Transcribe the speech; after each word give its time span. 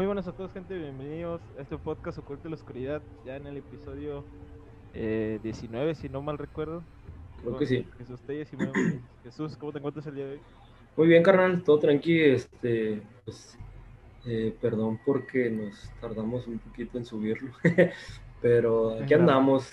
Muy 0.00 0.06
buenas 0.06 0.26
a 0.28 0.32
todos, 0.32 0.50
gente. 0.54 0.78
Bienvenidos 0.78 1.42
a 1.58 1.60
este 1.60 1.76
podcast 1.76 2.16
Oculto 2.16 2.44
de 2.44 2.48
la 2.48 2.56
Oscuridad. 2.56 3.02
Ya 3.26 3.36
en 3.36 3.46
el 3.46 3.58
episodio 3.58 4.24
eh, 4.94 5.38
19, 5.42 5.94
si 5.94 6.08
no 6.08 6.22
mal 6.22 6.38
recuerdo. 6.38 6.82
Creo 7.42 7.58
que 7.58 7.66
sí. 7.66 7.86
Jesús 7.98 8.18
Jesús, 9.24 9.58
¿cómo 9.58 9.72
te 9.72 9.78
encuentras 9.78 10.06
el 10.06 10.14
día 10.14 10.24
de 10.24 10.32
hoy? 10.32 10.40
Muy 10.96 11.06
bien, 11.06 11.22
carnal. 11.22 11.62
Todo 11.62 11.80
tranqui. 11.80 12.18
Este, 12.18 13.02
pues, 13.26 13.58
eh, 14.24 14.56
perdón 14.58 14.98
porque 15.04 15.50
nos 15.50 15.92
tardamos 16.00 16.46
un 16.46 16.60
poquito 16.60 16.96
en 16.96 17.04
subirlo. 17.04 17.52
Pero 18.40 19.02
aquí 19.02 19.12
andamos. 19.12 19.70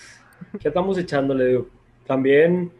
Aquí 0.52 0.68
andamos 0.68 0.98
echándole. 0.98 1.64
También, 2.06 2.70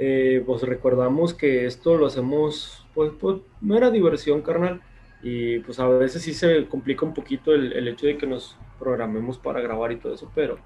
eh, 0.00 0.42
pues 0.44 0.60
recordamos 0.62 1.34
que 1.34 1.66
esto 1.66 1.96
lo 1.96 2.06
hacemos, 2.06 2.84
pues, 2.96 3.12
pues, 3.20 3.36
no 3.60 3.76
era 3.76 3.92
diversión, 3.92 4.42
carnal 4.42 4.82
y 5.28 5.58
pues 5.58 5.80
a 5.80 5.88
veces 5.88 6.22
sí 6.22 6.32
se 6.32 6.68
complica 6.68 7.04
un 7.04 7.12
poquito 7.12 7.52
el, 7.52 7.72
el, 7.72 7.88
hecho 7.88 8.06
de 8.06 8.16
que 8.16 8.28
nos 8.28 8.56
programemos 8.78 9.38
para 9.38 9.60
grabar 9.60 9.90
y 9.90 9.96
todo 9.96 10.14
eso, 10.14 10.30
pero 10.32 10.56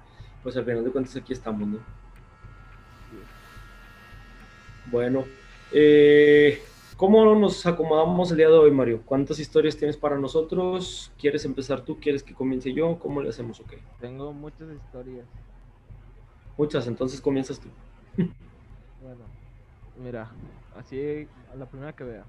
pues 0.43 0.55
al 0.55 0.65
final 0.65 0.83
de 0.83 0.91
cuentas 0.91 1.15
aquí 1.15 1.33
estamos, 1.33 1.67
¿no? 1.67 1.79
Bueno, 4.91 5.25
eh, 5.71 6.61
¿cómo 6.95 7.33
nos 7.33 7.65
acomodamos 7.65 8.29
el 8.29 8.37
día 8.37 8.49
de 8.49 8.53
hoy, 8.53 8.69
Mario? 8.69 9.01
¿Cuántas 9.03 9.39
historias 9.39 9.77
tienes 9.77 9.97
para 9.97 10.19
nosotros? 10.19 11.11
¿Quieres 11.17 11.43
empezar 11.43 11.81
tú? 11.81 11.99
¿Quieres 11.99 12.21
que 12.21 12.35
comience 12.35 12.71
yo? 12.71 12.99
¿Cómo 12.99 13.19
le 13.19 13.29
hacemos? 13.29 13.59
Ok. 13.61 13.73
Tengo 13.99 14.31
muchas 14.31 14.69
historias. 14.69 15.25
Muchas, 16.55 16.85
entonces 16.85 17.19
comienzas 17.19 17.59
tú. 17.59 17.69
bueno, 19.01 19.23
mira, 20.03 20.29
así 20.77 21.27
a 21.51 21.55
la 21.55 21.65
primera 21.65 21.93
que 21.93 22.03
vea. 22.03 22.25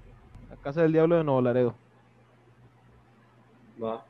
La 0.49 0.55
Casa 0.55 0.81
del 0.81 0.93
Diablo 0.93 1.17
de 1.17 1.23
Nuevo 1.23 1.39
Laredo. 1.39 1.75
Va. 3.81 4.05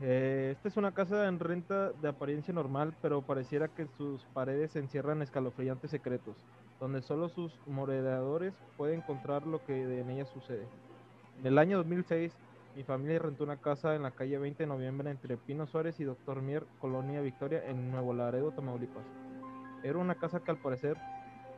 Eh, 0.00 0.52
esta 0.52 0.68
es 0.68 0.76
una 0.76 0.92
casa 0.92 1.28
en 1.28 1.38
renta 1.38 1.90
de 1.90 2.08
apariencia 2.08 2.54
normal, 2.54 2.94
pero 3.02 3.20
pareciera 3.20 3.68
que 3.68 3.86
sus 3.86 4.24
paredes 4.26 4.74
encierran 4.76 5.20
escalofriantes 5.20 5.90
secretos, 5.90 6.36
donde 6.80 7.02
solo 7.02 7.28
sus 7.28 7.52
moradores 7.66 8.54
pueden 8.78 9.00
encontrar 9.00 9.46
lo 9.46 9.62
que 9.64 10.00
en 10.00 10.10
ella 10.10 10.24
sucede. 10.24 10.66
En 11.38 11.46
el 11.46 11.58
año 11.58 11.76
2006, 11.78 12.34
mi 12.76 12.82
familia 12.84 13.18
rentó 13.18 13.44
una 13.44 13.56
casa 13.56 13.94
en 13.94 14.02
la 14.02 14.12
calle 14.12 14.38
20 14.38 14.62
de 14.62 14.66
noviembre 14.66 15.10
entre 15.10 15.36
Pino 15.36 15.66
Suárez 15.66 16.00
y 16.00 16.04
Doctor 16.04 16.40
Mier, 16.40 16.64
Colonia 16.78 17.20
Victoria, 17.20 17.62
en 17.66 17.90
Nuevo 17.90 18.14
Laredo, 18.14 18.52
Tamaulipas. 18.52 19.04
Era 19.82 19.98
una 19.98 20.14
casa 20.14 20.40
que 20.40 20.50
al 20.50 20.58
parecer 20.58 20.96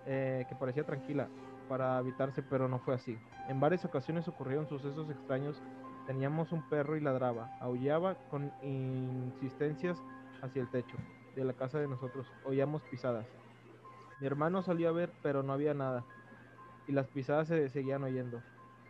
eh, 0.07 0.47
que 0.49 0.57
parecía 0.57 0.85
tranquila 0.85 1.29
para 1.69 1.97
habitarse, 1.97 2.43
pero 2.43 2.69
no 2.69 2.81
fue 2.81 2.95
así. 2.95 3.19
En 3.49 3.61
varias 3.61 3.85
ocasiones 3.85 4.27
ocurrieron 4.27 4.67
sucesos 4.67 5.09
extraños 5.11 5.63
Teníamos 6.13 6.53
un 6.53 6.61
perro 6.69 6.95
y 6.95 7.01
ladraba, 7.01 7.57
aullaba 7.59 8.17
con 8.29 8.53
insistencias 8.63 9.99
hacia 10.43 10.61
el 10.61 10.69
techo 10.69 10.99
de 11.35 11.43
la 11.43 11.55
casa 11.55 11.79
de 11.79 11.89
nosotros. 11.89 12.27
Oíamos 12.45 12.83
pisadas. 12.83 13.25
Mi 14.21 14.27
hermano 14.27 14.61
salió 14.61 14.91
a 14.91 14.93
ver, 14.93 15.11
pero 15.23 15.43
no 15.43 15.55
había 15.55 15.73
nada, 15.73 16.05
y 16.87 16.93
las 16.93 17.07
pisadas 17.07 17.49
se 17.49 17.71
seguían 17.71 18.05
oyendo. 18.05 18.43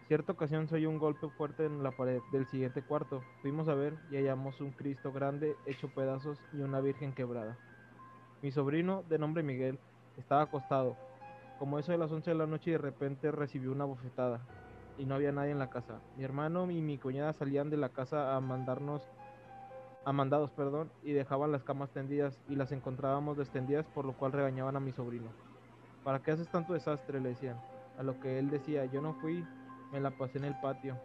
Cierta 0.08 0.32
ocasión 0.32 0.66
se 0.66 0.74
oyó 0.74 0.90
un 0.90 0.98
golpe 0.98 1.28
fuerte 1.28 1.64
en 1.64 1.84
la 1.84 1.92
pared 1.92 2.20
del 2.32 2.48
siguiente 2.48 2.82
cuarto. 2.82 3.22
Fuimos 3.40 3.68
a 3.68 3.74
ver 3.74 3.94
y 4.10 4.16
hallamos 4.16 4.60
un 4.60 4.72
Cristo 4.72 5.12
grande 5.12 5.54
hecho 5.64 5.86
pedazos 5.94 6.42
y 6.52 6.62
una 6.62 6.80
Virgen 6.80 7.12
quebrada. 7.12 7.56
Mi 8.42 8.50
sobrino, 8.50 9.04
de 9.08 9.20
nombre 9.20 9.44
Miguel, 9.44 9.78
estaba 10.16 10.42
acostado, 10.42 10.96
como 11.60 11.78
eso 11.78 11.92
de 11.92 11.98
las 11.98 12.10
11 12.10 12.30
de 12.32 12.36
la 12.36 12.46
noche 12.48 12.72
de 12.72 12.78
repente 12.78 13.30
recibió 13.30 13.70
una 13.70 13.84
bofetada 13.84 14.40
y 14.98 15.04
no 15.04 15.14
había 15.14 15.32
nadie 15.32 15.50
en 15.50 15.58
la 15.58 15.70
casa. 15.70 16.00
Mi 16.16 16.24
hermano 16.24 16.70
y 16.70 16.80
mi 16.80 16.98
cuñada 16.98 17.32
salían 17.32 17.70
de 17.70 17.76
la 17.76 17.90
casa 17.90 18.36
a 18.36 18.40
mandarnos 18.40 19.02
a 20.04 20.12
mandados, 20.12 20.50
perdón, 20.50 20.90
y 21.02 21.12
dejaban 21.12 21.52
las 21.52 21.62
camas 21.62 21.90
tendidas 21.90 22.38
y 22.48 22.56
las 22.56 22.72
encontrábamos 22.72 23.36
descendidas, 23.36 23.86
por 23.86 24.04
lo 24.04 24.14
cual 24.14 24.32
regañaban 24.32 24.76
a 24.76 24.80
mi 24.80 24.92
sobrino. 24.92 25.30
¿Para 26.02 26.20
qué 26.20 26.32
haces 26.32 26.48
tanto 26.48 26.72
desastre? 26.72 27.20
le 27.20 27.30
decían. 27.30 27.56
A 27.98 28.02
lo 28.02 28.18
que 28.18 28.38
él 28.38 28.50
decía, 28.50 28.84
yo 28.86 29.00
no 29.00 29.14
fui, 29.14 29.46
me 29.92 30.00
la 30.00 30.10
pasé 30.10 30.38
en 30.38 30.44
el 30.44 30.58
patio. 30.60 30.96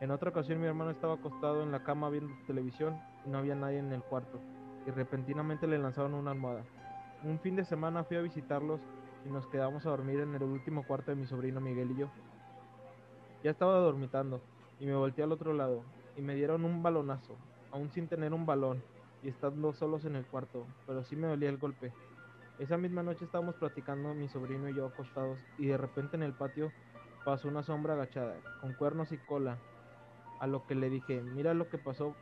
En 0.00 0.10
otra 0.10 0.30
ocasión 0.30 0.60
mi 0.60 0.66
hermano 0.66 0.90
estaba 0.90 1.14
acostado 1.14 1.62
en 1.62 1.72
la 1.72 1.82
cama 1.82 2.10
viendo 2.10 2.34
televisión 2.46 3.00
y 3.24 3.30
no 3.30 3.38
había 3.38 3.54
nadie 3.54 3.78
en 3.78 3.92
el 3.92 4.02
cuarto, 4.02 4.38
y 4.86 4.90
repentinamente 4.90 5.66
le 5.66 5.78
lanzaron 5.78 6.12
una 6.12 6.32
almohada. 6.32 6.62
Un 7.24 7.38
fin 7.38 7.56
de 7.56 7.64
semana 7.64 8.04
fui 8.04 8.18
a 8.18 8.20
visitarlos 8.20 8.80
y 9.24 9.30
nos 9.30 9.46
quedamos 9.46 9.86
a 9.86 9.90
dormir 9.90 10.20
en 10.20 10.34
el 10.34 10.42
último 10.42 10.86
cuarto 10.86 11.10
de 11.10 11.16
mi 11.16 11.26
sobrino 11.26 11.60
Miguel 11.60 11.92
y 11.92 12.00
yo. 12.00 12.10
Ya 13.46 13.52
estaba 13.52 13.78
dormitando 13.78 14.40
y 14.80 14.86
me 14.86 14.96
volteé 14.96 15.22
al 15.22 15.30
otro 15.30 15.52
lado 15.52 15.84
y 16.16 16.20
me 16.20 16.34
dieron 16.34 16.64
un 16.64 16.82
balonazo, 16.82 17.36
aún 17.70 17.92
sin 17.92 18.08
tener 18.08 18.34
un 18.34 18.44
balón 18.44 18.82
y 19.22 19.28
estando 19.28 19.72
solos 19.72 20.04
en 20.04 20.16
el 20.16 20.26
cuarto, 20.26 20.66
pero 20.84 21.04
sí 21.04 21.14
me 21.14 21.28
dolía 21.28 21.48
el 21.48 21.56
golpe. 21.56 21.92
Esa 22.58 22.76
misma 22.76 23.04
noche 23.04 23.24
estábamos 23.24 23.54
platicando 23.54 24.14
mi 24.14 24.26
sobrino 24.26 24.68
y 24.68 24.74
yo 24.74 24.86
acostados 24.86 25.38
y 25.58 25.66
de 25.66 25.76
repente 25.76 26.16
en 26.16 26.24
el 26.24 26.32
patio 26.32 26.72
pasó 27.24 27.46
una 27.46 27.62
sombra 27.62 27.94
agachada, 27.94 28.34
con 28.60 28.72
cuernos 28.72 29.12
y 29.12 29.18
cola, 29.18 29.58
a 30.40 30.48
lo 30.48 30.66
que 30.66 30.74
le 30.74 30.90
dije, 30.90 31.22
mira 31.22 31.54
lo 31.54 31.68
que 31.68 31.78
pasó, 31.78 32.16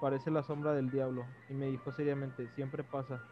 parece 0.00 0.32
la 0.32 0.42
sombra 0.42 0.72
del 0.72 0.90
diablo, 0.90 1.24
y 1.48 1.54
me 1.54 1.66
dijo 1.66 1.92
seriamente, 1.92 2.48
siempre 2.56 2.82
pasa. 2.82 3.22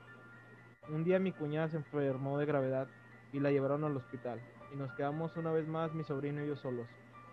Un 0.88 1.02
día 1.02 1.18
mi 1.18 1.32
cuñada 1.32 1.70
se 1.70 1.78
enfermó 1.78 2.38
de 2.38 2.46
gravedad 2.46 2.86
y 3.32 3.40
la 3.40 3.50
llevaron 3.50 3.82
al 3.82 3.96
hospital, 3.96 4.40
y 4.72 4.76
nos 4.76 4.92
quedamos 4.92 5.36
una 5.36 5.50
vez 5.50 5.66
más 5.66 5.92
mi 5.92 6.04
sobrino 6.04 6.44
y 6.44 6.46
yo 6.46 6.54
solos 6.54 6.86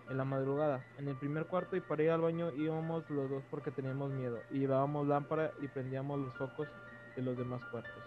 en 0.08 0.16
la 0.16 0.24
madrugada. 0.24 0.84
En 0.98 1.08
el 1.08 1.16
primer 1.16 1.46
cuarto 1.46 1.76
y 1.76 1.80
para 1.80 2.02
ir 2.02 2.10
al 2.10 2.20
baño 2.20 2.50
íbamos 2.52 3.08
los 3.10 3.30
dos 3.30 3.42
porque 3.50 3.70
teníamos 3.70 4.10
miedo 4.10 4.38
y 4.50 4.60
llevábamos 4.60 5.06
lámpara 5.06 5.52
y 5.60 5.68
prendíamos 5.68 6.18
los 6.18 6.34
focos 6.34 6.68
de 7.16 7.22
los 7.22 7.36
demás 7.36 7.62
cuartos. 7.70 8.02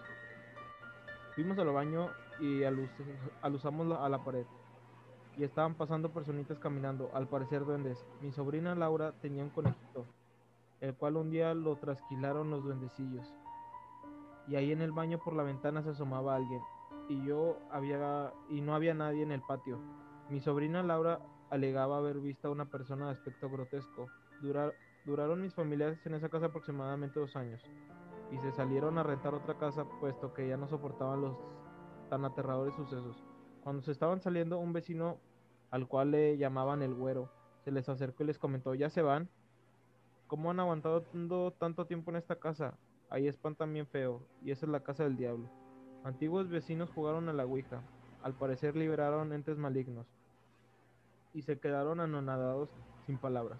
Fuimos 1.34 1.58
al 1.58 1.72
baño 1.72 2.10
y 2.40 2.62
alusamos 2.64 3.98
a 3.98 4.08
la 4.08 4.24
pared 4.24 4.46
y 5.36 5.44
estaban 5.44 5.74
pasando 5.74 6.10
personitas 6.10 6.58
caminando, 6.58 7.10
al 7.14 7.28
parecer 7.28 7.64
duendes. 7.64 8.04
Mi 8.20 8.32
sobrina 8.32 8.74
Laura 8.74 9.12
tenía 9.20 9.44
un 9.44 9.50
conejito, 9.50 10.04
el 10.80 10.94
cual 10.94 11.16
un 11.16 11.30
día 11.30 11.54
lo 11.54 11.76
trasquilaron 11.76 12.50
los 12.50 12.64
duendecillos. 12.64 13.32
Y 14.48 14.56
ahí 14.56 14.72
en 14.72 14.82
el 14.82 14.90
baño 14.90 15.18
por 15.18 15.34
la 15.34 15.44
ventana 15.44 15.82
se 15.82 15.90
asomaba 15.90 16.34
alguien 16.34 16.60
y 17.08 17.24
yo 17.24 17.58
había 17.70 18.32
y 18.48 18.60
no 18.60 18.74
había 18.74 18.94
nadie 18.94 19.22
en 19.22 19.32
el 19.32 19.40
patio. 19.40 19.78
Mi 20.28 20.40
sobrina 20.40 20.82
Laura 20.82 21.20
alegaba 21.50 21.98
haber 21.98 22.18
visto 22.18 22.48
a 22.48 22.50
una 22.50 22.66
persona 22.66 23.06
de 23.06 23.12
aspecto 23.12 23.50
grotesco. 23.50 24.06
duraron 25.04 25.40
mis 25.40 25.54
familiares 25.54 26.04
en 26.06 26.14
esa 26.14 26.28
casa 26.28 26.46
aproximadamente 26.46 27.18
dos 27.18 27.34
años 27.36 27.62
y 28.30 28.38
se 28.38 28.52
salieron 28.52 28.98
a 28.98 29.02
rentar 29.02 29.34
otra 29.34 29.56
casa 29.56 29.86
puesto 30.00 30.34
que 30.34 30.48
ya 30.48 30.56
no 30.56 30.68
soportaban 30.68 31.22
los 31.22 31.36
tan 32.10 32.24
aterradores 32.24 32.74
sucesos. 32.74 33.24
Cuando 33.62 33.82
se 33.82 33.92
estaban 33.92 34.20
saliendo, 34.20 34.58
un 34.58 34.72
vecino 34.72 35.18
al 35.70 35.88
cual 35.88 36.10
le 36.10 36.36
llamaban 36.36 36.82
el 36.82 36.94
güero 36.94 37.30
se 37.64 37.72
les 37.72 37.88
acercó 37.88 38.22
y 38.22 38.26
les 38.26 38.38
comentó, 38.38 38.74
¿ya 38.74 38.88
se 38.88 39.02
van? 39.02 39.28
¿Cómo 40.26 40.50
han 40.50 40.60
aguantado 40.60 41.02
tanto 41.52 41.86
tiempo 41.86 42.10
en 42.10 42.16
esta 42.16 42.36
casa? 42.36 42.78
Ahí 43.10 43.26
espantan 43.26 43.72
bien 43.72 43.86
feo, 43.86 44.22
y 44.42 44.50
esa 44.50 44.66
es 44.66 44.72
la 44.72 44.80
casa 44.80 45.04
del 45.04 45.16
diablo. 45.16 45.50
Antiguos 46.04 46.48
vecinos 46.48 46.90
jugaron 46.90 47.28
a 47.28 47.32
la 47.32 47.44
Ouija. 47.44 47.82
Al 48.22 48.34
parecer 48.34 48.76
liberaron 48.76 49.32
entes 49.32 49.58
malignos 49.58 50.06
y 51.34 51.42
se 51.42 51.58
quedaron 51.58 52.00
anonadados 52.00 52.70
sin 53.06 53.18
palabras. 53.18 53.58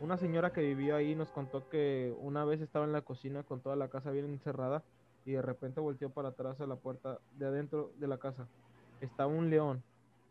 Una 0.00 0.16
señora 0.16 0.52
que 0.52 0.60
vivió 0.60 0.96
ahí 0.96 1.14
nos 1.14 1.30
contó 1.30 1.68
que 1.68 2.14
una 2.20 2.44
vez 2.44 2.60
estaba 2.60 2.84
en 2.84 2.92
la 2.92 3.02
cocina 3.02 3.42
con 3.42 3.60
toda 3.60 3.76
la 3.76 3.88
casa 3.88 4.10
bien 4.10 4.26
encerrada 4.26 4.82
y 5.24 5.32
de 5.32 5.42
repente 5.42 5.80
volteó 5.80 6.10
para 6.10 6.30
atrás 6.30 6.60
a 6.60 6.66
la 6.66 6.76
puerta 6.76 7.18
de 7.38 7.46
adentro 7.46 7.92
de 7.98 8.08
la 8.08 8.18
casa. 8.18 8.46
Estaba 9.00 9.32
un 9.32 9.50
león 9.50 9.82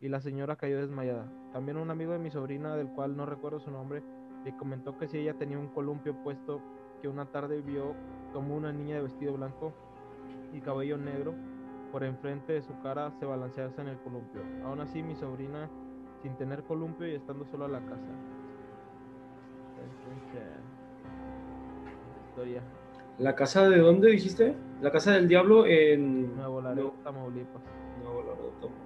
y 0.02 0.10
la 0.10 0.20
señora 0.20 0.58
cayó 0.58 0.80
desmayada. 0.80 1.32
También 1.54 1.78
un 1.78 1.90
amigo 1.90 2.12
de 2.12 2.20
mi 2.20 2.30
sobrina, 2.30 2.76
del 2.76 2.90
cual 2.90 3.16
no 3.16 3.26
recuerdo 3.26 3.60
su 3.60 3.72
nombre, 3.72 4.04
le 4.44 4.56
comentó 4.58 4.98
que 4.98 5.08
si 5.08 5.18
ella 5.18 5.36
tenía 5.36 5.58
un 5.58 5.70
columpio 5.70 6.14
puesto, 6.24 6.62
que 7.02 7.08
una 7.08 7.26
tarde 7.26 7.62
vio 7.62 7.96
como 8.34 8.56
una 8.56 8.74
niña 8.74 8.98
de 8.98 9.04
vestido 9.04 9.34
blanco 9.34 9.74
y 10.52 10.60
cabello 10.60 10.98
negro 10.98 11.34
por 11.92 12.04
enfrente 12.04 12.54
de 12.54 12.62
su 12.62 12.78
cara 12.82 13.12
se 13.20 13.26
balancease 13.26 13.80
en 13.80 13.88
el 13.88 14.00
columpio. 14.00 14.42
Aún 14.66 14.82
así, 14.82 15.02
mi 15.04 15.16
sobrina 15.16 15.70
sin 16.24 16.34
tener 16.36 16.64
columpio 16.64 17.08
y 17.08 17.16
estando 17.16 17.46
solo 17.46 17.66
a 17.66 17.68
la 17.68 17.80
casa. 17.82 18.08
Historia. 22.30 22.62
¿La 23.20 23.36
casa 23.36 23.70
de 23.70 23.78
dónde 23.78 24.10
dijiste? 24.10 24.56
La 24.82 24.90
casa 24.90 25.12
del 25.12 25.28
diablo 25.28 25.68
en 25.68 26.36
Nuevo 26.36 26.62
Laredo, 26.62 26.96
Tamaulipas. 27.04 27.62
Nuevo 28.02 28.24
Laredo, 28.24 28.52
Tamaulipas. 28.60 28.84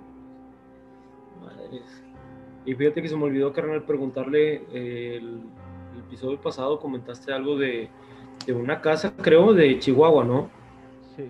Madres. 1.41 2.03
Y 2.65 2.75
fíjate 2.75 3.01
que 3.01 3.07
se 3.07 3.15
me 3.15 3.23
olvidó, 3.23 3.53
carnal, 3.53 3.83
preguntarle 3.83 4.65
el, 4.73 5.43
episodio 5.97 6.39
pasado 6.39 6.79
comentaste 6.79 7.33
algo 7.33 7.57
de, 7.57 7.89
de, 8.45 8.53
una 8.53 8.81
casa, 8.81 9.13
creo, 9.15 9.53
de 9.53 9.79
Chihuahua, 9.79 10.23
¿no? 10.23 10.49
Sí. 11.15 11.29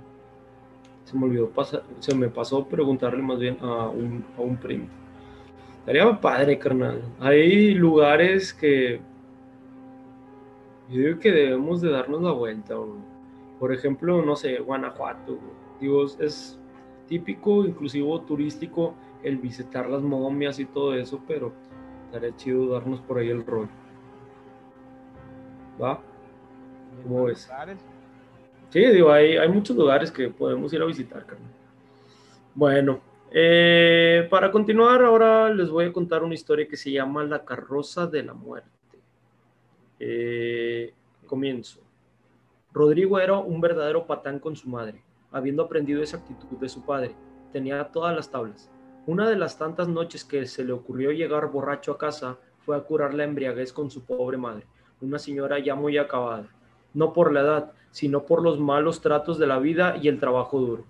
Se 1.04 1.18
me 1.18 1.26
olvidó, 1.26 1.50
pasar, 1.50 1.84
se 2.00 2.16
me 2.16 2.30
pasó 2.30 2.68
preguntarle 2.68 3.22
más 3.22 3.40
bien 3.40 3.58
a 3.62 3.88
un, 3.88 4.26
a 4.38 4.42
un 4.42 4.58
primo. 4.58 4.88
Estaría 5.88 6.20
padre, 6.20 6.60
carnal. 6.60 7.02
Hay 7.18 7.74
lugares 7.74 8.54
que 8.54 9.00
Yo 10.90 11.00
digo 11.00 11.20
que 11.20 11.32
debemos 11.32 11.80
de 11.80 11.90
darnos 11.90 12.22
la 12.24 12.34
vuelta. 12.34 12.76
Por 13.58 13.74
ejemplo, 13.74 14.22
no 14.22 14.36
sé, 14.36 14.60
Guanajuato. 14.60 15.40
Digo, 15.80 16.04
es 16.04 16.60
típico, 17.08 17.64
inclusive 17.64 18.06
turístico, 18.28 18.96
el 19.24 19.38
visitar 19.38 19.90
las 19.90 20.02
momias 20.02 20.60
y 20.60 20.66
todo 20.66 20.94
eso, 20.94 21.22
pero 21.26 21.54
estaría 22.08 22.36
chido 22.36 22.68
darnos 22.68 23.00
por 23.00 23.20
ahí 23.20 23.30
el 23.30 23.46
rol. 23.46 23.70
¿Va? 25.82 26.02
¿Cómo 27.02 27.24
ves? 27.24 27.50
Sí, 28.72 28.86
digo, 28.88 29.10
hay, 29.10 29.38
hay 29.38 29.48
muchos 29.48 29.78
lugares 29.78 30.12
que 30.12 30.28
podemos 30.28 30.74
ir 30.74 30.82
a 30.82 30.86
visitar, 30.86 31.26
carnal. 31.26 31.50
Bueno, 32.54 33.00
eh, 33.32 34.28
para 34.30 34.52
continuar, 34.52 35.04
ahora 35.04 35.50
les 35.50 35.70
voy 35.70 35.86
a 35.86 35.94
contar 35.94 36.24
una 36.24 36.34
historia 36.34 36.68
que 36.68 36.78
se 36.78 36.92
llama 36.92 37.24
La 37.24 37.44
carroza 37.44 38.08
de 38.08 38.24
la 38.24 38.34
muerte. 38.34 38.70
Eh, 40.00 40.94
comienzo. 41.26 41.82
Rodrigo 42.74 43.20
era 43.20 43.38
un 43.38 43.60
verdadero 43.60 44.06
patán 44.06 44.40
con 44.40 44.56
su 44.56 44.70
madre, 44.70 45.02
habiendo 45.32 45.64
aprendido 45.64 46.04
esa 46.04 46.18
actitud 46.18 46.58
de 46.58 46.70
su 46.70 46.86
padre. 46.86 47.16
Tenía 47.52 47.84
todas 47.86 48.16
las 48.16 48.30
tablas. 48.30 48.70
Una 49.08 49.30
de 49.30 49.38
las 49.38 49.58
tantas 49.58 49.88
noches 49.88 50.24
que 50.24 50.46
se 50.46 50.64
le 50.64 50.74
ocurrió 50.74 51.12
llegar 51.12 51.50
borracho 51.50 51.94
a 51.94 51.98
casa 51.98 52.38
fue 52.60 52.76
a 52.76 52.82
curar 52.82 53.14
la 53.14 53.24
embriaguez 53.24 53.72
con 53.72 53.90
su 53.90 54.04
pobre 54.04 54.38
madre, 54.38 54.66
una 55.00 55.18
señora 55.18 55.60
ya 55.60 55.76
muy 55.76 55.98
acabada, 55.98 56.50
no 56.94 57.14
por 57.14 57.32
la 57.32 57.40
edad, 57.40 57.72
sino 57.92 58.26
por 58.26 58.44
los 58.44 58.60
malos 58.60 59.00
tratos 59.00 59.40
de 59.40 59.48
la 59.48 59.60
vida 59.60 59.96
y 60.02 60.10
el 60.10 60.20
trabajo 60.20 60.60
duro. 60.60 60.86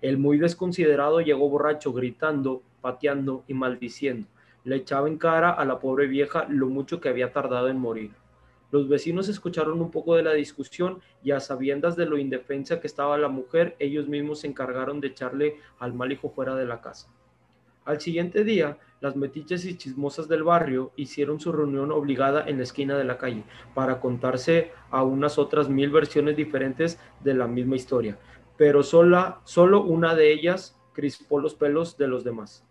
El 0.00 0.18
muy 0.18 0.38
desconsiderado 0.38 1.20
llegó 1.20 1.48
borracho, 1.48 1.92
gritando, 1.92 2.62
pateando 2.80 3.42
y 3.48 3.54
maldiciendo. 3.54 4.28
Le 4.64 4.76
echaba 4.76 5.08
en 5.08 5.18
cara 5.18 5.50
a 5.50 5.64
la 5.64 5.80
pobre 5.80 6.06
vieja 6.06 6.46
lo 6.48 6.68
mucho 6.68 7.00
que 7.00 7.08
había 7.08 7.32
tardado 7.32 7.68
en 7.68 7.78
morir. 7.78 8.12
Los 8.70 8.88
vecinos 8.88 9.28
escucharon 9.28 9.80
un 9.80 9.90
poco 9.90 10.14
de 10.14 10.22
la 10.22 10.34
discusión 10.34 11.00
y 11.24 11.30
a 11.30 11.40
sabiendas 11.40 11.96
de 11.96 12.06
lo 12.06 12.18
indefensa 12.18 12.80
que 12.80 12.86
estaba 12.86 13.16
la 13.16 13.28
mujer, 13.28 13.74
ellos 13.78 14.08
mismos 14.08 14.40
se 14.40 14.46
encargaron 14.46 15.00
de 15.00 15.08
echarle 15.08 15.56
al 15.78 15.94
mal 15.94 16.12
hijo 16.12 16.30
fuera 16.30 16.54
de 16.54 16.66
la 16.66 16.80
casa. 16.80 17.08
Al 17.86 18.00
siguiente 18.00 18.44
día, 18.44 18.76
las 19.00 19.16
metiches 19.16 19.64
y 19.64 19.78
chismosas 19.78 20.28
del 20.28 20.42
barrio 20.42 20.92
hicieron 20.96 21.40
su 21.40 21.52
reunión 21.52 21.90
obligada 21.90 22.46
en 22.46 22.58
la 22.58 22.64
esquina 22.64 22.98
de 22.98 23.04
la 23.04 23.16
calle 23.16 23.44
para 23.74 23.98
contarse 23.98 24.72
a 24.90 25.02
unas 25.02 25.38
otras 25.38 25.70
mil 25.70 25.88
versiones 25.90 26.36
diferentes 26.36 27.00
de 27.24 27.32
la 27.32 27.46
misma 27.46 27.76
historia, 27.76 28.18
pero 28.58 28.82
sola, 28.82 29.40
solo 29.44 29.82
una 29.82 30.14
de 30.14 30.32
ellas 30.32 30.78
crispó 30.92 31.40
los 31.40 31.54
pelos 31.54 31.96
de 31.96 32.08
los 32.08 32.24
demás. 32.24 32.66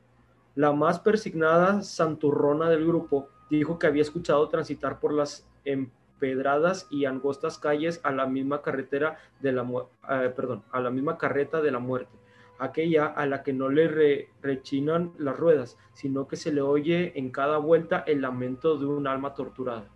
La 0.53 0.73
más 0.73 0.99
persignada 0.99 1.81
santurrona 1.81 2.69
del 2.69 2.85
grupo 2.85 3.29
dijo 3.49 3.79
que 3.79 3.87
había 3.87 4.03
escuchado 4.03 4.47
transitar 4.49 4.99
por 4.99 5.13
las 5.13 5.49
empedradas 5.65 6.87
y 6.91 7.05
angostas 7.05 7.57
calles 7.57 8.01
a 8.03 8.11
la 8.11 8.27
misma 8.27 8.61
carretera 8.61 9.17
de 9.39 9.53
la 9.53 9.65
eh, 10.09 10.33
a 10.71 10.79
la 10.79 10.89
misma 10.91 11.17
carreta 11.17 11.61
de 11.61 11.71
la 11.71 11.79
muerte 11.79 12.17
aquella 12.59 13.05
a 13.05 13.25
la 13.25 13.43
que 13.43 13.53
no 13.53 13.69
le 13.69 14.29
rechinan 14.41 15.13
las 15.17 15.37
ruedas, 15.37 15.77
sino 15.93 16.27
que 16.27 16.35
se 16.35 16.51
le 16.51 16.61
oye 16.61 17.17
en 17.17 17.31
cada 17.31 17.57
vuelta 17.57 18.03
el 18.07 18.21
lamento 18.21 18.77
de 18.77 18.85
un 18.85 19.07
alma 19.07 19.33
torturada. 19.33 19.89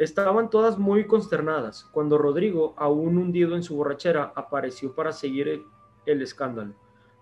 Estaban 0.00 0.48
todas 0.48 0.78
muy 0.78 1.06
consternadas 1.06 1.84
cuando 1.92 2.16
Rodrigo, 2.16 2.72
aún 2.78 3.18
hundido 3.18 3.54
en 3.54 3.62
su 3.62 3.76
borrachera, 3.76 4.32
apareció 4.34 4.94
para 4.94 5.12
seguir 5.12 5.62
el, 6.06 6.22
escándalo. 6.22 6.72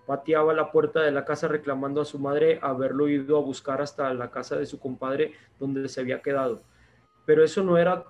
Pateaba 0.06 0.54
la 0.54 0.70
puerta 0.70 1.00
de 1.00 1.10
la 1.10 1.24
casa 1.24 1.48
reclamando 1.48 2.00
a 2.00 2.04
su 2.04 2.20
madre 2.20 2.60
haberlo 2.62 3.08
ido 3.08 3.36
a 3.36 3.40
buscar 3.40 3.82
hasta 3.82 4.14
la 4.14 4.30
casa 4.30 4.56
de 4.56 4.64
su 4.64 4.78
compadre 4.78 5.32
donde 5.58 5.88
se 5.88 6.00
había 6.00 6.22
quedado. 6.22 6.62
Pero 7.26 7.42
eso 7.42 7.64
no 7.64 7.78
era 7.78 8.04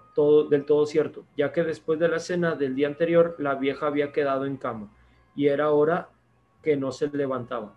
del 0.50 0.66
todo 0.66 0.84
cierto, 0.84 1.24
ya 1.34 1.50
que 1.50 1.64
después 1.64 1.98
de 1.98 2.08
la 2.08 2.18
cena 2.18 2.54
del 2.54 2.74
día 2.74 2.88
anterior 2.88 3.36
la 3.38 3.54
vieja 3.54 3.86
había 3.86 4.12
quedado 4.12 4.44
en 4.44 4.58
cama 4.58 4.94
y 5.34 5.46
era 5.46 5.70
hora 5.70 6.10
que 6.62 6.76
no 6.76 6.92
se 6.92 7.08
levantaba. 7.08 7.74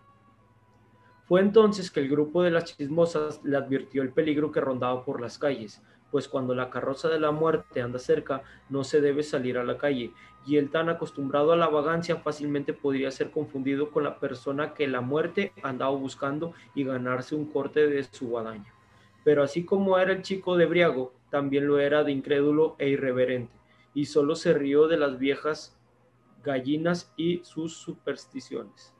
Fue 1.24 1.40
entonces 1.40 1.90
que 1.90 2.02
el 2.02 2.10
grupo 2.10 2.44
de 2.44 2.52
las 2.52 2.66
chismosas 2.66 3.42
le 3.46 3.56
advirtió 3.56 4.02
el 4.02 4.12
peligro 4.12 4.52
que 4.52 4.60
rondaba 4.60 5.06
por 5.06 5.22
las 5.22 5.40
calles, 5.40 5.82
pues 6.12 6.28
cuando 6.28 6.54
la 6.54 6.70
carroza 6.70 7.08
de 7.10 7.20
la 7.20 7.32
muerte 7.32 7.82
anda 7.82 7.98
cerca 7.98 8.44
no 8.70 8.84
se 8.84 9.02
debe 9.02 9.24
salir 9.24 9.58
a 9.58 9.64
la 9.64 9.78
calle, 9.78 10.12
y 10.46 10.58
él 10.58 10.70
tan 10.70 10.90
acostumbrado 10.90 11.54
a 11.54 11.58
la 11.58 11.70
vagancia 11.70 12.18
fácilmente 12.18 12.74
podría 12.74 13.12
ser 13.12 13.32
confundido 13.32 13.92
con 13.92 14.04
la 14.04 14.20
persona 14.20 14.74
que 14.74 14.88
la 14.88 15.02
muerte 15.02 15.54
andaba 15.64 15.96
buscando 15.96 16.54
y 16.76 16.84
ganarse 16.84 17.36
un 17.36 17.46
corte 17.46 17.88
de 17.88 18.04
su 18.04 18.28
guadaña. 18.28 18.74
Pero 19.24 19.44
así 19.44 19.66
como 19.66 19.98
era 19.98 20.12
el 20.12 20.22
chico 20.22 20.58
de 20.58 20.66
briago, 20.66 21.14
también 21.30 21.68
lo 21.68 21.80
era 21.80 22.04
de 22.04 22.12
incrédulo 22.12 22.76
e 22.80 22.90
irreverente, 22.90 23.54
y 23.94 24.06
solo 24.06 24.36
se 24.36 24.54
rió 24.54 24.88
de 24.88 24.98
las 24.98 25.18
viejas 25.18 25.78
gallinas 26.44 27.14
y 27.16 27.42
sus 27.44 27.78
supersticiones. 27.78 28.94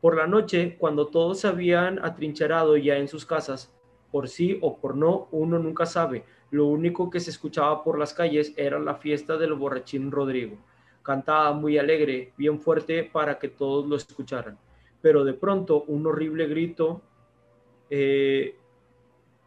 Por 0.00 0.16
la 0.16 0.26
noche, 0.26 0.76
cuando 0.78 1.08
todos 1.08 1.40
se 1.40 1.48
habían 1.48 2.04
atrincherado 2.04 2.76
ya 2.76 2.96
en 2.96 3.08
sus 3.08 3.24
casas, 3.24 3.75
por 4.16 4.30
sí 4.30 4.58
o 4.62 4.78
por 4.78 4.96
no, 4.96 5.28
uno 5.30 5.58
nunca 5.58 5.84
sabe, 5.84 6.24
lo 6.50 6.64
único 6.64 7.10
que 7.10 7.20
se 7.20 7.28
escuchaba 7.28 7.84
por 7.84 7.98
las 7.98 8.14
calles 8.14 8.54
era 8.56 8.78
la 8.78 8.94
fiesta 8.94 9.36
del 9.36 9.52
borrachín 9.52 10.10
Rodrigo. 10.10 10.56
Cantaba 11.02 11.52
muy 11.52 11.76
alegre, 11.76 12.32
bien 12.38 12.58
fuerte 12.58 13.04
para 13.04 13.38
que 13.38 13.48
todos 13.48 13.86
lo 13.86 13.94
escucharan. 13.94 14.56
Pero 15.02 15.22
de 15.22 15.34
pronto 15.34 15.82
un 15.82 16.06
horrible 16.06 16.46
grito, 16.46 17.02
eh, 17.90 18.56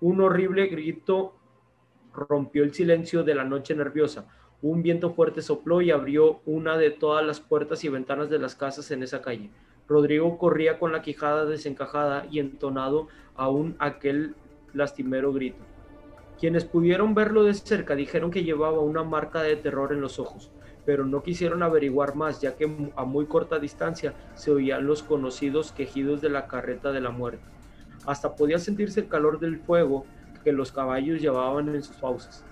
un 0.02 0.22
horrible 0.22 0.68
grito 0.68 1.34
rompió 2.14 2.64
el 2.64 2.72
silencio 2.72 3.24
de 3.24 3.34
la 3.34 3.46
noche 3.46 3.74
nerviosa 3.74 4.28
un 4.62 4.84
viento 4.84 5.10
fuerte 5.10 5.42
sopló 5.42 5.82
y 5.82 5.90
abrió 5.90 6.42
una 6.46 6.78
de 6.78 6.92
todas 6.92 7.26
las 7.26 7.40
puertas 7.40 7.84
y 7.86 7.90
ventanas 7.90 8.30
de 8.30 8.38
las 8.38 8.56
casas 8.56 8.92
en 8.92 9.02
esa 9.02 9.24
calle. 9.24 9.50
Rodrigo 9.88 10.38
corría 10.38 10.78
con 10.78 10.92
la 10.92 11.02
quijada 11.02 11.46
desencajada 11.46 12.28
y 12.30 12.38
entonado 12.38 13.08
aún 13.36 13.76
aquel 13.80 14.36
lastimero 14.74 15.34
grito. 15.34 15.64
Quienes 16.40 16.64
pudieron 16.64 17.16
verlo 17.16 17.44
de 17.44 17.54
cerca 17.54 17.96
dijeron 17.96 18.32
que 18.32 18.44
llevaba 18.44 18.80
una 18.80 19.04
marca 19.04 19.42
de 19.42 19.58
terror 19.58 19.92
en 19.92 20.00
los 20.00 20.20
ojos, 20.20 20.52
pero 20.86 21.06
no 21.06 21.22
quisieron 21.22 21.64
averiguar 21.64 22.16
más, 22.16 22.40
ya 22.40 22.56
que 22.56 22.92
a 22.96 23.04
muy 23.04 23.26
corta 23.26 23.60
distancia 23.60 24.14
se 24.36 24.52
oían 24.52 24.88
los 24.88 25.04
conocidos 25.04 25.74
quejidos 25.74 26.22
de 26.22 26.30
la 26.30 26.48
carreta 26.48 26.92
de 26.92 27.02
la 27.02 27.12
muerte. 27.12 27.44
Hasta 28.06 28.36
podía 28.36 28.58
sentirse 28.58 29.02
el 29.02 29.10
calor 29.10 29.40
del 29.40 29.60
fuego 29.60 30.06
que 30.44 30.54
los 30.54 30.72
caballos 30.72 31.22
llevaban 31.22 31.76
en 31.76 31.84
sus 31.84 31.98
fauces. 31.98 32.46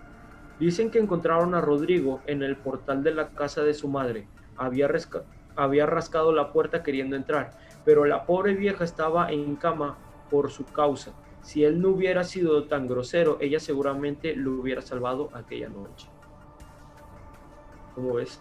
Dicen 0.60 0.92
que 0.92 1.00
encontraron 1.00 1.56
a 1.56 1.62
Rodrigo 1.62 2.22
en 2.26 2.44
el 2.44 2.58
portal 2.58 3.04
de 3.04 3.14
la 3.14 3.30
casa 3.30 3.64
de 3.64 3.74
su 3.74 3.88
madre. 3.88 4.28
Había, 4.58 4.90
había 5.56 5.86
rascado 5.86 6.34
la 6.34 6.52
puerta 6.52 6.84
queriendo 6.84 7.16
entrar, 7.16 7.52
pero 7.86 8.06
la 8.06 8.26
pobre 8.26 8.54
vieja 8.54 8.84
estaba 8.84 9.32
en 9.32 9.56
cama 9.56 9.98
por 10.30 10.52
su 10.52 10.66
causa. 10.66 11.14
Si 11.42 11.64
él 11.64 11.82
no 11.82 11.90
hubiera 11.90 12.24
sido 12.24 12.66
tan 12.66 12.88
grosero, 12.88 13.38
ella 13.40 13.60
seguramente 13.60 14.36
lo 14.36 14.54
hubiera 14.54 14.82
salvado 14.82 15.30
aquella 15.34 15.70
noche. 15.70 16.08
¿Cómo 17.96 18.16
ves? 18.16 18.40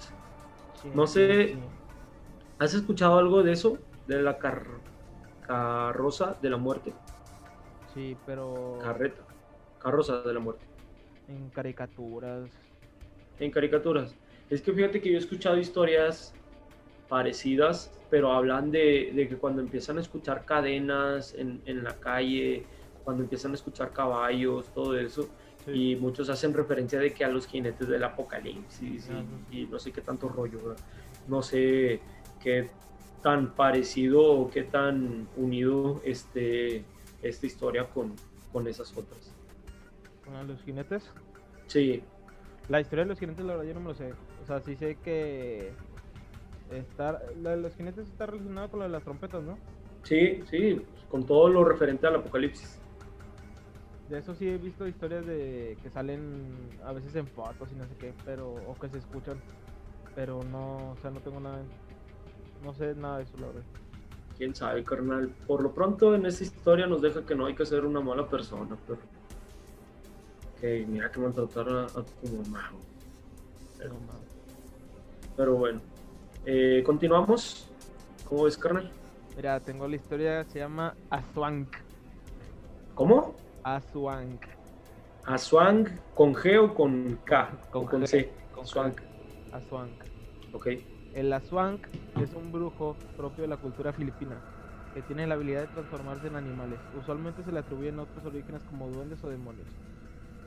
no 0.95 1.07
sé, 1.07 1.57
¿has 2.59 2.75
escuchado 2.75 3.19
algo 3.19 3.43
de 3.43 3.53
eso? 3.53 3.79
De 4.07 4.23
la 4.23 4.39
carroza 5.47 6.37
de 6.41 6.51
la 6.51 6.57
muerte. 6.57 6.93
Sí, 7.95 8.17
pero... 8.27 8.79
Carreta. 8.83 9.23
Carroza 9.81 10.21
de 10.21 10.35
la 10.35 10.41
muerte. 10.41 10.67
En 11.29 11.49
caricaturas. 11.51 12.51
En 13.39 13.51
caricaturas. 13.51 14.15
Es 14.51 14.63
que 14.63 14.73
fíjate 14.73 15.01
que 15.01 15.11
yo 15.11 15.17
he 15.17 15.21
escuchado 15.21 15.59
historias 15.59 16.35
parecidas, 17.09 17.93
pero 18.11 18.33
hablan 18.33 18.71
de, 18.71 19.27
que 19.29 19.37
cuando 19.37 19.63
empiezan 19.63 19.99
a 19.99 20.01
escuchar 20.01 20.45
cadenas 20.45 21.35
en, 21.37 21.85
la 21.85 21.95
calle, 21.97 22.65
cuando 23.07 23.23
empiezan 23.23 23.53
a 23.53 23.55
escuchar 23.55 23.93
caballos, 23.93 24.67
todo 24.75 24.99
eso, 24.99 25.31
y 25.67 25.97
muchos 25.97 26.29
hacen 26.29 26.53
referencia 26.53 26.99
de 26.99 27.15
que 27.15 27.25
a 27.25 27.29
los 27.29 27.47
jinetes 27.47 27.89
del 27.89 28.05
apocalipsis 28.05 29.09
y, 29.51 29.65
no 29.67 29.79
sé 29.79 29.93
qué 29.93 30.03
tanto 30.03 30.29
rollo, 30.29 30.75
no 31.27 31.41
sé 31.41 32.01
qué 32.43 32.69
tan 33.23 33.55
parecido 33.55 34.23
o 34.23 34.51
qué 34.51 34.65
tan 34.65 35.27
unido 35.37 36.03
este, 36.05 36.85
esta 37.23 37.47
historia 37.47 37.89
con, 37.89 38.15
con 38.53 38.69
esas 38.69 38.95
otras 38.95 39.37
los 40.47 40.63
jinetes? 40.63 41.11
Sí. 41.67 42.03
La 42.69 42.81
historia 42.81 43.05
de 43.05 43.11
los 43.11 43.19
jinetes, 43.19 43.45
la 43.45 43.57
verdad, 43.57 43.69
yo 43.69 43.75
no 43.75 43.81
me 43.81 43.89
lo 43.89 43.95
sé. 43.95 44.13
O 44.43 44.47
sea, 44.47 44.61
sí 44.61 44.77
sé 44.77 44.97
que. 45.03 45.73
Estar, 46.71 47.23
la 47.41 47.51
de 47.51 47.59
los 47.59 47.77
jinetes 47.77 48.09
está 48.09 48.27
relacionada 48.27 48.69
con 48.69 48.81
la 48.81 48.87
de 48.87 48.93
las 48.93 49.05
trompetas, 49.05 49.43
¿no? 49.45 49.57
Sí, 50.03 50.43
sí, 50.51 50.81
con 51.09 51.25
todo 51.25 51.49
lo 51.49 51.65
referente 51.65 52.09
al 52.09 52.17
apocalipsis. 52.17 52.81
De 54.09 54.19
eso 54.19 54.35
sí 54.35 54.49
he 54.49 54.57
visto 54.59 54.87
historias 54.87 55.27
de 55.27 55.77
que 55.83 55.91
salen 55.91 56.71
a 56.85 56.93
veces 56.93 57.15
en 57.17 57.27
fotos 57.27 57.71
y 57.73 57.75
no 57.75 57.85
sé 57.85 57.97
qué, 57.99 58.15
pero 58.25 58.55
o 58.55 58.79
que 58.79 58.89
se 58.89 58.99
escuchan, 58.99 59.41
pero 60.15 60.43
no, 60.45 60.93
o 60.93 60.97
sea, 61.03 61.11
no 61.11 61.21
tengo 61.21 61.41
nada, 61.41 61.59
no 62.63 62.73
sé 62.73 62.95
nada 62.95 63.19
de 63.19 63.25
eso, 63.25 63.37
la 63.39 63.47
verdad. 63.49 63.63
Quién 64.39 64.55
sabe, 64.55 64.85
carnal. 64.85 65.29
Por 65.47 65.63
lo 65.63 65.73
pronto 65.73 66.15
en 66.15 66.27
esta 66.27 66.45
historia 66.45 66.87
nos 66.87 67.03
deja 67.03 67.25
que 67.25 67.35
no 67.35 67.47
hay 67.47 67.55
que 67.55 67.67
ser 67.67 67.85
una 67.85 68.01
mala 68.01 68.29
persona, 68.29 68.77
pero 68.87 69.01
Ok, 70.57 70.63
mira 70.89 71.11
que 71.11 71.21
maltratar 71.21 71.69
a, 71.69 71.85
a 71.85 72.03
tu 72.03 72.29
mamá. 72.43 72.71
Pero, 73.77 73.95
pero 75.37 75.55
bueno. 75.57 75.83
Eh, 76.47 76.83
continuamos. 76.87 77.69
¿Cómo 78.25 78.45
ves, 78.45 78.57
carnal? 78.57 78.91
Mira, 79.37 79.61
tengo 79.61 79.87
la 79.87 79.97
historia, 79.97 80.45
se 80.45 80.61
llama 80.61 80.95
Aswank. 81.11 81.69
¿Cómo? 82.95 83.35
Aswank. 83.67 84.47
Aswank 85.25 85.89
con 86.15 86.35
G 86.35 86.57
o 86.57 86.73
con 86.73 87.19
K? 87.25 87.51
Con 87.69 87.83
o 87.83 87.91
con 87.91 88.03
G, 88.03 88.07
C. 88.07 88.33
con 88.53 88.63
Aswank. 88.63 89.01
Aswank. 89.51 90.05
Ok. 90.53 90.69
El 91.13 91.33
Aswank 91.33 91.85
es 92.23 92.33
un 92.37 92.53
brujo 92.53 92.97
propio 93.17 93.43
de 93.43 93.49
la 93.49 93.57
cultura 93.57 93.93
filipina 93.93 94.37
que 94.95 95.03
tiene 95.03 95.27
la 95.27 95.35
habilidad 95.35 95.63
de 95.63 95.67
transformarse 95.67 96.29
en 96.29 96.37
animales. 96.37 96.79
Usualmente 96.95 97.43
se 97.43 97.51
le 97.51 97.59
atribuyen 97.59 97.99
otros 97.99 98.25
orígenes 98.25 98.63
como 98.63 98.89
duendes 98.89 99.25
o 99.25 99.29
demonios. 99.29 99.67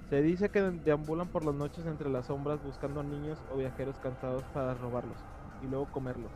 Se 0.10 0.22
dice 0.22 0.50
que 0.50 0.62
deambulan 0.62 1.28
por 1.28 1.44
las 1.44 1.56
noches 1.56 1.86
entre 1.88 2.10
las 2.10 2.28
sombras 2.28 2.64
buscando 2.64 3.02
a 3.02 3.04
niños 3.04 3.38
o 3.52 3.58
viajeros 3.58 4.00
cansados 4.00 4.44
para 4.54 4.76
robarlos 4.76 5.18
y 5.62 5.68
luego 5.68 5.88
comerlos. 5.92 6.32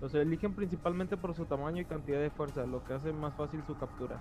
Los 0.00 0.14
eligen 0.14 0.54
principalmente 0.54 1.18
por 1.18 1.34
su 1.34 1.44
tamaño 1.44 1.82
y 1.82 1.84
cantidad 1.84 2.20
de 2.20 2.30
fuerza, 2.30 2.64
lo 2.64 2.82
que 2.82 2.94
hace 2.94 3.12
más 3.12 3.34
fácil 3.34 3.62
su 3.66 3.76
captura. 3.76 4.18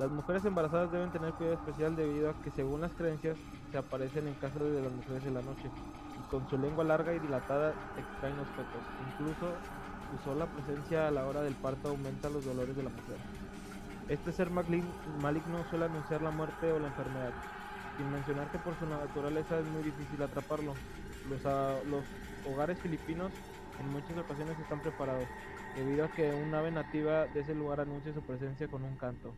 Las 0.00 0.10
mujeres 0.10 0.42
embarazadas 0.46 0.90
deben 0.90 1.10
tener 1.12 1.34
cuidado 1.34 1.56
especial 1.56 1.94
debido 1.94 2.30
a 2.30 2.34
que 2.40 2.50
según 2.50 2.80
las 2.80 2.94
creencias 2.94 3.36
se 3.70 3.76
aparecen 3.76 4.28
en 4.28 4.34
casa 4.34 4.58
de 4.58 4.80
las 4.80 4.90
mujeres 4.90 5.22
de 5.22 5.30
la 5.30 5.42
noche 5.42 5.70
y 6.16 6.22
con 6.22 6.48
su 6.48 6.56
lengua 6.56 6.84
larga 6.84 7.14
y 7.14 7.18
dilatada 7.20 7.74
extraen 7.96 8.38
los 8.38 8.48
fetos. 8.48 8.82
Incluso 8.98 9.58
usó 10.10 10.34
la 10.34 10.46
presencia 10.46 11.06
a 11.06 11.10
la 11.10 11.26
hora 11.26 11.42
del 11.42 11.54
parto 11.54 11.88
aumenta 11.90 12.30
los 12.30 12.42
dolores 12.46 12.76
de 12.76 12.82
la 12.82 12.88
mujer. 12.88 13.18
Este 14.08 14.32
ser 14.32 14.48
malign- 14.48 14.96
maligno 15.04 15.64
suele 15.64 15.84
anunciar 15.84 16.22
la 16.22 16.30
muerte 16.30 16.72
o 16.72 16.78
la 16.78 16.88
enfermedad, 16.88 17.34
sin 17.94 18.10
mencionar 18.10 18.48
que 18.50 18.58
por 18.58 18.76
su 18.76 18.86
naturaleza 18.86 19.58
es 19.58 19.66
muy 19.66 19.82
difícil 19.82 20.22
atraparlo. 20.22 20.76
Los, 21.24 21.44
los 21.84 22.06
hogares 22.42 22.80
filipinos 22.80 23.34
en 23.76 23.92
muchas 23.92 24.16
ocasiones 24.16 24.58
están 24.58 24.80
preparados, 24.80 25.28
debido 25.74 26.06
a 26.06 26.08
que 26.08 26.32
un 26.32 26.54
ave 26.54 26.70
nativa 26.70 27.26
de 27.26 27.40
ese 27.40 27.54
lugar 27.54 27.80
anuncia 27.80 28.14
su 28.14 28.22
presencia 28.22 28.66
con 28.66 28.82
un 28.82 28.96
canto. 28.96 29.36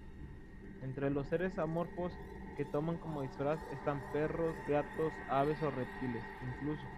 Entre 0.82 1.08
los 1.08 1.28
seres 1.28 1.58
amorfos 1.58 2.20
que 2.54 2.66
toman 2.66 2.98
como 2.98 3.22
disfraz 3.22 3.64
están 3.70 4.04
perros, 4.10 4.62
gatos, 4.66 5.22
aves 5.26 5.62
o 5.62 5.70
reptiles, 5.70 6.30
incluso. 6.40 6.92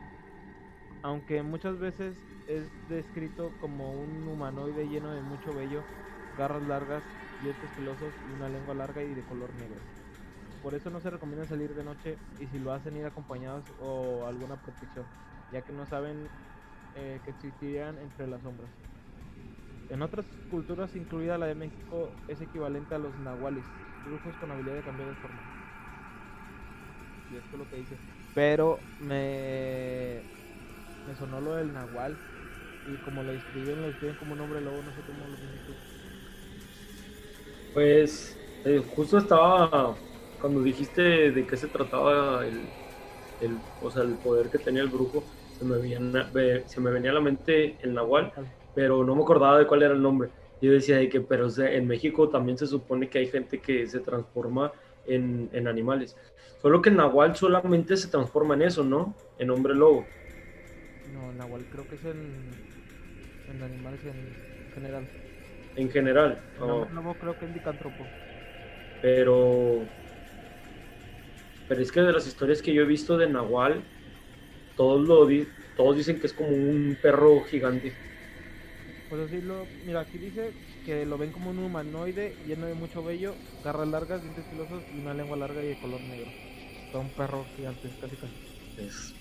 Aunque 1.02 1.42
muchas 1.42 1.78
veces 1.78 2.26
es 2.46 2.72
descrito 2.86 3.56
como 3.58 3.94
un 4.02 4.26
humanoide 4.26 4.88
lleno 4.88 5.12
de 5.12 5.22
mucho 5.22 5.54
vello, 5.54 5.88
garras 6.32 6.62
largas, 6.62 7.12
dientes 7.38 7.72
filosos 7.72 8.18
y 8.22 8.32
una 8.32 8.48
lengua 8.48 8.74
larga 8.74 9.04
y 9.04 9.14
de 9.14 9.24
color 9.24 9.54
negro. 9.54 9.86
Por 10.60 10.74
eso 10.74 10.90
no 10.90 11.00
se 11.00 11.10
recomienda 11.10 11.46
salir 11.46 11.74
de 11.74 11.84
noche 11.84 12.22
y 12.38 12.48
si 12.48 12.58
lo 12.58 12.72
hacen 12.72 12.96
ir 12.96 13.06
acompañados 13.06 13.72
o 13.78 14.26
alguna 14.26 14.60
protección, 14.60 15.12
ya 15.50 15.62
que 15.62 15.72
no 15.72 15.86
saben 15.86 16.32
eh, 16.94 17.20
que 17.24 17.30
existirían 17.32 17.98
entre 17.98 18.26
las 18.28 18.42
sombras. 18.42 18.72
En 19.94 20.02
otras 20.02 20.26
culturas, 20.46 20.94
incluida 20.94 21.38
la 21.38 21.46
de 21.46 21.54
México, 21.54 22.18
es 22.26 22.42
equivalente 22.42 22.94
a 22.94 22.98
los 22.98 23.16
nahuales, 23.16 23.72
brujos 24.02 24.36
con 24.36 24.50
habilidad 24.50 24.74
de 24.76 24.82
cambiar 24.84 25.08
de 25.08 25.14
forma. 25.16 25.46
Y 27.28 27.36
esto 27.36 27.56
es 27.56 27.58
lo 27.58 27.68
que 27.68 27.76
dice. 27.76 28.00
Pero 28.32 28.86
me, 28.98 30.26
me 31.04 31.16
sonó 31.16 31.40
lo 31.40 31.54
del 31.54 31.72
nahual. 31.72 32.20
Y 32.84 32.98
como 33.00 33.24
lo 33.24 33.32
escriben, 33.32 33.82
lo 33.82 33.88
escriben 33.88 34.16
como 34.16 34.34
un 34.34 34.40
hombre 34.42 34.60
lobo, 34.62 34.82
no 34.82 34.92
sé 34.94 35.04
cómo 35.04 35.28
lo 35.28 35.38
piensas 35.38 35.62
tú. 35.64 35.78
Pues 37.72 38.40
eh, 38.64 38.78
justo 38.86 39.18
estaba 39.18 40.02
cuando 40.40 40.62
dijiste 40.62 41.02
de 41.32 41.46
qué 41.46 41.56
se 41.56 41.68
trataba 41.68 42.46
el, 42.46 42.74
el, 43.38 43.64
o 43.80 43.90
sea, 43.90 44.02
el 44.02 44.18
poder 44.20 44.50
que 44.50 44.58
tenía 44.60 44.82
el 44.82 44.90
brujo, 44.90 45.28
se 45.50 45.64
me, 45.64 45.78
venía, 45.78 46.00
ve- 46.32 46.64
se 46.68 46.80
me 46.80 46.90
venía 46.90 47.10
a 47.12 47.14
la 47.14 47.20
mente 47.20 47.78
el 47.84 47.94
nahual, 47.94 48.32
pero 48.74 49.04
no 49.04 49.14
me 49.16 49.22
acordaba 49.22 49.58
de 49.58 49.66
cuál 49.66 49.82
era 49.82 49.94
el 49.94 50.02
nombre. 50.02 50.30
Yo 50.60 50.72
decía 50.72 50.96
de 50.98 51.08
que, 51.08 51.20
pero 51.20 51.48
en 51.58 51.86
México 51.86 52.28
también 52.28 52.58
se 52.58 52.66
supone 52.66 53.08
que 53.10 53.18
hay 53.18 53.26
gente 53.28 53.60
que 53.60 53.86
se 53.86 54.00
transforma 54.00 54.72
en, 55.04 55.50
en 55.52 55.68
animales. 55.68 56.16
Solo 56.58 56.80
que 56.82 56.90
el 56.90 56.96
nahual 56.96 57.36
solamente 57.36 57.96
se 57.96 58.08
transforma 58.08 58.54
en 58.54 58.62
eso, 58.62 58.84
¿no? 58.84 59.16
En 59.38 59.50
hombre 59.50 59.74
lobo. 59.74 60.10
No, 61.04 61.32
nahual 61.32 61.68
creo 61.68 61.86
que 61.86 61.94
es 61.96 62.04
en, 62.04 62.60
en 63.46 63.62
animales 63.62 64.04
en 64.04 64.36
general. 64.72 65.10
En 65.76 65.88
general. 65.90 66.44
El 66.64 66.66
Oh, 66.66 66.90
lobo 66.90 67.16
creo 67.16 67.38
que 67.38 67.44
es 67.44 67.52
licántropo. 67.52 68.12
pero. 69.00 69.90
Pero 71.66 71.82
es 71.82 71.92
que 71.92 72.00
de 72.00 72.12
las 72.12 72.26
historias 72.26 72.62
que 72.62 72.74
yo 72.74 72.82
he 72.82 72.86
visto 72.86 73.16
de 73.16 73.28
Nahual, 73.28 73.84
todos, 74.76 75.06
lo 75.08 75.26
di- 75.26 75.52
todos 75.74 75.96
dicen 75.96 76.20
que 76.20 76.26
es 76.28 76.34
como 76.34 76.50
un 76.50 76.96
perro 77.00 77.42
gigante. 77.42 77.98
Pues 79.14 79.28
así 79.28 79.40
lo, 79.42 79.64
mira, 79.86 80.00
aquí 80.00 80.18
dice 80.18 80.50
que 80.84 81.06
lo 81.06 81.16
ven 81.16 81.30
como 81.30 81.50
un 81.50 81.60
humanoide 81.60 82.34
lleno 82.44 82.66
de 82.66 82.74
mucho 82.74 83.00
vello, 83.04 83.32
garras 83.62 83.86
largas, 83.86 84.20
dientes 84.20 84.44
filosos 84.46 84.82
y 84.92 84.98
una 84.98 85.14
lengua 85.14 85.36
larga 85.36 85.62
y 85.62 85.68
de 85.68 85.76
color 85.76 86.00
negro. 86.00 86.32
Todo 86.90 87.02
un 87.02 87.10
perro 87.10 87.44
gigante, 87.54 87.88
casi 88.00 88.16
casi. 88.16 88.34
Es, 88.76 89.14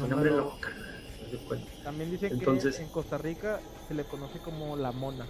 un 0.00 0.14
hombre 0.14 0.30
lo- 0.30 0.36
lobo, 0.38 0.58
carnal, 0.62 1.04
haz 1.22 1.30
de 1.30 1.38
cuenta. 1.46 1.70
También 1.84 2.10
dicen 2.10 2.32
Entonces- 2.32 2.76
que 2.76 2.82
en 2.84 2.88
Costa 2.88 3.18
Rica 3.18 3.60
se 3.86 3.92
le 3.92 4.04
conoce 4.04 4.38
como 4.38 4.78
la 4.78 4.92
mona. 4.92 5.26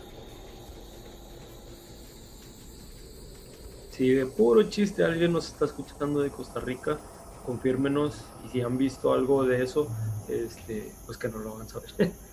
Si 3.90 4.11
de 4.11 4.26
puro 4.26 4.62
chiste 4.71 5.02
alguien 5.02 5.33
nos 5.33 5.49
está 5.49 5.64
escuchando 5.64 6.21
de 6.21 6.31
Costa 6.31 6.61
Rica, 6.61 7.00
confírmenos 7.45 8.14
y 8.45 8.49
si 8.49 8.61
han 8.61 8.78
visto 8.78 9.12
algo 9.12 9.43
de 9.43 9.64
eso, 9.64 9.88
este, 10.28 10.95
pues 11.05 11.19
que 11.19 11.26
nos 11.28 11.43
lo 11.43 11.57
hagan 11.57 11.69
saber. 11.69 11.90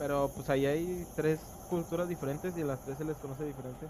Pero 0.00 0.30
pues 0.34 0.48
ahí 0.48 0.64
hay 0.64 1.06
tres 1.14 1.44
culturas 1.68 2.08
diferentes 2.08 2.56
y 2.56 2.62
a 2.62 2.64
las 2.64 2.80
tres 2.80 2.96
se 2.96 3.04
les 3.04 3.18
conoce 3.18 3.44
diferente. 3.44 3.86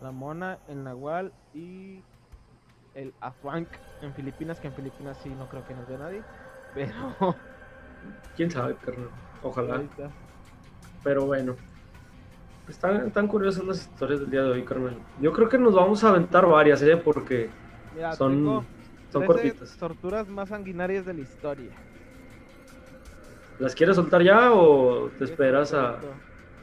La 0.00 0.12
mona, 0.12 0.56
el 0.68 0.84
nahual 0.84 1.32
y 1.52 1.98
el 2.94 3.12
azuanc 3.20 3.66
en 4.02 4.14
Filipinas, 4.14 4.60
que 4.60 4.68
en 4.68 4.74
Filipinas 4.74 5.18
sí 5.20 5.28
no 5.30 5.48
creo 5.48 5.66
que 5.66 5.74
nos 5.74 5.88
dé 5.88 5.98
nadie. 5.98 6.22
Pero 6.74 7.36
Quién 8.36 8.52
sabe, 8.52 8.76
carnal. 8.76 9.10
Ojalá. 9.42 9.82
Pero 11.02 11.26
bueno, 11.26 11.56
están, 12.68 13.08
están 13.08 13.26
curiosas 13.26 13.64
las 13.64 13.78
historias 13.78 14.20
del 14.20 14.30
día 14.30 14.42
de 14.42 14.50
hoy, 14.50 14.64
carnal. 14.64 14.96
Yo 15.20 15.32
creo 15.32 15.48
que 15.48 15.58
nos 15.58 15.74
vamos 15.74 16.04
a 16.04 16.10
aventar 16.10 16.46
varias, 16.46 16.82
¿eh? 16.82 16.96
Porque 16.96 17.50
Mira, 17.92 18.12
son, 18.12 18.64
son 19.10 19.26
13 19.26 19.26
cortitas. 19.26 19.76
torturas 19.76 20.28
más 20.28 20.50
sanguinarias 20.50 21.04
de 21.04 21.14
la 21.14 21.20
historia. 21.20 21.72
¿Las 23.62 23.76
quieres 23.76 23.94
soltar 23.94 24.22
ya 24.24 24.52
o 24.52 25.08
te 25.18 25.22
esperas 25.24 25.72
a...? 25.72 26.00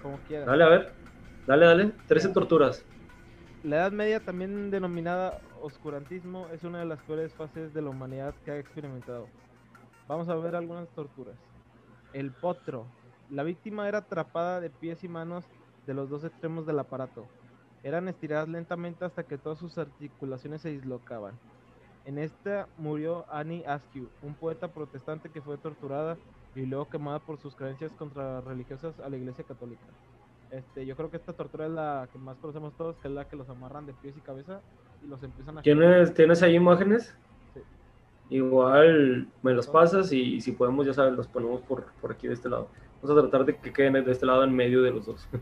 Como 0.03 0.18
quieras. 0.27 0.48
Dale, 0.48 0.63
a 0.65 0.68
ver. 0.68 0.91
Dale, 1.48 1.65
dale. 1.65 1.91
13 2.08 2.27
Ya. 2.27 2.34
torturas. 2.34 2.86
La 3.63 3.77
Edad 3.77 3.94
Media, 3.94 4.20
también 4.20 4.70
denominada 4.70 5.39
oscurantismo, 5.62 6.48
es 6.53 6.65
una 6.65 6.79
de 6.79 6.86
las 6.86 7.00
peores 7.03 7.34
fases 7.34 7.74
de 7.74 7.82
la 7.82 7.89
humanidad 7.89 8.34
que 8.44 8.51
ha 8.51 8.60
experimentado. 8.60 9.27
Vamos 10.10 10.27
a 10.27 10.36
ver 10.36 10.58
algunas 10.58 10.89
torturas. 10.89 11.36
El 12.12 12.32
potro. 12.32 12.86
La 13.29 13.44
víctima 13.44 13.88
era 13.88 14.00
atrapada 14.00 14.60
de 14.60 14.70
pies 14.70 15.01
y 15.06 15.08
manos 15.08 15.46
de 15.88 15.94
los 15.94 16.10
dos 16.10 16.25
extremos 16.25 16.65
del 16.65 16.79
aparato. 16.79 17.27
Eran 17.82 18.10
estiradas 18.10 18.50
lentamente 18.50 19.06
hasta 19.06 19.24
que 19.24 19.38
todas 19.38 19.58
sus 19.60 19.77
articulaciones 19.77 20.62
se 20.63 20.70
dislocaban. 20.72 21.39
En 22.03 22.18
esta 22.18 22.68
murió 22.77 23.25
Annie 23.32 23.63
Askew, 23.65 24.10
un 24.22 24.34
poeta 24.34 24.68
protestante 24.68 25.29
que 25.29 25.41
fue 25.41 25.58
torturada 25.58 26.18
y 26.56 26.65
luego 26.65 26.89
quemada 26.89 27.20
por 27.20 27.38
sus 27.38 27.56
creencias 27.56 27.91
contra 27.94 28.41
religiosas 28.41 29.00
a 29.00 29.10
la 29.10 29.18
iglesia 29.18 29.44
católica. 29.44 29.86
Este, 30.51 30.86
yo 30.86 30.96
creo 30.96 31.12
que 31.12 31.18
esta 31.18 31.34
tortura 31.34 31.68
es 31.68 31.72
la 31.72 32.10
que 32.12 32.18
más 32.18 32.38
conocemos 32.38 32.74
todos, 32.75 32.98
que 32.98 33.08
es 33.08 33.13
la 33.13 33.27
que 33.27 33.36
los 33.36 33.50
amarran 33.50 33.86
de 33.86 33.94
pies 33.94 34.18
y 34.18 34.22
cabeza 34.22 34.62
y 35.03 35.08
los 35.08 35.22
empiezan 35.22 35.60
a 35.60 35.62
¿Tienes, 35.62 36.13
¿Tienes 36.13 36.41
ahí 36.41 36.56
imágenes? 36.56 37.15
Sí. 37.53 37.62
Igual 38.32 39.27
me 39.44 39.53
las 39.53 39.68
pasas 39.68 40.12
y, 40.12 40.41
si 40.41 40.51
podemos, 40.51 40.86
ya 40.88 40.94
sabes, 40.94 41.13
los 41.13 41.27
ponemos 41.27 41.62
por, 41.62 41.86
por 42.01 42.12
aquí 42.12 42.27
de 42.27 42.34
este 42.34 42.50
lado. 42.50 42.68
Vamos 43.01 43.18
a 43.18 43.22
tratar 43.22 43.46
de 43.46 43.56
que 43.58 43.72
queden 43.72 43.94
de 43.94 44.12
este 44.12 44.25
lado 44.25 44.44
en 44.44 44.53
medio 44.53 44.82
de 44.82 44.91
los 44.91 45.06
dos. 45.06 45.27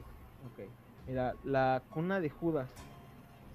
Ok. 0.54 0.66
Mira, 1.08 1.36
la 1.44 1.82
cuna 1.90 2.20
de 2.20 2.30
Judas. 2.30 2.70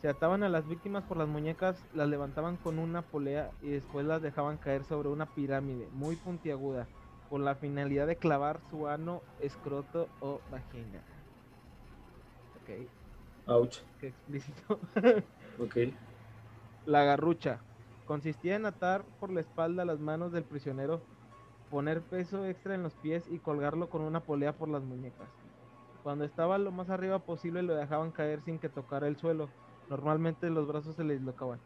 Se 0.02 0.08
ataban 0.08 0.42
a 0.42 0.48
las 0.48 0.68
víctimas 0.68 1.04
por 1.04 1.16
las 1.16 1.28
muñecas, 1.28 1.80
las 1.94 2.08
levantaban 2.08 2.56
con 2.56 2.80
una 2.80 3.02
polea 3.02 3.50
y 3.62 3.68
después 3.68 4.04
las 4.04 4.20
dejaban 4.20 4.56
caer 4.56 4.82
sobre 4.84 5.08
una 5.08 5.26
pirámide 5.26 5.88
muy 5.92 6.16
puntiaguda, 6.16 6.88
con 7.32 7.46
la 7.46 7.54
finalidad 7.54 8.06
de 8.06 8.16
clavar 8.16 8.60
su 8.68 8.88
ano, 8.88 9.22
escroto 9.40 10.06
o 10.20 10.42
vagina. 10.50 11.00
Ok, 12.60 12.86
Ouch. 13.46 13.78
qué 13.98 14.08
explícito. 14.08 14.78
Ok. 15.58 15.94
La 16.84 17.04
garrucha. 17.04 17.60
Consistía 18.04 18.56
en 18.56 18.66
atar 18.66 19.02
por 19.18 19.32
la 19.32 19.40
espalda 19.40 19.86
las 19.86 19.98
manos 19.98 20.30
del 20.32 20.44
prisionero, 20.44 21.00
poner 21.70 22.02
peso 22.02 22.44
extra 22.44 22.74
en 22.74 22.82
los 22.82 22.92
pies 22.96 23.24
y 23.30 23.38
colgarlo 23.38 23.88
con 23.88 24.02
una 24.02 24.20
polea 24.20 24.52
por 24.52 24.68
las 24.68 24.82
muñecas. 24.82 25.28
Cuando 26.02 26.26
estaba 26.26 26.58
lo 26.58 26.70
más 26.70 26.90
arriba 26.90 27.18
posible 27.20 27.62
lo 27.62 27.74
dejaban 27.74 28.12
caer 28.12 28.42
sin 28.42 28.58
que 28.58 28.68
tocara 28.68 29.08
el 29.08 29.16
suelo. 29.16 29.48
Normalmente 29.88 30.50
los 30.50 30.68
brazos 30.68 30.96
se 30.96 31.04
le 31.04 31.14
dislocaban. 31.14 31.60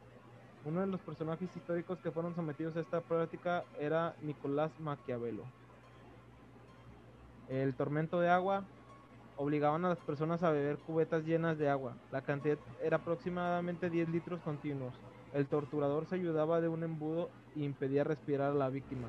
Uno 0.66 0.80
de 0.80 0.88
los 0.88 1.00
personajes 1.00 1.48
históricos 1.54 2.00
que 2.00 2.10
fueron 2.10 2.34
sometidos 2.34 2.76
a 2.76 2.80
esta 2.80 3.00
práctica 3.00 3.62
era 3.78 4.16
Nicolás 4.20 4.72
Maquiavelo. 4.80 5.44
El 7.48 7.72
tormento 7.76 8.18
de 8.18 8.30
agua 8.30 8.64
obligaban 9.36 9.84
a 9.84 9.90
las 9.90 9.98
personas 9.98 10.42
a 10.42 10.50
beber 10.50 10.78
cubetas 10.78 11.24
llenas 11.24 11.56
de 11.56 11.68
agua. 11.68 11.94
La 12.10 12.22
cantidad 12.22 12.58
era 12.82 12.96
aproximadamente 12.96 13.90
10 13.90 14.08
litros 14.08 14.40
continuos. 14.40 14.92
El 15.32 15.46
torturador 15.46 16.06
se 16.06 16.16
ayudaba 16.16 16.60
de 16.60 16.66
un 16.66 16.82
embudo 16.82 17.30
y 17.54 17.62
impedía 17.62 18.02
respirar 18.02 18.50
a 18.50 18.54
la 18.54 18.68
víctima. 18.68 19.06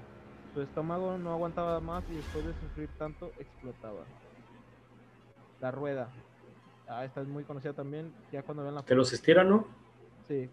Su 0.54 0.62
estómago 0.62 1.18
no 1.18 1.32
aguantaba 1.32 1.80
más 1.80 2.04
y 2.12 2.18
después 2.18 2.46
de 2.46 2.54
sufrir 2.54 2.90
tanto 3.00 3.32
explotaba. 3.40 4.04
La 5.60 5.72
rueda. 5.72 6.10
Ah, 6.88 7.04
esta 7.04 7.22
es 7.22 7.28
muy 7.28 7.44
conocida 7.46 7.74
también. 7.74 8.14
Ya 8.32 8.44
cuando 8.44 8.64
ven 8.64 8.76
la 8.76 8.86
Que 8.86 8.94
los 8.94 9.12
estiran, 9.12 9.50
¿no? 9.50 9.66
Sí. 10.28 10.48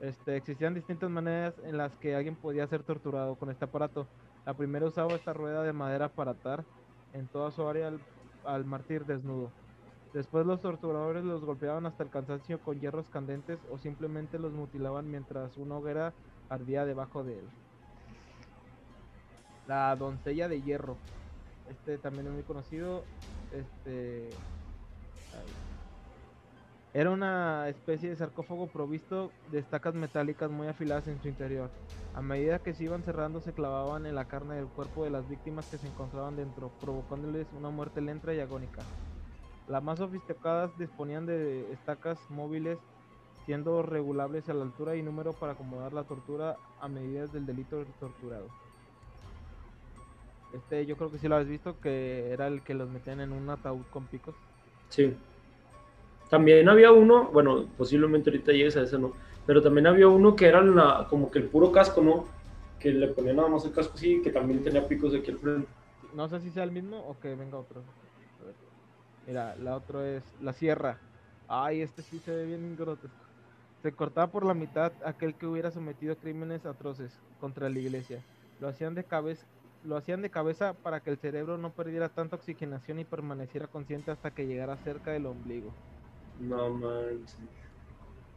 Este, 0.00 0.36
existían 0.36 0.74
distintas 0.74 1.10
maneras 1.10 1.54
en 1.64 1.76
las 1.76 1.94
que 1.96 2.14
alguien 2.14 2.34
podía 2.34 2.66
ser 2.66 2.82
torturado 2.82 3.34
con 3.36 3.50
este 3.50 3.66
aparato. 3.66 4.06
La 4.46 4.54
primera 4.54 4.86
usaba 4.86 5.12
esta 5.12 5.32
rueda 5.32 5.62
de 5.62 5.72
madera 5.72 6.08
para 6.08 6.32
atar 6.32 6.64
en 7.12 7.26
toda 7.26 7.50
su 7.50 7.66
área 7.68 7.88
al, 7.88 8.00
al 8.44 8.64
mártir 8.64 9.04
desnudo. 9.04 9.50
Después 10.14 10.46
los 10.46 10.60
torturadores 10.60 11.22
los 11.22 11.44
golpeaban 11.44 11.86
hasta 11.86 12.02
el 12.02 12.10
cansancio 12.10 12.58
con 12.60 12.80
hierros 12.80 13.08
candentes 13.10 13.60
o 13.70 13.78
simplemente 13.78 14.38
los 14.38 14.52
mutilaban 14.52 15.08
mientras 15.10 15.56
una 15.56 15.76
hoguera 15.76 16.12
ardía 16.48 16.84
debajo 16.84 17.22
de 17.22 17.38
él. 17.38 17.48
La 19.68 19.94
doncella 19.94 20.48
de 20.48 20.62
hierro. 20.62 20.96
Este 21.68 21.98
también 21.98 22.26
es 22.26 22.32
muy 22.32 22.42
conocido. 22.42 23.04
Este. 23.52 24.30
Era 26.92 27.10
una 27.10 27.68
especie 27.68 28.08
de 28.08 28.16
sarcófago 28.16 28.66
provisto 28.66 29.30
de 29.52 29.60
estacas 29.60 29.94
metálicas 29.94 30.50
muy 30.50 30.66
afiladas 30.66 31.06
en 31.06 31.22
su 31.22 31.28
interior. 31.28 31.70
A 32.16 32.20
medida 32.20 32.58
que 32.58 32.74
se 32.74 32.82
iban 32.82 33.04
cerrando, 33.04 33.40
se 33.40 33.52
clavaban 33.52 34.06
en 34.06 34.16
la 34.16 34.24
carne 34.24 34.56
del 34.56 34.66
cuerpo 34.66 35.04
de 35.04 35.10
las 35.10 35.28
víctimas 35.28 35.66
que 35.68 35.78
se 35.78 35.86
encontraban 35.86 36.34
dentro, 36.34 36.72
provocándoles 36.80 37.46
una 37.56 37.70
muerte 37.70 38.00
lenta 38.00 38.34
y 38.34 38.40
agónica. 38.40 38.82
Las 39.68 39.84
más 39.84 40.00
sofisticadas 40.00 40.76
disponían 40.78 41.26
de 41.26 41.72
estacas 41.72 42.18
móviles, 42.28 42.76
siendo 43.46 43.82
regulables 43.82 44.48
a 44.48 44.54
la 44.54 44.64
altura 44.64 44.96
y 44.96 45.02
número 45.02 45.32
para 45.32 45.52
acomodar 45.52 45.92
la 45.92 46.02
tortura 46.02 46.56
a 46.80 46.88
medidas 46.88 47.32
del 47.32 47.46
delito 47.46 47.76
del 47.76 47.92
torturado. 48.00 48.48
Este, 50.52 50.84
yo 50.86 50.96
creo 50.96 51.12
que 51.12 51.18
sí 51.18 51.28
lo 51.28 51.36
habéis 51.36 51.50
visto, 51.50 51.78
que 51.80 52.32
era 52.32 52.48
el 52.48 52.62
que 52.62 52.74
los 52.74 52.90
metían 52.90 53.20
en 53.20 53.30
un 53.30 53.48
ataúd 53.48 53.84
con 53.92 54.06
picos. 54.06 54.34
Sí. 54.88 55.16
También 56.30 56.68
había 56.68 56.92
uno, 56.92 57.30
bueno, 57.32 57.66
posiblemente 57.76 58.30
ahorita 58.30 58.52
llegues 58.52 58.76
a 58.76 58.82
ese, 58.82 58.98
¿no? 58.98 59.12
Pero 59.46 59.62
también 59.62 59.86
había 59.86 60.08
uno 60.08 60.36
que 60.36 60.46
era 60.46 60.62
la- 60.62 61.06
como 61.10 61.30
que 61.30 61.40
el 61.40 61.48
puro 61.50 61.72
casco, 61.72 62.00
¿no? 62.02 62.24
Que 62.78 62.90
le 62.92 63.08
ponían 63.08 63.36
nada 63.36 63.48
más 63.48 63.64
el 63.66 63.72
casco 63.72 63.94
así, 63.96 64.22
que 64.22 64.30
también 64.30 64.62
tenía 64.62 64.86
picos 64.86 65.14
aquí 65.14 65.30
al 65.30 65.38
frente. 65.38 65.68
No 66.12 66.28
sé 66.28 66.40
si 66.40 66.50
sea 66.50 66.64
el 66.64 66.72
mismo 66.72 66.98
o 67.06 67.18
que 67.18 67.34
venga 67.34 67.58
otro. 67.58 67.84
A 68.40 68.44
ver. 68.44 68.56
Mira, 69.26 69.56
la 69.56 69.76
otra 69.76 70.08
es 70.16 70.34
la 70.40 70.52
sierra. 70.52 71.02
Ay, 71.46 71.82
este 71.82 72.02
sí 72.02 72.20
se 72.20 72.32
ve 72.32 72.46
bien 72.46 72.76
grotesco. 72.76 73.26
Se 73.82 73.94
cortaba 73.94 74.30
por 74.30 74.44
la 74.44 74.54
mitad 74.54 74.94
aquel 75.04 75.36
que 75.36 75.46
hubiera 75.46 75.70
sometido 75.70 76.18
crímenes 76.18 76.66
atroces 76.66 77.22
contra 77.38 77.68
la 77.70 77.78
iglesia. 77.78 78.24
Lo 78.58 78.68
hacían 78.68 78.94
de 78.94 79.06
cabeza, 79.06 79.46
lo 79.82 79.96
hacían 79.96 80.22
de 80.22 80.30
cabeza 80.30 80.74
para 80.74 81.00
que 81.02 81.10
el 81.10 81.18
cerebro 81.18 81.58
no 81.58 81.74
perdiera 81.74 82.10
tanta 82.10 82.36
oxigenación 82.36 82.98
y 83.00 83.04
permaneciera 83.04 83.68
consciente 83.68 84.10
hasta 84.10 84.32
que 84.32 84.46
llegara 84.46 84.76
cerca 84.78 85.12
del 85.12 85.26
ombligo. 85.26 85.76
No 86.40 86.70
manches. 86.70 87.36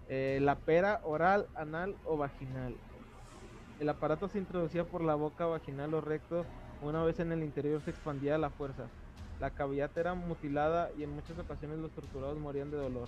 Eh, 0.09 0.39
la 0.41 0.55
pera 0.55 0.99
oral, 1.03 1.47
anal 1.55 1.95
o 2.05 2.17
vaginal. 2.17 2.75
El 3.79 3.89
aparato 3.89 4.27
se 4.27 4.37
introducía 4.37 4.83
por 4.83 5.01
la 5.01 5.15
boca 5.15 5.45
vaginal 5.45 5.93
o 5.93 6.01
recto. 6.01 6.45
Una 6.81 7.03
vez 7.03 7.19
en 7.19 7.31
el 7.31 7.43
interior 7.43 7.81
se 7.81 7.91
expandía 7.91 8.35
a 8.35 8.37
la 8.37 8.49
fuerza. 8.49 8.83
La 9.39 9.51
cavidad 9.51 9.89
era 9.97 10.13
mutilada 10.13 10.91
y 10.97 11.03
en 11.03 11.11
muchas 11.11 11.39
ocasiones 11.39 11.79
los 11.79 11.91
torturados 11.91 12.37
morían 12.37 12.71
de 12.71 12.77
dolor. 12.77 13.07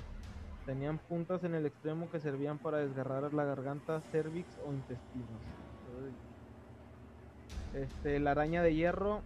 Tenían 0.65 0.97
puntas 0.97 1.43
en 1.43 1.53
el 1.53 1.65
extremo 1.65 2.09
que 2.09 2.19
servían 2.19 2.57
para 2.57 2.77
desgarrar 2.77 3.33
la 3.33 3.43
garganta, 3.43 4.01
cervix 4.11 4.47
o 4.65 4.71
intestinos. 4.71 5.29
Este, 7.73 8.19
la 8.19 8.31
araña 8.31 8.63
de 8.63 8.73
hierro 8.73 9.21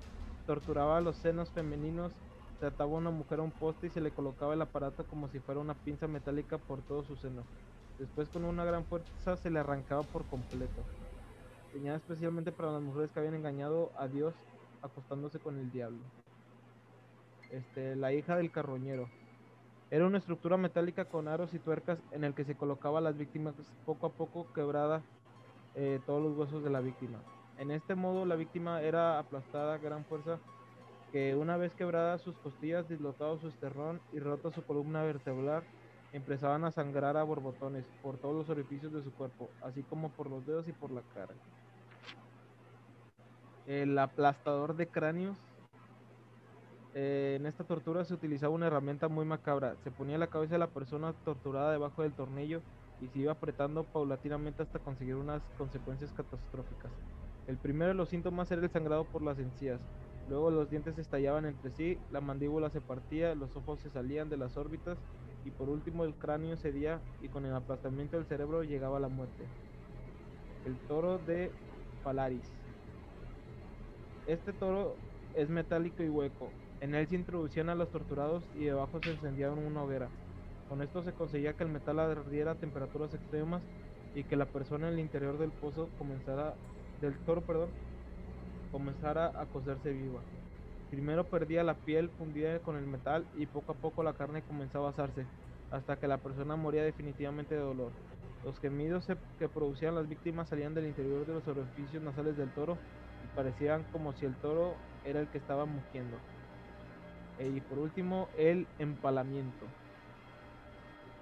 torturaba 0.46 1.00
los 1.00 1.16
senos 1.16 1.52
femeninos 1.52 2.12
se 2.60 2.66
ataba 2.66 2.92
una 2.92 3.10
mujer 3.10 3.40
a 3.40 3.44
un 3.44 3.52
poste 3.52 3.88
y 3.88 3.90
se 3.90 4.02
le 4.02 4.12
colocaba 4.12 4.54
el 4.54 4.62
aparato 4.62 5.06
como 5.06 5.30
si 5.30 5.40
fuera 5.40 5.62
una 5.62 5.74
pinza 5.74 6.08
metálica 6.08 6.58
por 6.58 6.82
todo 6.82 7.04
su 7.04 7.16
seno. 7.16 7.44
Después 7.98 8.30
con 8.30 8.44
una 8.44 8.66
gran 8.66 8.86
fuerza 8.86 9.38
se 9.38 9.50
le 9.50 9.60
arrancaba 9.60 10.04
por 10.04 10.26
completo. 10.26 10.84
Diseñada 11.68 11.98
especialmente 11.98 12.52
para 12.52 12.72
las 12.72 12.82
mujeres 12.82 13.12
que 13.12 13.20
habían 13.20 13.36
engañado 13.36 13.92
a 13.98 14.08
Dios 14.08 14.34
acostándose 14.82 15.40
con 15.40 15.58
el 15.58 15.72
diablo. 15.72 16.00
Este, 17.52 17.96
la 17.96 18.14
hija 18.14 18.36
del 18.36 18.52
carroñero. 18.52 19.10
Era 19.92 20.06
una 20.06 20.20
estructura 20.20 20.58
metálica 20.58 21.06
con 21.06 21.28
aros 21.28 21.54
y 21.54 21.60
tuercas 21.60 22.00
en 22.12 22.24
el 22.24 22.34
que 22.36 22.44
se 22.44 22.56
colocaba 22.56 23.00
a 23.00 23.02
las 23.02 23.18
víctimas 23.18 23.56
poco 23.86 24.08
a 24.08 24.12
poco 24.12 24.52
quebrada 24.54 25.02
eh, 25.76 26.00
todos 26.06 26.22
los 26.22 26.38
huesos 26.38 26.64
de 26.64 26.70
la 26.70 26.80
víctima. 26.80 27.20
En 27.58 27.72
este 27.72 27.96
modo 27.96 28.26
la 28.26 28.36
víctima 28.36 28.82
era 28.82 29.18
aplastada 29.18 29.74
a 29.74 29.78
gran 29.78 30.06
fuerza 30.06 30.40
que 31.12 31.36
una 31.36 31.58
vez 31.58 31.74
quebradas 31.74 32.22
sus 32.22 32.38
costillas, 32.38 32.88
dislocado 32.88 33.38
su 33.40 33.48
esterrón 33.48 34.00
y 34.14 34.20
rota 34.20 34.52
su 34.52 34.64
columna 34.64 35.04
vertebral, 35.04 35.64
empezaban 36.14 36.64
a 36.66 36.72
sangrar 36.72 37.18
a 37.18 37.24
borbotones 37.24 37.86
por 38.02 38.18
todos 38.18 38.36
los 38.36 38.50
orificios 38.50 38.92
de 38.94 39.04
su 39.04 39.12
cuerpo, 39.12 39.50
así 39.62 39.84
como 39.84 40.10
por 40.10 40.30
los 40.30 40.46
dedos 40.46 40.68
y 40.68 40.72
por 40.72 40.92
la 40.92 41.02
cara. 41.14 41.34
El 43.68 43.98
aplastador 43.98 44.76
de 44.76 44.88
cráneos. 44.88 45.38
Eh, 46.96 47.38
en 47.40 47.46
esta 47.46 47.64
tortura 47.64 48.04
se 48.04 48.16
utilizaba 48.16 48.54
una 48.54 48.66
herramienta 48.66 49.08
muy 49.08 49.26
macabra. 49.26 49.76
Se 49.84 49.92
ponía 49.92 50.18
la 50.18 50.28
cabeza 50.28 50.56
de 50.56 50.60
la 50.60 50.68
persona 50.68 51.14
torturada 51.24 51.72
debajo 51.72 52.02
del 52.02 52.14
tornillo 52.14 52.62
y 53.00 53.08
se 53.08 53.20
iba 53.20 53.32
apretando 53.32 53.84
paulatinamente 53.84 54.64
hasta 54.64 54.80
conseguir 54.80 55.16
unas 55.16 55.44
consecuencias 55.58 56.12
catastróficas. 56.14 56.92
El 57.46 57.58
primero 57.58 57.90
de 57.90 57.94
los 57.94 58.10
síntomas 58.10 58.52
era 58.52 58.64
el 58.64 58.70
sangrado 58.70 59.06
por 59.06 59.22
las 59.22 59.38
encías. 59.38 59.80
Luego 60.30 60.52
los 60.52 60.70
dientes 60.70 61.00
estallaban 61.00 61.46
entre 61.46 61.72
sí, 61.72 61.98
la 62.12 62.22
mandíbula 62.22 62.70
se 62.70 62.82
partía, 62.82 63.34
los 63.34 63.56
ojos 63.56 63.80
se 63.80 63.90
salían 63.90 64.30
de 64.30 64.38
las 64.38 64.58
órbitas 64.58 64.96
y 65.44 65.50
por 65.50 65.70
último 65.70 66.06
el 66.06 66.14
cráneo 66.14 66.56
cedía 66.56 67.02
y 67.24 67.30
con 67.30 67.48
el 67.48 67.54
aplastamiento 67.56 68.16
del 68.16 68.28
cerebro 68.28 68.64
llegaba 68.64 69.00
la 69.00 69.08
muerte. 69.08 69.44
El 70.66 70.78
toro 70.88 71.18
de 71.18 71.52
Palaris. 72.04 72.48
Este 74.28 74.54
toro 74.54 74.98
es 75.34 75.50
metálico 75.50 76.04
y 76.04 76.10
hueco. 76.10 76.52
En 76.80 76.94
él 76.94 77.08
se 77.08 77.16
introducían 77.16 77.70
a 77.70 77.76
los 77.76 77.90
torturados 77.90 78.44
y 78.54 78.66
debajo 78.66 79.00
se 79.04 79.10
encendía 79.10 79.50
una 79.50 79.82
hoguera. 79.82 80.10
Con 80.70 80.84
esto 80.84 81.02
se 81.02 81.12
conseguía 81.14 81.54
que 81.54 81.64
el 81.64 81.72
metal 81.72 81.98
ardiera 81.98 82.52
a 82.52 82.56
temperaturas 82.56 83.16
extremas 83.16 83.64
y 84.14 84.24
que 84.24 84.36
la 84.36 84.46
persona 84.46 84.90
en 84.90 84.94
el 84.94 85.00
interior 85.00 85.40
del 85.40 85.50
pozo 85.50 85.90
comenzara 85.98 86.54
del 87.02 87.18
toro, 87.26 87.42
perdón, 87.42 87.70
comenzara 88.70 89.32
a 89.36 89.48
cocerse 89.48 89.92
viva. 89.92 90.26
Primero 90.90 91.30
perdía 91.30 91.64
la 91.64 91.80
piel 91.82 92.12
fundida 92.12 92.60
con 92.62 92.76
el 92.78 92.86
metal 92.88 93.30
y 93.34 93.48
poco 93.48 93.74
a 93.74 93.80
poco 93.80 94.04
la 94.04 94.14
carne 94.14 94.44
comenzaba 94.44 94.88
a 94.88 94.92
asarse, 94.92 95.30
hasta 95.70 95.98
que 96.00 96.08
la 96.08 96.22
persona 96.22 96.56
moría 96.56 96.84
definitivamente 96.84 97.56
de 97.56 97.62
dolor. 97.62 97.96
Los 98.44 98.60
gemidos 98.60 99.08
que 99.38 99.50
producían 99.50 99.96
las 99.96 100.08
víctimas 100.08 100.50
salían 100.50 100.74
del 100.74 100.88
interior 100.88 101.26
de 101.26 101.34
los 101.34 101.48
orificios 101.48 102.02
nasales 102.04 102.38
del 102.38 102.54
toro 102.54 102.82
y 103.22 103.28
parecían 103.28 103.86
como 103.86 104.14
si 104.14 104.26
el 104.26 104.38
toro 104.40 104.84
era 105.04 105.20
el 105.22 105.30
que 105.30 105.38
estaba 105.38 105.66
mugiendo. 105.66 106.26
E- 107.38 107.50
y 107.50 107.62
por 107.62 107.80
último, 107.80 108.30
el 108.36 108.70
empalamiento. 108.78 109.76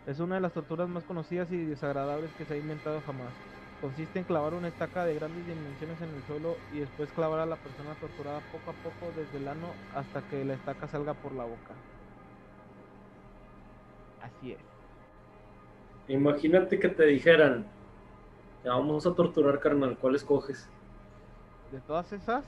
Es 0.06 0.20
una 0.20 0.34
de 0.34 0.42
las 0.42 0.54
torturas 0.54 0.90
más 0.90 1.06
conocidas 1.06 1.52
y 1.52 1.64
desagradables 1.66 2.34
que 2.34 2.46
se 2.48 2.56
ha 2.56 2.58
inventado 2.58 3.04
jamás. 3.04 3.36
Consiste 3.80 4.20
en 4.20 4.26
clavar 4.26 4.54
una 4.54 4.68
estaca 4.68 5.06
de 5.06 5.16
grandes 5.16 5.46
dimensiones 5.46 6.02
en 6.02 6.14
el 6.14 6.24
suelo 6.24 6.64
y 6.70 6.80
después 6.80 7.12
clavar 7.14 7.40
a 7.40 7.46
la 7.46 7.62
persona 7.62 7.96
torturada 7.98 8.42
poco 8.42 8.72
a 8.72 8.80
poco 8.82 9.14
desde 9.14 9.38
el 9.38 9.48
ano 9.48 9.80
hasta 9.90 10.28
que 10.28 10.46
la 10.46 10.54
estaca 10.56 10.88
salga 10.88 11.20
por 11.20 11.34
la 11.34 11.46
boca. 11.46 11.84
Así 14.20 14.52
es. 14.52 14.68
Imagínate 16.08 16.80
que 16.80 16.90
te 16.90 17.06
dijeran, 17.06 17.74
te 18.62 18.70
vamos 18.70 19.06
a 19.08 19.16
torturar, 19.16 19.60
carnal, 19.60 19.98
¿cuál 20.00 20.16
escoges? 20.16 20.74
De 21.70 21.82
todas 21.82 22.12
esas, 22.14 22.46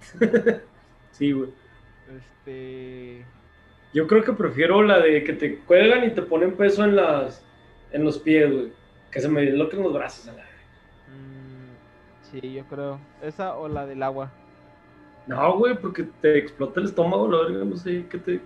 Sí, 1.10 1.32
güey. 1.32 1.54
este... 2.06 3.34
Yo 3.92 4.06
creo 4.06 4.24
que 4.24 4.32
prefiero 4.32 4.82
la 4.82 4.98
de 5.00 5.22
que 5.24 5.32
te 5.34 5.64
cuelgan 5.64 6.04
y 6.04 6.14
te 6.14 6.22
ponen 6.22 6.56
peso 6.56 6.84
en 6.84 6.96
las 6.96 7.48
en 7.90 8.04
los 8.04 8.18
pies, 8.18 8.50
güey. 8.52 8.72
Que 9.10 9.20
se 9.20 9.28
me 9.28 9.42
disloquen 9.42 9.82
los 9.82 9.92
brazos 9.92 10.26
a 10.28 10.32
la 10.32 10.44
sí, 12.40 12.54
yo 12.54 12.64
creo. 12.64 12.98
Esa 13.22 13.56
o 13.56 13.68
la 13.68 13.86
del 13.86 14.02
agua. 14.02 14.30
No, 15.26 15.58
güey, 15.58 15.74
porque 15.80 16.04
te 16.20 16.38
explota 16.38 16.80
el 16.80 16.86
estómago, 16.86 17.28
la 17.28 17.48
verga, 17.48 17.64
no 17.64 17.76
sé 17.76 18.06
qué 18.10 18.18
te. 18.18 18.40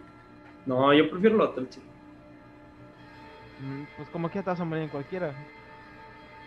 No, 0.66 0.92
yo 0.94 1.10
prefiero 1.10 1.36
la 1.36 1.44
otra, 1.44 1.68
chico. 1.68 1.86
Mm, 3.58 3.84
pues 3.96 4.08
como 4.10 4.30
que 4.30 4.42
te 4.42 4.50
vas 4.50 4.60
a 4.60 4.64
morir 4.64 4.84
en 4.84 4.90
cualquiera. 4.90 5.34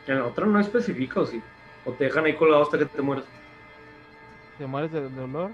En 0.07 0.19
la 0.19 0.27
otra 0.27 0.45
no 0.45 0.59
especifica, 0.59 1.21
¿o 1.21 1.25
sí? 1.25 1.41
¿O 1.85 1.91
te 1.93 2.05
dejan 2.05 2.25
ahí 2.25 2.35
colgado 2.35 2.63
hasta 2.63 2.77
que 2.77 2.85
te 2.85 3.01
mueres? 3.01 3.25
¿Te 4.57 4.65
mueres 4.65 4.91
de 4.91 5.01
dolor? 5.09 5.51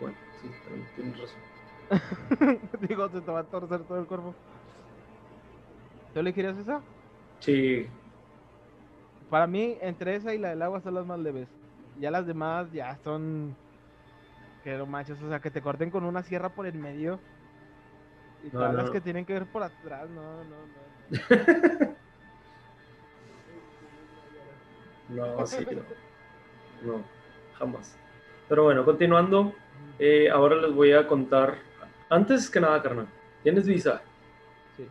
Bueno, 0.00 0.16
sí, 0.40 0.48
tienes 0.94 1.18
razón. 1.18 1.40
Digo, 2.88 3.08
se 3.08 3.20
te 3.20 3.30
va 3.30 3.40
a 3.40 3.44
torcer 3.44 3.80
todo 3.84 4.00
el 4.00 4.06
cuerpo. 4.06 4.34
¿Tú 6.12 6.20
elegirías 6.20 6.56
esa? 6.58 6.82
Sí. 7.40 7.86
Para 9.30 9.46
mí, 9.46 9.76
entre 9.80 10.16
esa 10.16 10.34
y 10.34 10.38
la 10.38 10.50
del 10.50 10.62
agua 10.62 10.80
son 10.80 10.94
las 10.94 11.06
más 11.06 11.18
leves. 11.18 11.48
Ya 11.98 12.10
las 12.10 12.26
demás 12.26 12.70
ya 12.72 12.96
son. 13.02 13.56
Lo 14.64 14.86
machos, 14.86 15.22
o 15.22 15.28
sea, 15.28 15.38
que 15.38 15.50
te 15.50 15.62
corten 15.62 15.90
con 15.90 16.04
una 16.04 16.24
sierra 16.24 16.48
por 16.48 16.66
el 16.66 16.74
medio. 16.74 17.20
Y 18.42 18.50
todas 18.50 18.74
las 18.74 18.90
que 18.90 19.00
tienen 19.00 19.24
que 19.24 19.32
ver 19.32 19.46
por 19.46 19.62
atrás, 19.62 20.08
no, 20.10 20.42
no, 20.44 20.56
no. 20.66 20.86
no, 25.38 25.46
sí, 25.46 25.64
no. 25.70 25.82
No, 26.82 27.02
jamás. 27.58 27.96
Pero 28.48 28.64
bueno, 28.64 28.84
continuando, 28.84 29.54
eh, 29.98 30.28
ahora 30.30 30.56
les 30.56 30.74
voy 30.74 30.92
a 30.92 31.06
contar. 31.06 31.56
Antes 32.10 32.50
que 32.50 32.60
nada, 32.60 32.82
carnal, 32.82 33.06
¿tienes 33.42 33.66
visa? 33.66 34.02
Sí. 34.76 34.86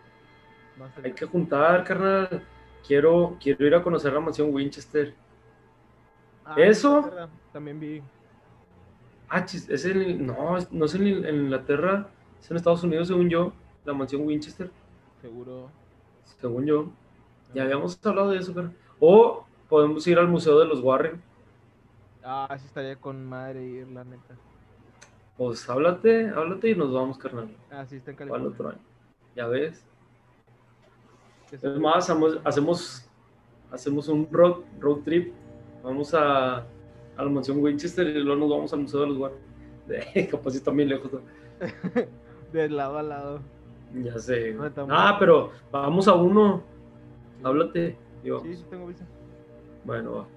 Hay 1.03 1.13
que 1.13 1.25
juntar, 1.27 1.83
carnal. 1.83 2.43
Quiero, 2.85 3.37
quiero 3.41 3.65
ir 3.65 3.75
a 3.75 3.83
conocer 3.83 4.13
la 4.13 4.19
mansión 4.19 4.53
Winchester. 4.53 5.15
Ah, 6.45 6.55
Eso. 6.57 7.09
También 7.51 7.79
vi. 7.79 8.01
Ah, 9.27 9.39
es 9.39 9.85
en, 9.85 10.25
no, 10.25 10.57
no 10.71 10.85
es 10.85 10.95
en, 10.95 11.07
Inglaterra, 11.07 12.07
es 12.39 12.51
en 12.51 12.57
Estados 12.57 12.83
Unidos, 12.83 13.07
según 13.07 13.29
yo, 13.29 13.53
la 13.83 13.93
mansión 13.93 14.21
Winchester. 14.25 14.69
Seguro. 15.21 15.71
Según 16.39 16.65
yo. 16.65 16.91
Ya 17.53 17.63
habíamos 17.63 17.99
hablado 18.05 18.31
de 18.31 18.39
eso, 18.39 18.53
pero. 18.53 18.71
O 18.99 19.45
podemos 19.67 20.05
ir 20.07 20.19
al 20.19 20.27
Museo 20.27 20.59
de 20.59 20.65
los 20.65 20.81
Warren. 20.81 21.21
Ah, 22.23 22.55
sí 22.59 22.65
estaría 22.65 22.95
con 22.97 23.25
madre 23.25 23.63
ir, 23.65 23.87
la 23.87 24.03
neta. 24.03 24.35
Pues 25.37 25.69
háblate, 25.69 26.29
háblate 26.29 26.69
y 26.69 26.75
nos 26.75 26.93
vamos, 26.93 27.17
carnal. 27.17 27.49
Ah, 27.69 27.85
sí, 27.85 27.97
está 27.97 28.11
en 28.11 28.17
California. 28.17 28.47
otro 28.49 28.69
año. 28.69 28.79
Ya 29.35 29.47
ves. 29.47 29.85
Es 31.61 31.79
más, 31.79 32.09
hacemos, 32.43 33.09
hacemos, 33.71 34.07
un 34.07 34.27
road, 34.31 34.57
road 34.79 34.99
trip. 35.03 35.33
Vamos 35.83 36.13
a, 36.13 36.57
a 36.57 36.65
la 37.17 37.29
mansión 37.29 37.59
Winchester 37.59 38.07
y 38.07 38.19
luego 38.19 38.39
nos 38.39 38.49
vamos 38.49 38.73
al 38.73 38.79
Museo 38.79 39.01
de 39.01 39.07
los 39.07 39.17
Guardias. 39.17 39.41
Capaz 40.31 40.55
está 40.55 40.71
bien 40.71 40.89
lejos. 40.89 41.11
de 42.53 42.69
lado 42.69 42.97
a 42.97 43.03
lado. 43.03 43.39
Ya 43.93 44.17
sé. 44.17 44.55
ah, 44.89 45.17
pero 45.19 45.51
vamos 45.71 46.07
a 46.07 46.15
uno. 46.15 46.63
Háblate. 47.43 47.97
Sí, 48.23 48.55
sí 48.55 48.65
tengo 48.69 48.87
visa. 48.87 49.05
Bueno, 49.83 50.13
va. 50.13 50.27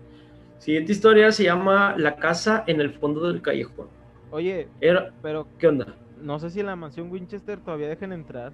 Siguiente 0.58 0.92
historia 0.92 1.32
se 1.32 1.44
llama 1.44 1.94
La 1.96 2.16
casa 2.16 2.64
en 2.66 2.80
el 2.80 2.92
fondo 2.92 3.26
del 3.28 3.40
callejón. 3.40 3.88
Oye, 4.30 4.68
Era... 4.80 5.12
pero 5.22 5.46
¿qué 5.58 5.68
onda? 5.68 5.94
No 6.20 6.38
sé 6.38 6.50
si 6.50 6.60
en 6.60 6.66
la 6.66 6.76
mansión 6.76 7.10
Winchester 7.10 7.60
todavía 7.60 7.88
dejen 7.88 8.12
entrar. 8.12 8.52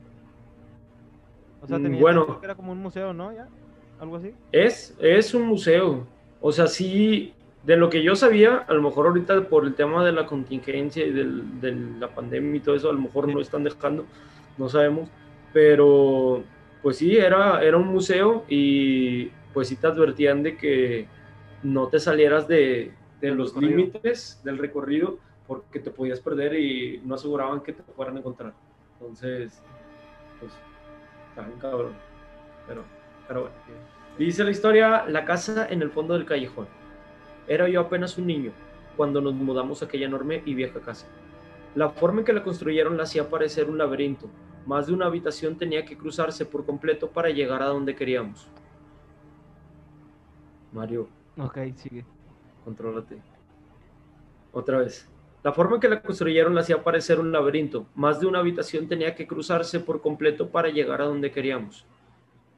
O 1.64 1.66
sea, 1.66 1.78
mm, 1.78 1.82
tenía 1.82 2.00
bueno, 2.00 2.40
que 2.40 2.46
era 2.46 2.54
como 2.54 2.72
un 2.72 2.78
museo, 2.78 3.12
¿no? 3.12 3.32
¿Ya? 3.32 3.48
¿Algo 3.98 4.16
así? 4.16 4.32
Es, 4.52 4.96
es 5.00 5.34
un 5.34 5.46
museo. 5.46 6.06
O 6.40 6.52
sea, 6.52 6.66
sí, 6.66 7.32
de 7.64 7.76
lo 7.76 7.88
que 7.88 8.02
yo 8.02 8.14
sabía, 8.14 8.58
a 8.68 8.74
lo 8.74 8.82
mejor 8.82 9.06
ahorita 9.06 9.48
por 9.48 9.64
el 9.64 9.74
tema 9.74 10.04
de 10.04 10.12
la 10.12 10.26
contingencia 10.26 11.06
y 11.06 11.10
de 11.10 11.72
la 11.98 12.14
pandemia 12.14 12.56
y 12.56 12.60
todo 12.60 12.74
eso, 12.74 12.90
a 12.90 12.92
lo 12.92 13.00
mejor 13.00 13.28
no 13.28 13.40
están 13.40 13.64
dejando, 13.64 14.04
no 14.58 14.68
sabemos. 14.68 15.08
Pero, 15.54 16.44
pues 16.82 16.98
sí, 16.98 17.16
era, 17.16 17.62
era 17.62 17.78
un 17.78 17.86
museo 17.86 18.44
y 18.48 19.30
pues 19.54 19.68
sí 19.68 19.76
te 19.76 19.86
advertían 19.86 20.42
de 20.42 20.56
que 20.56 21.06
no 21.62 21.88
te 21.88 21.98
salieras 21.98 22.46
de, 22.46 22.92
los 23.22 23.56
límites 23.56 24.42
del 24.44 24.58
recorrido 24.58 25.18
porque 25.46 25.80
te 25.80 25.90
podías 25.90 26.20
perder 26.20 26.54
y 26.60 27.00
no 27.06 27.14
aseguraban 27.14 27.62
que 27.62 27.72
te 27.72 27.82
fueran 27.94 28.16
a 28.16 28.18
encontrar. 28.18 28.52
Entonces, 28.98 29.62
pues, 30.40 30.52
está 31.34 31.60
cabrón. 31.60 31.92
Pero, 32.66 32.82
pero 33.26 33.40
bueno. 33.42 33.54
Dice 34.18 34.44
la 34.44 34.50
historia, 34.50 35.04
la 35.06 35.24
casa 35.24 35.66
en 35.68 35.82
el 35.82 35.90
fondo 35.90 36.14
del 36.14 36.24
callejón. 36.24 36.68
Era 37.48 37.68
yo 37.68 37.80
apenas 37.80 38.16
un 38.16 38.26
niño 38.26 38.52
cuando 38.96 39.20
nos 39.20 39.34
mudamos 39.34 39.82
a 39.82 39.86
aquella 39.86 40.06
enorme 40.06 40.42
y 40.44 40.54
vieja 40.54 40.80
casa. 40.80 41.06
La 41.74 41.90
forma 41.90 42.20
en 42.20 42.24
que 42.24 42.32
la 42.32 42.44
construyeron 42.44 42.96
la 42.96 43.02
hacía 43.02 43.28
parecer 43.28 43.68
un 43.68 43.78
laberinto. 43.78 44.30
Más 44.66 44.86
de 44.86 44.94
una 44.94 45.06
habitación 45.06 45.58
tenía 45.58 45.84
que 45.84 45.96
cruzarse 45.96 46.46
por 46.46 46.64
completo 46.64 47.10
para 47.10 47.30
llegar 47.30 47.60
a 47.62 47.66
donde 47.66 47.96
queríamos. 47.96 48.46
Mario, 50.72 51.08
Ok, 51.36 51.58
sigue. 51.76 52.04
Contrólate. 52.64 53.18
Otra 54.52 54.78
vez. 54.78 55.08
La 55.44 55.52
forma 55.52 55.74
en 55.74 55.80
que 55.82 55.88
la 55.90 56.00
construyeron 56.00 56.54
la 56.54 56.62
hacía 56.62 56.82
parecer 56.82 57.20
un 57.20 57.30
laberinto. 57.30 57.84
Más 57.94 58.18
de 58.18 58.26
una 58.26 58.38
habitación 58.38 58.88
tenía 58.88 59.14
que 59.14 59.26
cruzarse 59.26 59.78
por 59.78 60.00
completo 60.00 60.48
para 60.48 60.70
llegar 60.70 61.02
a 61.02 61.04
donde 61.04 61.30
queríamos. 61.30 61.84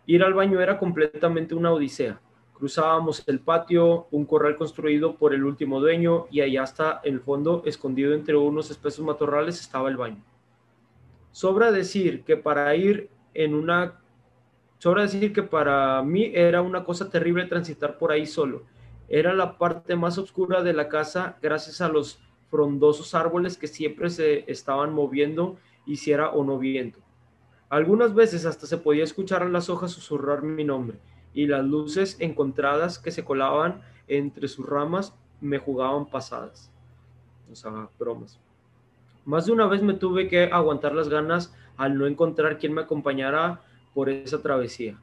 Ir 0.07 0.22
al 0.22 0.35
baño 0.35 0.61
era 0.61 0.79
completamente 0.79 1.57
una 1.57 1.72
odisea. 1.72 2.20
Cruzábamos 2.55 3.25
el 3.27 3.40
patio, 3.40 4.07
un 4.12 4.25
corral 4.25 4.57
construido 4.57 5.16
por 5.16 5.35
el 5.35 5.42
último 5.42 5.81
dueño 5.81 6.27
y 6.31 6.42
allá 6.42 6.62
hasta 6.62 7.01
el 7.03 7.18
fondo, 7.18 7.64
escondido 7.66 8.14
entre 8.14 8.37
unos 8.37 8.70
espesos 8.70 9.05
matorrales, 9.05 9.61
estaba 9.61 9.88
el 9.88 9.96
baño. 9.96 10.22
Sobra 11.33 11.72
decir 11.72 12.22
que 12.22 12.37
para 12.37 12.72
ir 12.77 13.11
en 13.35 13.55
una 13.55 14.01
Sobra 14.79 15.03
decir 15.03 15.33
que 15.33 15.42
para 15.42 16.03
mí 16.03 16.31
era 16.35 16.62
una 16.62 16.85
cosa 16.85 17.11
terrible 17.11 17.46
transitar 17.46 17.99
por 17.99 18.12
ahí 18.12 18.27
solo. 18.27 18.62
Era 19.09 19.35
la 19.35 19.59
parte 19.59 19.96
más 19.96 20.18
oscura 20.18 20.62
de 20.62 20.72
la 20.72 20.88
casa 20.88 21.37
gracias 21.42 21.81
a 21.81 21.88
los 21.88 22.20
frondosos 22.50 23.14
árboles 23.14 23.56
que 23.56 23.66
siempre 23.66 24.11
se 24.11 24.50
estaban 24.50 24.92
moviendo, 24.92 25.56
hiciera 25.85 26.30
o 26.30 26.44
no 26.44 26.59
viento. 26.59 26.98
Algunas 27.68 28.14
veces 28.14 28.46
hasta 28.46 28.66
se 28.66 28.78
podía 28.78 29.04
escuchar 29.04 29.42
a 29.42 29.48
las 29.48 29.68
hojas 29.68 29.90
susurrar 29.90 30.42
mi 30.42 30.64
nombre 30.64 30.98
y 31.35 31.46
las 31.46 31.64
luces 31.64 32.16
encontradas 32.20 32.98
que 32.98 33.11
se 33.11 33.24
colaban 33.24 33.82
entre 34.09 34.48
sus 34.48 34.66
ramas 34.66 35.14
me 35.40 35.59
jugaban 35.59 36.06
pasadas. 36.06 36.70
O 37.50 37.54
sea, 37.54 37.88
bromas. 37.98 38.38
Más 39.24 39.46
de 39.46 39.52
una 39.52 39.66
vez 39.66 39.82
me 39.82 39.94
tuve 39.94 40.28
que 40.28 40.44
aguantar 40.44 40.94
las 40.94 41.09
ganas 41.09 41.54
al 41.76 41.98
no 41.98 42.06
encontrar 42.06 42.59
quien 42.59 42.72
me 42.72 42.82
acompañara 42.82 43.61
por 43.92 44.09
esa 44.09 44.40
travesía. 44.40 44.98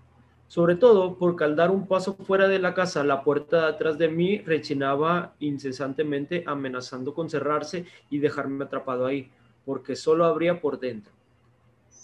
Sobre 0.47 0.75
todo 0.75 1.17
porque 1.17 1.43
al 1.43 1.55
dar 1.55 1.71
un 1.71 1.87
paso 1.87 2.15
fuera 2.15 2.47
de 2.47 2.59
la 2.59 2.73
casa, 2.73 3.03
la 3.03 3.23
puerta 3.23 3.61
de 3.61 3.67
atrás 3.67 3.97
de 3.97 4.07
mí 4.07 4.39
rechinaba 4.39 5.33
incesantemente, 5.39 6.43
amenazando 6.45 7.13
con 7.13 7.29
cerrarse 7.29 7.85
y 8.09 8.19
dejarme 8.19 8.65
atrapado 8.65 9.05
ahí, 9.05 9.31
porque 9.65 9.95
solo 9.95 10.25
abría 10.25 10.61
por 10.61 10.79
dentro. 10.79 11.11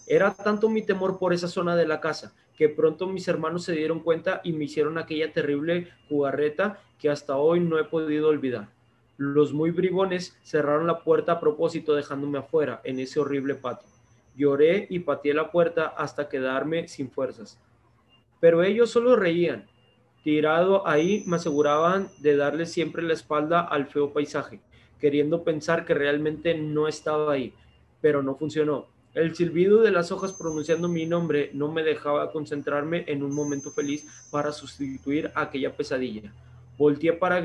Era 0.08 0.34
tanto 0.34 0.70
mi 0.70 0.82
temor 0.82 1.20
por 1.20 1.34
esa 1.34 1.48
zona 1.48 1.76
de 1.76 1.86
la 1.86 2.02
casa 2.02 2.34
que 2.60 2.68
pronto 2.68 3.08
mis 3.08 3.26
hermanos 3.30 3.64
se 3.64 3.72
dieron 3.72 4.02
cuenta 4.02 4.42
y 4.44 4.52
me 4.52 4.66
hicieron 4.66 4.98
aquella 4.98 5.32
terrible 5.32 5.88
jugarreta 6.10 6.82
que 7.00 7.10
hasta 7.10 7.38
hoy 7.38 7.62
no 7.62 7.80
he 7.80 7.86
podido 7.86 8.28
olvidar. 8.28 8.68
Los 9.16 9.54
muy 9.54 9.72
bribones 9.72 10.38
cerraron 10.44 10.86
la 10.86 11.04
puerta 11.04 11.34
a 11.34 11.40
propósito 11.40 11.96
dejándome 11.96 12.40
afuera 12.40 12.82
en 12.84 13.00
ese 13.00 13.20
horrible 13.22 13.56
patio. 13.56 13.88
Lloré 14.36 14.88
y 14.90 15.00
pateé 15.00 15.34
la 15.34 15.52
puerta 15.52 15.88
hasta 15.88 16.28
quedarme 16.28 16.90
sin 16.90 17.10
fuerzas. 17.10 17.58
Pero 18.40 18.64
ellos 18.64 18.90
solo 18.90 19.16
reían. 19.16 19.66
Tirado 20.24 20.88
ahí 20.88 21.24
me 21.26 21.38
aseguraban 21.38 22.10
de 22.20 22.36
darle 22.36 22.66
siempre 22.66 23.02
la 23.02 23.14
espalda 23.14 23.62
al 23.62 23.88
feo 23.88 24.12
paisaje, 24.12 24.60
queriendo 25.00 25.44
pensar 25.44 25.86
que 25.86 25.94
realmente 25.94 26.56
no 26.56 26.88
estaba 26.88 27.32
ahí, 27.32 27.54
pero 28.02 28.22
no 28.22 28.36
funcionó. 28.36 28.88
El 29.16 29.36
silbido 29.36 29.82
de 29.82 29.92
las 29.92 30.12
hojas 30.12 30.34
pronunciando 30.34 30.88
mi 30.88 31.06
nombre 31.06 31.50
no 31.54 31.72
me 31.72 31.84
dejaba 31.84 32.32
concentrarme 32.32 33.06
en 33.08 33.24
un 33.24 33.34
momento 33.34 33.72
feliz 33.72 34.06
para 34.30 34.52
sustituir 34.52 35.32
aquella 35.36 35.76
pesadilla. 35.76 36.32
Volteé 36.78 37.14
para 37.14 37.42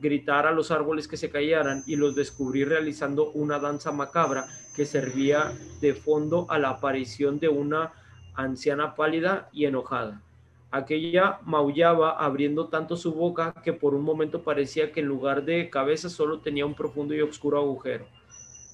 gritar 0.00 0.46
a 0.46 0.52
los 0.52 0.70
árboles 0.70 1.06
que 1.06 1.16
se 1.16 1.30
callaran 1.30 1.84
y 1.86 1.96
los 1.96 2.16
descubrí 2.16 2.64
realizando 2.64 3.30
una 3.30 3.58
danza 3.58 3.92
macabra 3.92 4.48
que 4.74 4.84
servía 4.84 5.52
de 5.80 5.94
fondo 5.94 6.46
a 6.50 6.58
la 6.58 6.70
aparición 6.70 7.38
de 7.38 7.48
una 7.48 7.92
anciana 8.34 8.96
pálida 8.96 9.48
y 9.52 9.66
enojada. 9.66 10.22
Aquella 10.70 11.40
maullaba 11.44 12.10
abriendo 12.10 12.68
tanto 12.68 12.96
su 12.96 13.14
boca 13.14 13.54
que 13.62 13.72
por 13.72 13.94
un 13.94 14.02
momento 14.02 14.42
parecía 14.42 14.92
que 14.92 15.00
en 15.00 15.06
lugar 15.06 15.44
de 15.44 15.70
cabeza 15.70 16.08
solo 16.08 16.40
tenía 16.40 16.66
un 16.66 16.74
profundo 16.74 17.14
y 17.14 17.20
oscuro 17.20 17.58
agujero. 17.58 18.06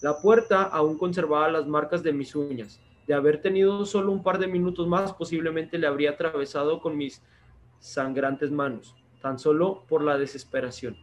La 0.00 0.20
puerta 0.20 0.62
aún 0.62 0.98
conservaba 0.98 1.50
las 1.50 1.66
marcas 1.66 2.02
de 2.02 2.12
mis 2.12 2.34
uñas. 2.34 2.80
De 3.06 3.14
haber 3.14 3.40
tenido 3.40 3.84
solo 3.84 4.10
un 4.10 4.22
par 4.22 4.38
de 4.38 4.46
minutos 4.46 4.88
más, 4.88 5.12
posiblemente 5.12 5.78
le 5.78 5.86
habría 5.86 6.10
atravesado 6.10 6.80
con 6.80 6.96
mis 6.96 7.22
sangrantes 7.78 8.50
manos, 8.50 8.96
tan 9.20 9.38
solo 9.38 9.84
por 9.88 10.02
la 10.02 10.16
desesperación. 10.16 10.96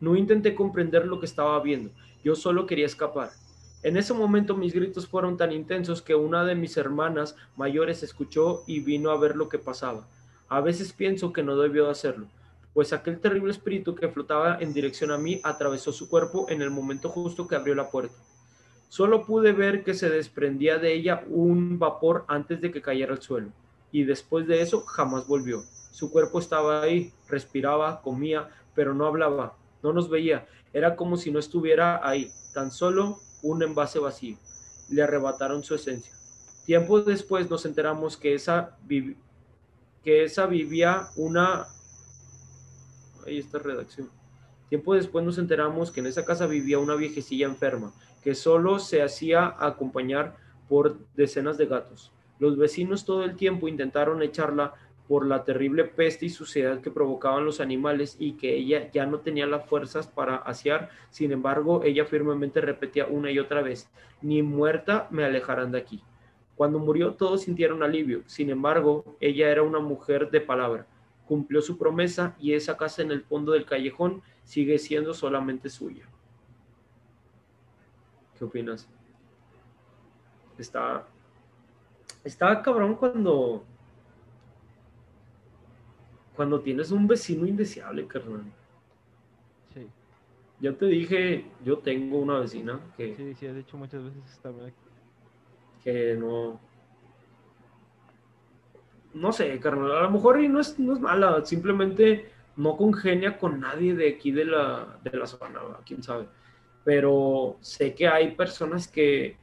No 0.00 0.16
intenté 0.16 0.54
comprender 0.54 1.06
lo 1.06 1.20
que 1.20 1.26
estaba 1.26 1.60
viendo, 1.60 1.90
yo 2.24 2.34
solo 2.34 2.66
quería 2.66 2.86
escapar. 2.86 3.30
En 3.82 3.96
ese 3.96 4.14
momento 4.14 4.56
mis 4.56 4.74
gritos 4.74 5.06
fueron 5.06 5.36
tan 5.36 5.52
intensos 5.52 6.02
que 6.02 6.14
una 6.14 6.44
de 6.44 6.54
mis 6.54 6.76
hermanas 6.76 7.36
mayores 7.56 8.02
escuchó 8.02 8.62
y 8.66 8.80
vino 8.80 9.10
a 9.10 9.18
ver 9.18 9.36
lo 9.36 9.48
que 9.48 9.58
pasaba. 9.58 10.06
A 10.50 10.60
veces 10.60 10.92
pienso 10.92 11.32
que 11.32 11.44
no 11.44 11.56
debió 11.56 11.84
de 11.84 11.92
hacerlo, 11.92 12.26
pues 12.74 12.92
aquel 12.92 13.20
terrible 13.20 13.52
espíritu 13.52 13.94
que 13.94 14.08
flotaba 14.08 14.58
en 14.58 14.72
dirección 14.72 15.12
a 15.12 15.16
mí 15.16 15.40
atravesó 15.44 15.92
su 15.92 16.08
cuerpo 16.08 16.46
en 16.48 16.60
el 16.60 16.70
momento 16.70 17.08
justo 17.08 17.46
que 17.46 17.54
abrió 17.54 17.76
la 17.76 17.88
puerta. 17.88 18.16
Solo 18.88 19.24
pude 19.24 19.52
ver 19.52 19.84
que 19.84 19.94
se 19.94 20.10
desprendía 20.10 20.78
de 20.78 20.92
ella 20.92 21.22
un 21.28 21.78
vapor 21.78 22.24
antes 22.26 22.60
de 22.60 22.72
que 22.72 22.82
cayera 22.82 23.12
al 23.12 23.22
suelo, 23.22 23.52
y 23.92 24.02
después 24.02 24.48
de 24.48 24.60
eso 24.60 24.80
jamás 24.80 25.28
volvió. 25.28 25.62
Su 25.92 26.10
cuerpo 26.10 26.40
estaba 26.40 26.82
ahí, 26.82 27.12
respiraba, 27.28 28.02
comía, 28.02 28.48
pero 28.74 28.92
no 28.92 29.06
hablaba, 29.06 29.56
no 29.84 29.92
nos 29.92 30.10
veía. 30.10 30.48
Era 30.72 30.96
como 30.96 31.16
si 31.16 31.30
no 31.30 31.38
estuviera 31.38 32.00
ahí, 32.02 32.32
tan 32.52 32.72
solo 32.72 33.20
un 33.42 33.62
envase 33.62 34.00
vacío. 34.00 34.36
Le 34.88 35.00
arrebataron 35.00 35.62
su 35.62 35.76
esencia. 35.76 36.12
Tiempo 36.66 37.00
después 37.02 37.48
nos 37.48 37.64
enteramos 37.66 38.16
que 38.16 38.34
esa, 38.34 38.76
que 40.04 40.24
esa 40.24 40.46
vivía 40.46 41.08
una... 41.16 41.66
Ahí 43.26 43.38
está 43.38 43.58
redacción. 43.58 44.10
Tiempo 44.68 44.94
después 44.94 45.24
nos 45.24 45.38
enteramos 45.38 45.90
que 45.90 46.00
en 46.00 46.06
esa 46.06 46.24
casa 46.24 46.46
vivía 46.46 46.78
una 46.78 46.94
viejecilla 46.94 47.46
enferma, 47.46 47.92
que 48.22 48.34
solo 48.34 48.78
se 48.78 49.02
hacía 49.02 49.56
acompañar 49.58 50.36
por 50.68 50.98
decenas 51.16 51.58
de 51.58 51.66
gatos. 51.66 52.12
Los 52.38 52.56
vecinos 52.56 53.04
todo 53.04 53.24
el 53.24 53.36
tiempo 53.36 53.68
intentaron 53.68 54.22
echarla 54.22 54.74
por 55.08 55.26
la 55.26 55.42
terrible 55.42 55.84
peste 55.84 56.26
y 56.26 56.30
suciedad 56.30 56.80
que 56.80 56.92
provocaban 56.92 57.44
los 57.44 57.60
animales 57.60 58.14
y 58.20 58.34
que 58.34 58.54
ella 58.54 58.92
ya 58.92 59.06
no 59.06 59.18
tenía 59.18 59.44
las 59.44 59.66
fuerzas 59.66 60.06
para 60.06 60.36
asear. 60.36 60.90
Sin 61.10 61.32
embargo, 61.32 61.82
ella 61.82 62.04
firmemente 62.04 62.60
repetía 62.60 63.06
una 63.06 63.32
y 63.32 63.40
otra 63.40 63.60
vez, 63.60 63.90
ni 64.22 64.40
muerta 64.42 65.08
me 65.10 65.24
alejarán 65.24 65.72
de 65.72 65.78
aquí. 65.78 66.04
Cuando 66.60 66.78
murió 66.78 67.14
todos 67.14 67.40
sintieron 67.40 67.82
alivio. 67.82 68.22
Sin 68.26 68.50
embargo, 68.50 69.16
ella 69.18 69.48
era 69.48 69.62
una 69.62 69.78
mujer 69.78 70.30
de 70.30 70.42
palabra. 70.42 70.86
Cumplió 71.26 71.62
su 71.62 71.78
promesa 71.78 72.36
y 72.38 72.52
esa 72.52 72.76
casa 72.76 73.00
en 73.00 73.10
el 73.12 73.22
fondo 73.22 73.52
del 73.52 73.64
callejón 73.64 74.20
sigue 74.44 74.78
siendo 74.78 75.14
solamente 75.14 75.70
suya. 75.70 76.06
¿Qué 78.38 78.44
opinas? 78.44 78.86
Está, 80.58 81.06
está 82.24 82.60
cabrón 82.60 82.94
cuando 82.94 83.64
cuando 86.36 86.60
tienes 86.60 86.90
un 86.90 87.06
vecino 87.06 87.46
indeseable, 87.46 88.06
carnal. 88.06 88.44
Sí. 89.72 89.88
Ya 90.60 90.74
te 90.74 90.84
dije, 90.84 91.46
yo 91.64 91.78
tengo 91.78 92.18
una 92.18 92.38
vecina 92.40 92.78
que... 92.98 93.16
Sí, 93.16 93.34
sí, 93.34 93.46
has 93.46 93.56
dicho 93.56 93.78
muchas 93.78 94.04
veces 94.04 94.22
esta 94.30 94.50
Que 95.84 96.16
no... 96.16 96.60
No 99.12 99.32
sé, 99.32 99.58
carnal, 99.58 99.90
a 99.90 100.02
lo 100.02 100.10
mejor 100.10 100.38
no 100.38 100.60
es, 100.60 100.78
no 100.78 100.92
es 100.92 101.00
mala, 101.00 101.44
simplemente 101.44 102.30
no 102.56 102.76
congenia 102.76 103.38
con 103.38 103.58
nadie 103.58 103.94
de 103.94 104.08
aquí 104.10 104.30
de 104.30 104.44
la, 104.44 104.98
de 105.02 105.18
la 105.18 105.26
zona, 105.26 105.60
quién 105.84 106.02
sabe. 106.02 106.26
Pero 106.84 107.56
sé 107.60 107.92
que 107.92 108.06
hay 108.06 108.36
personas 108.36 108.86
que, 108.86 109.36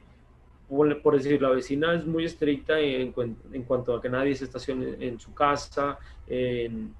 por 0.68 1.16
decir, 1.16 1.42
la 1.42 1.50
vecina 1.50 1.94
es 1.94 2.06
muy 2.06 2.24
estricta 2.24 2.80
en, 2.80 3.12
en 3.52 3.62
cuanto 3.64 3.94
a 3.94 4.00
que 4.00 4.08
nadie 4.08 4.34
se 4.34 4.44
estacione 4.44 4.96
en 5.06 5.20
su 5.20 5.34
casa, 5.34 5.98
en, 6.26 6.94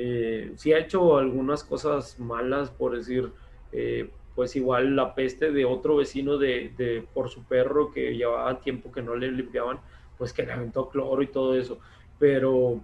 eh, 0.00 0.52
sí 0.54 0.72
ha 0.72 0.78
hecho 0.78 1.16
algunas 1.16 1.64
cosas 1.64 2.20
malas, 2.20 2.70
por 2.70 2.96
decir, 2.96 3.32
eh, 3.72 4.08
pues 4.38 4.54
igual 4.54 4.94
la 4.94 5.16
peste 5.16 5.50
de 5.50 5.64
otro 5.64 5.96
vecino 5.96 6.38
de, 6.38 7.04
por 7.12 7.28
su 7.28 7.42
perro 7.42 7.90
que 7.90 8.16
llevaba 8.16 8.60
tiempo 8.60 8.92
que 8.92 9.02
no 9.02 9.16
le 9.16 9.32
limpiaban, 9.32 9.80
pues 10.16 10.32
que 10.32 10.44
le 10.44 10.52
aventó 10.52 10.88
cloro 10.88 11.22
y 11.22 11.26
todo 11.26 11.56
eso. 11.56 11.80
Pero 12.20 12.80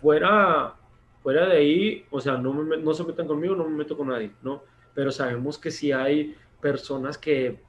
fuera, 0.00 0.74
fuera 1.22 1.46
de 1.46 1.56
ahí, 1.56 2.04
o 2.10 2.20
sea, 2.20 2.36
no, 2.36 2.52
no 2.52 2.94
se 2.94 3.04
metan 3.04 3.28
conmigo, 3.28 3.54
no 3.54 3.62
me 3.62 3.76
meto 3.76 3.96
con 3.96 4.08
nadie, 4.08 4.32
¿no? 4.42 4.64
Pero 4.92 5.12
sabemos 5.12 5.56
que 5.56 5.70
si 5.70 5.92
hay 5.92 6.34
personas 6.60 7.16
que 7.16 7.60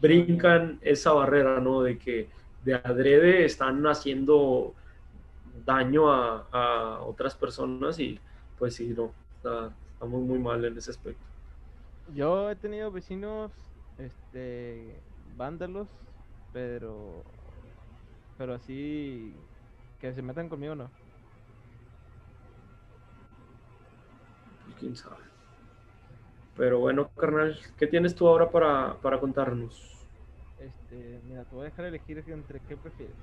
brincan 0.00 0.78
esa 0.80 1.12
barrera, 1.12 1.58
¿no? 1.58 1.82
De 1.82 1.98
que 1.98 2.28
de 2.64 2.74
adrede 2.74 3.44
están 3.44 3.84
haciendo 3.88 4.74
daño 5.66 6.12
a, 6.12 7.00
otras 7.02 7.34
personas 7.34 7.98
y 7.98 8.16
pues 8.60 8.76
sí, 8.76 8.94
no, 8.96 9.10
estamos 9.34 10.22
muy 10.22 10.38
mal 10.38 10.64
en 10.64 10.78
ese 10.78 10.92
aspecto. 10.92 11.31
Yo 12.14 12.50
he 12.50 12.56
tenido 12.56 12.90
vecinos, 12.90 13.50
este, 13.98 15.00
vándalos, 15.36 15.88
pero, 16.52 17.22
pero 18.36 18.54
así, 18.54 19.32
que 20.00 20.12
se 20.12 20.20
metan 20.20 20.48
conmigo, 20.48 20.74
no. 20.74 20.90
Pues, 24.64 24.76
quién 24.78 24.96
sabe. 24.96 25.16
Pero 26.56 26.80
bueno, 26.80 27.08
carnal, 27.16 27.58
¿qué 27.78 27.86
tienes 27.86 28.14
tú 28.14 28.28
ahora 28.28 28.50
para, 28.50 28.94
para 29.00 29.18
contarnos? 29.18 30.06
Este, 30.60 31.20
mira, 31.26 31.44
te 31.44 31.54
voy 31.54 31.62
a 31.62 31.70
dejar 31.70 31.86
elegir 31.86 32.22
entre 32.26 32.60
qué 32.60 32.76
prefieres. 32.76 33.16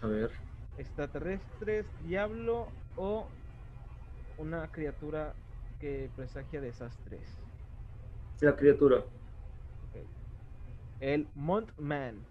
A 0.00 0.06
ver. 0.06 0.30
Extraterrestres, 0.78 1.86
diablo 2.06 2.68
o 2.96 3.26
una 4.38 4.66
criatura 4.68 5.34
que 5.80 6.08
presagia 6.16 6.62
desastres. 6.62 7.49
La 8.40 8.56
criatura. 8.56 9.04
El 11.00 11.28
Montman. 11.34 12.24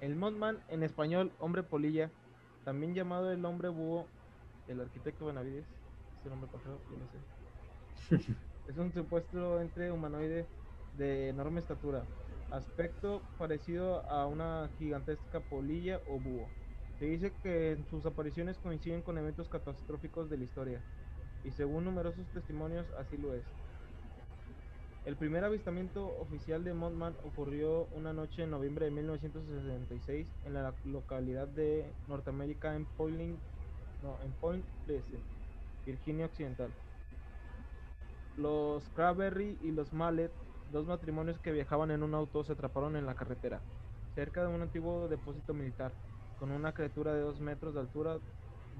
El 0.00 0.14
Montman, 0.14 0.58
en 0.68 0.84
español, 0.84 1.32
hombre 1.40 1.64
polilla, 1.64 2.08
también 2.64 2.94
llamado 2.94 3.32
el 3.32 3.44
hombre 3.44 3.68
búho, 3.68 4.06
el 4.68 4.80
arquitecto 4.80 5.26
Benavides, 5.26 5.66
ese 6.20 6.28
nombre 6.28 6.48
pasado, 6.52 6.78
no 8.08 8.16
sé. 8.18 8.32
es 8.68 8.78
un 8.78 8.92
supuesto 8.92 9.60
entre 9.60 9.90
humanoide 9.90 10.46
de 10.96 11.30
enorme 11.30 11.58
estatura, 11.58 12.04
aspecto 12.52 13.22
parecido 13.38 14.08
a 14.08 14.26
una 14.26 14.70
gigantesca 14.78 15.40
polilla 15.40 16.00
o 16.08 16.20
búho. 16.20 16.48
Se 17.00 17.06
dice 17.06 17.32
que 17.42 17.76
sus 17.90 18.06
apariciones 18.06 18.56
coinciden 18.58 19.02
con 19.02 19.18
eventos 19.18 19.48
catastróficos 19.48 20.30
de 20.30 20.38
la 20.38 20.44
historia, 20.44 20.82
y 21.48 21.50
según 21.52 21.84
numerosos 21.84 22.26
testimonios 22.34 22.84
así 22.98 23.16
lo 23.16 23.32
es. 23.32 23.42
El 25.06 25.16
primer 25.16 25.42
avistamiento 25.44 26.06
oficial 26.20 26.62
de 26.62 26.74
Mothman 26.74 27.14
ocurrió 27.24 27.86
una 27.96 28.12
noche 28.12 28.42
en 28.42 28.50
noviembre 28.50 28.84
de 28.84 28.90
1966 28.90 30.28
en 30.44 30.52
la 30.52 30.74
localidad 30.84 31.48
de 31.48 31.90
Norteamérica 32.06 32.76
en 32.76 32.84
Point, 32.84 33.38
en 34.24 34.32
Point 34.42 34.64
Pleasant, 34.84 35.24
Virginia 35.86 36.26
Occidental. 36.26 36.70
Los 38.36 38.86
Cranberry 38.90 39.58
y 39.62 39.70
los 39.70 39.94
Mallet 39.94 40.30
dos 40.70 40.86
matrimonios 40.86 41.38
que 41.38 41.52
viajaban 41.52 41.90
en 41.90 42.02
un 42.02 42.14
auto 42.14 42.44
se 42.44 42.52
atraparon 42.52 42.94
en 42.96 43.06
la 43.06 43.14
carretera, 43.14 43.62
cerca 44.14 44.42
de 44.42 44.54
un 44.54 44.60
antiguo 44.60 45.08
depósito 45.08 45.54
militar, 45.54 45.92
con 46.38 46.50
una 46.50 46.74
criatura 46.74 47.14
de 47.14 47.22
dos 47.22 47.40
metros 47.40 47.72
de 47.72 47.80
altura, 47.80 48.18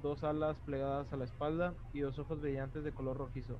dos 0.01 0.23
alas 0.23 0.57
plegadas 0.65 1.11
a 1.13 1.17
la 1.17 1.25
espalda 1.25 1.73
y 1.93 2.01
dos 2.01 2.19
ojos 2.19 2.41
brillantes 2.41 2.83
de 2.83 2.91
color 2.91 3.17
rojizo, 3.17 3.59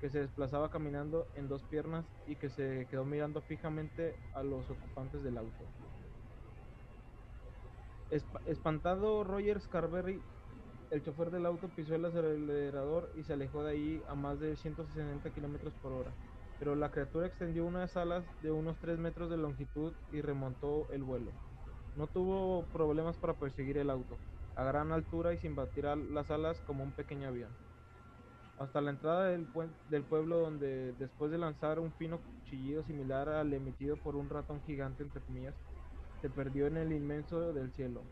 que 0.00 0.08
se 0.08 0.20
desplazaba 0.20 0.70
caminando 0.70 1.26
en 1.34 1.48
dos 1.48 1.62
piernas 1.64 2.06
y 2.26 2.36
que 2.36 2.48
se 2.48 2.86
quedó 2.90 3.04
mirando 3.04 3.40
fijamente 3.42 4.14
a 4.34 4.42
los 4.42 4.70
ocupantes 4.70 5.22
del 5.22 5.38
auto. 5.38 5.64
espantado 8.46 9.24
Roger 9.24 9.60
Scarberry, 9.60 10.20
el 10.90 11.02
chofer 11.02 11.30
del 11.30 11.46
auto 11.46 11.68
pisó 11.68 11.94
el 11.94 12.04
acelerador 12.04 13.10
y 13.16 13.22
se 13.24 13.34
alejó 13.34 13.62
de 13.62 13.72
ahí 13.72 14.02
a 14.08 14.14
más 14.14 14.40
de 14.40 14.56
160 14.56 15.30
kilómetros 15.30 15.74
por 15.82 15.92
hora 15.92 16.12
pero 16.58 16.74
la 16.74 16.90
criatura 16.90 17.26
extendió 17.26 17.64
unas 17.64 17.96
alas 17.96 18.24
de 18.42 18.50
unos 18.50 18.78
3 18.80 18.98
metros 18.98 19.30
de 19.30 19.36
longitud 19.36 19.94
y 20.10 20.20
remontó 20.20 20.90
el 20.90 21.04
vuelo. 21.04 21.30
No 21.94 22.08
tuvo 22.08 22.66
problemas 22.72 23.16
para 23.18 23.34
perseguir 23.38 23.78
el 23.78 23.90
auto, 23.90 24.18
a 24.58 24.64
gran 24.64 24.90
altura 24.90 25.32
y 25.32 25.38
sin 25.38 25.54
batir 25.54 25.84
las 25.84 26.32
alas 26.32 26.60
como 26.66 26.82
un 26.82 26.90
pequeño 26.90 27.28
avión. 27.28 27.50
Hasta 28.58 28.80
la 28.80 28.90
entrada 28.90 29.26
del, 29.28 29.46
pueblo 30.02 30.40
donde, 30.40 30.92
después 30.98 31.30
de 31.30 31.38
lanzar 31.38 31.78
un 31.78 31.92
fino 31.92 32.18
chillido 32.44 32.82
similar 32.82 33.28
al 33.28 33.54
emitido 33.54 33.96
por 33.96 34.16
un 34.16 34.28
ratón 34.28 34.60
gigante, 34.66 35.04
entre 35.04 35.20
comillas, 35.20 35.54
se 36.20 36.28
perdió 36.28 36.66
en 36.66 36.76
el 36.76 36.92
inmenso 36.92 37.52
del 37.52 37.70
cielo. 37.70 38.02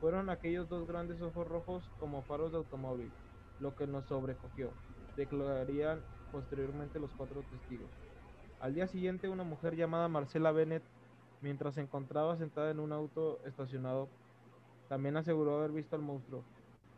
Fueron 0.00 0.30
aquellos 0.30 0.70
dos 0.70 0.88
grandes 0.88 1.20
ojos 1.20 1.46
rojos 1.46 1.90
como 2.00 2.22
faros 2.22 2.50
de 2.52 2.56
automóvil, 2.56 3.12
lo 3.60 3.76
que 3.76 3.86
nos 3.86 4.06
sobrecogió, 4.06 4.70
declararían 5.18 6.00
posteriormente 6.32 6.98
los 6.98 7.10
cuatro 7.12 7.42
testigos. 7.42 7.90
Al 8.58 8.74
día 8.74 8.86
siguiente, 8.86 9.28
una 9.28 9.44
mujer 9.44 9.76
llamada 9.76 10.08
Marcela 10.08 10.50
Bennett, 10.50 10.82
mientras 11.42 11.74
se 11.74 11.82
encontraba 11.82 12.38
sentada 12.38 12.70
en 12.70 12.80
un 12.80 12.92
auto 12.92 13.38
estacionado, 13.44 14.08
también 14.88 15.16
aseguró 15.16 15.56
haber 15.56 15.72
visto 15.72 15.96
al 15.96 16.02
monstruo. 16.02 16.42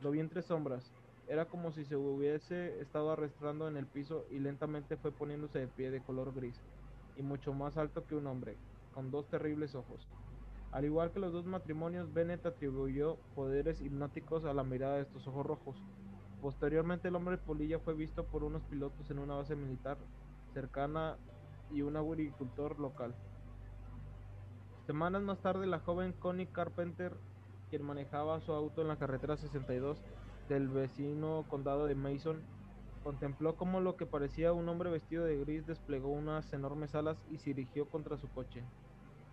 Lo 0.03 0.11
vi 0.11 0.21
entre 0.21 0.43
sombras. 0.43 0.93
Era 1.29 1.47
como 1.47 1.73
si 1.73 1.85
se 1.85 1.97
hubiese 1.97 2.81
estado 2.81 3.11
arrastrando 3.11 3.67
en 3.69 3.77
el 3.77 3.87
piso 3.87 4.25
y 4.31 4.39
lentamente 4.39 4.97
fue 4.97 5.11
poniéndose 5.11 5.59
de 5.59 5.67
pie 5.67 5.91
de 5.91 6.01
color 6.01 6.33
gris 6.35 6.61
y 7.17 7.23
mucho 7.23 7.53
más 7.53 7.77
alto 7.77 8.07
que 8.07 8.15
un 8.15 8.27
hombre, 8.27 8.57
con 8.95 9.11
dos 9.11 9.27
terribles 9.29 9.75
ojos. 9.75 10.07
Al 10.73 10.85
igual 10.85 11.11
que 11.11 11.21
los 11.21 11.33
dos 11.33 11.47
matrimonios, 11.47 12.13
Bennett 12.13 12.45
atribuyó 12.45 13.17
poderes 13.35 13.81
hipnóticos 13.81 14.45
a 14.45 14.53
la 14.53 14.63
mirada 14.63 14.97
de 14.97 15.03
estos 15.03 15.27
ojos 15.27 15.47
rojos. 15.47 15.77
Posteriormente, 16.43 17.09
el 17.09 17.17
hombre 17.17 17.39
polilla 17.39 17.79
fue 17.79 17.95
visto 17.95 18.25
por 18.25 18.45
unos 18.45 18.63
pilotos 18.65 19.11
en 19.11 19.19
una 19.19 19.35
base 19.35 19.57
militar 19.57 19.97
cercana 20.53 21.17
y 21.73 21.83
un 21.83 21.97
agricultor 21.97 22.79
local. 22.79 23.15
Semanas 24.87 25.23
más 25.23 25.39
tarde, 25.41 25.67
la 25.67 25.81
joven 25.81 26.13
Connie 26.13 26.47
Carpenter, 26.47 27.17
quien 27.71 27.83
manejaba 27.83 28.41
su 28.41 28.53
auto 28.53 28.83
en 28.83 28.89
la 28.89 28.97
carretera 28.97 29.37
62 29.37 29.99
del 30.49 30.69
vecino 30.69 31.45
condado 31.49 31.87
de 31.87 31.95
Mason, 31.95 32.43
contempló 33.03 33.57
cómo 33.57 33.81
lo 33.81 33.97
que 33.97 34.07
parecía 34.07 34.53
un 34.53 34.69
hombre 34.69 34.91
vestido 34.91 35.25
de 35.25 35.39
gris 35.39 35.67
desplegó 35.67 36.09
unas 36.09 36.53
enormes 36.53 36.95
alas 36.95 37.17
y 37.31 37.39
se 37.39 37.55
dirigió 37.55 37.89
contra 37.89 38.17
su 38.17 38.29
coche, 38.29 38.65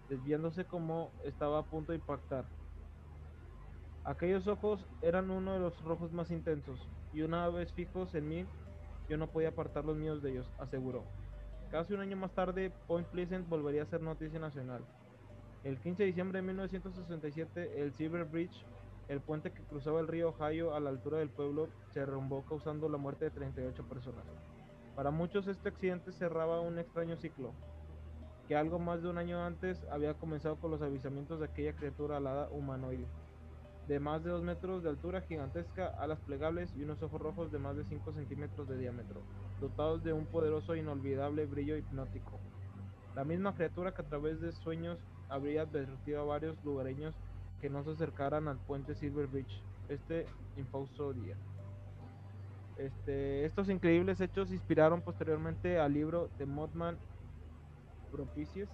desviándose 0.09 0.65
como 0.65 1.11
estaba 1.23 1.59
a 1.59 1.65
punto 1.65 1.91
de 1.91 1.97
impactar. 1.97 2.45
Aquellos 4.03 4.47
ojos 4.47 4.85
eran 5.01 5.31
uno 5.31 5.53
de 5.53 5.59
los 5.59 5.81
rojos 5.83 6.11
más 6.11 6.29
intensos, 6.29 6.87
y 7.13 7.21
una 7.21 7.47
vez 7.49 7.71
fijos 7.73 8.13
en 8.15 8.27
mí, 8.27 8.45
yo 9.07 9.17
no 9.17 9.27
podía 9.27 9.49
apartar 9.49 9.85
los 9.85 9.95
míos 9.95 10.21
de 10.21 10.31
ellos, 10.31 10.51
aseguró. 10.59 11.03
Casi 11.71 11.93
un 11.93 12.01
año 12.01 12.17
más 12.17 12.31
tarde, 12.33 12.71
Point 12.87 13.07
Pleasant 13.07 13.47
volvería 13.47 13.83
a 13.83 13.87
ser 13.87 14.01
noticia 14.01 14.39
nacional. 14.39 14.83
El 15.63 15.79
15 15.79 16.03
de 16.03 16.07
diciembre 16.07 16.39
de 16.39 16.47
1967, 16.47 17.81
el 17.81 17.93
Silver 17.93 18.25
Bridge, 18.25 18.65
el 19.07 19.21
puente 19.21 19.51
que 19.51 19.63
cruzaba 19.63 19.99
el 20.01 20.07
río 20.07 20.29
Ohio 20.29 20.75
a 20.75 20.79
la 20.79 20.89
altura 20.89 21.19
del 21.19 21.29
pueblo, 21.29 21.69
se 21.91 22.01
derrumbó 22.01 22.43
causando 22.45 22.89
la 22.89 22.97
muerte 22.97 23.25
de 23.25 23.31
38 23.31 23.83
personas. 23.87 24.25
Para 24.95 25.11
muchos 25.11 25.47
este 25.47 25.69
accidente 25.69 26.11
cerraba 26.11 26.61
un 26.61 26.79
extraño 26.79 27.15
ciclo, 27.15 27.53
que 28.47 28.55
algo 28.55 28.77
más 28.77 29.01
de 29.01 29.09
un 29.09 29.17
año 29.17 29.43
antes 29.43 29.85
había 29.89 30.13
comenzado 30.15 30.57
con 30.57 30.71
los 30.71 30.81
avisamientos 30.81 31.39
de 31.39 31.45
aquella 31.45 31.75
criatura 31.75 32.17
alada 32.17 32.49
humanoide 32.49 33.07
de 33.87 33.99
más 33.99 34.23
de 34.23 34.29
2 34.29 34.43
metros 34.43 34.81
de 34.83 34.89
altura, 34.89 35.21
gigantesca, 35.21 35.87
alas 35.87 36.19
plegables 36.21 36.73
y 36.75 36.83
unos 36.83 37.01
ojos 37.03 37.21
rojos 37.21 37.51
de 37.51 37.59
más 37.59 37.75
de 37.75 37.83
5 37.83 38.13
centímetros 38.13 38.67
de 38.67 38.77
diámetro, 38.77 39.21
dotados 39.59 40.03
de 40.03 40.13
un 40.13 40.25
poderoso 40.25 40.73
e 40.73 40.79
inolvidable 40.79 41.45
brillo 41.45 41.75
hipnótico. 41.75 42.39
La 43.15 43.25
misma 43.25 43.55
criatura 43.55 43.93
que 43.93 44.01
a 44.01 44.07
través 44.07 44.39
de 44.39 44.51
sueños 44.53 44.99
habría 45.29 45.63
advertido 45.63 46.21
a 46.21 46.25
varios 46.25 46.63
lugareños 46.63 47.13
que 47.61 47.69
no 47.69 47.83
se 47.83 47.91
acercaran 47.91 48.47
al 48.47 48.57
puente 48.57 48.95
Silver 48.95 49.27
Bridge 49.27 49.61
este 49.89 50.27
infausto 50.57 51.13
día. 51.13 51.35
Este, 52.77 53.45
estos 53.45 53.69
increíbles 53.69 54.19
hechos 54.19 54.51
inspiraron 54.51 55.01
posteriormente 55.01 55.79
al 55.79 55.93
libro 55.93 56.29
de 56.37 56.45
Mothman 56.45 56.97
Propicious, 58.11 58.69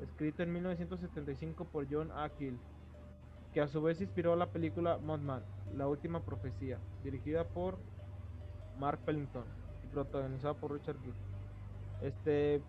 escrito 0.00 0.42
en 0.42 0.52
1975 0.52 1.64
por 1.64 1.86
John 1.90 2.10
A 2.12 2.30
que 2.30 3.60
a 3.60 3.68
su 3.68 3.82
vez 3.82 4.00
inspiró 4.00 4.36
la 4.36 4.46
película 4.46 4.98
Mothman, 4.98 5.42
La 5.76 5.88
Última 5.88 6.20
Profecía, 6.20 6.78
dirigida 7.02 7.44
por 7.44 7.78
Mark 8.78 9.00
Pellington 9.04 9.44
y 9.84 9.88
protagonizada 9.88 10.54
por 10.54 10.72
Richard 10.72 10.98
Gere. 11.00 11.16
Este 12.02 12.62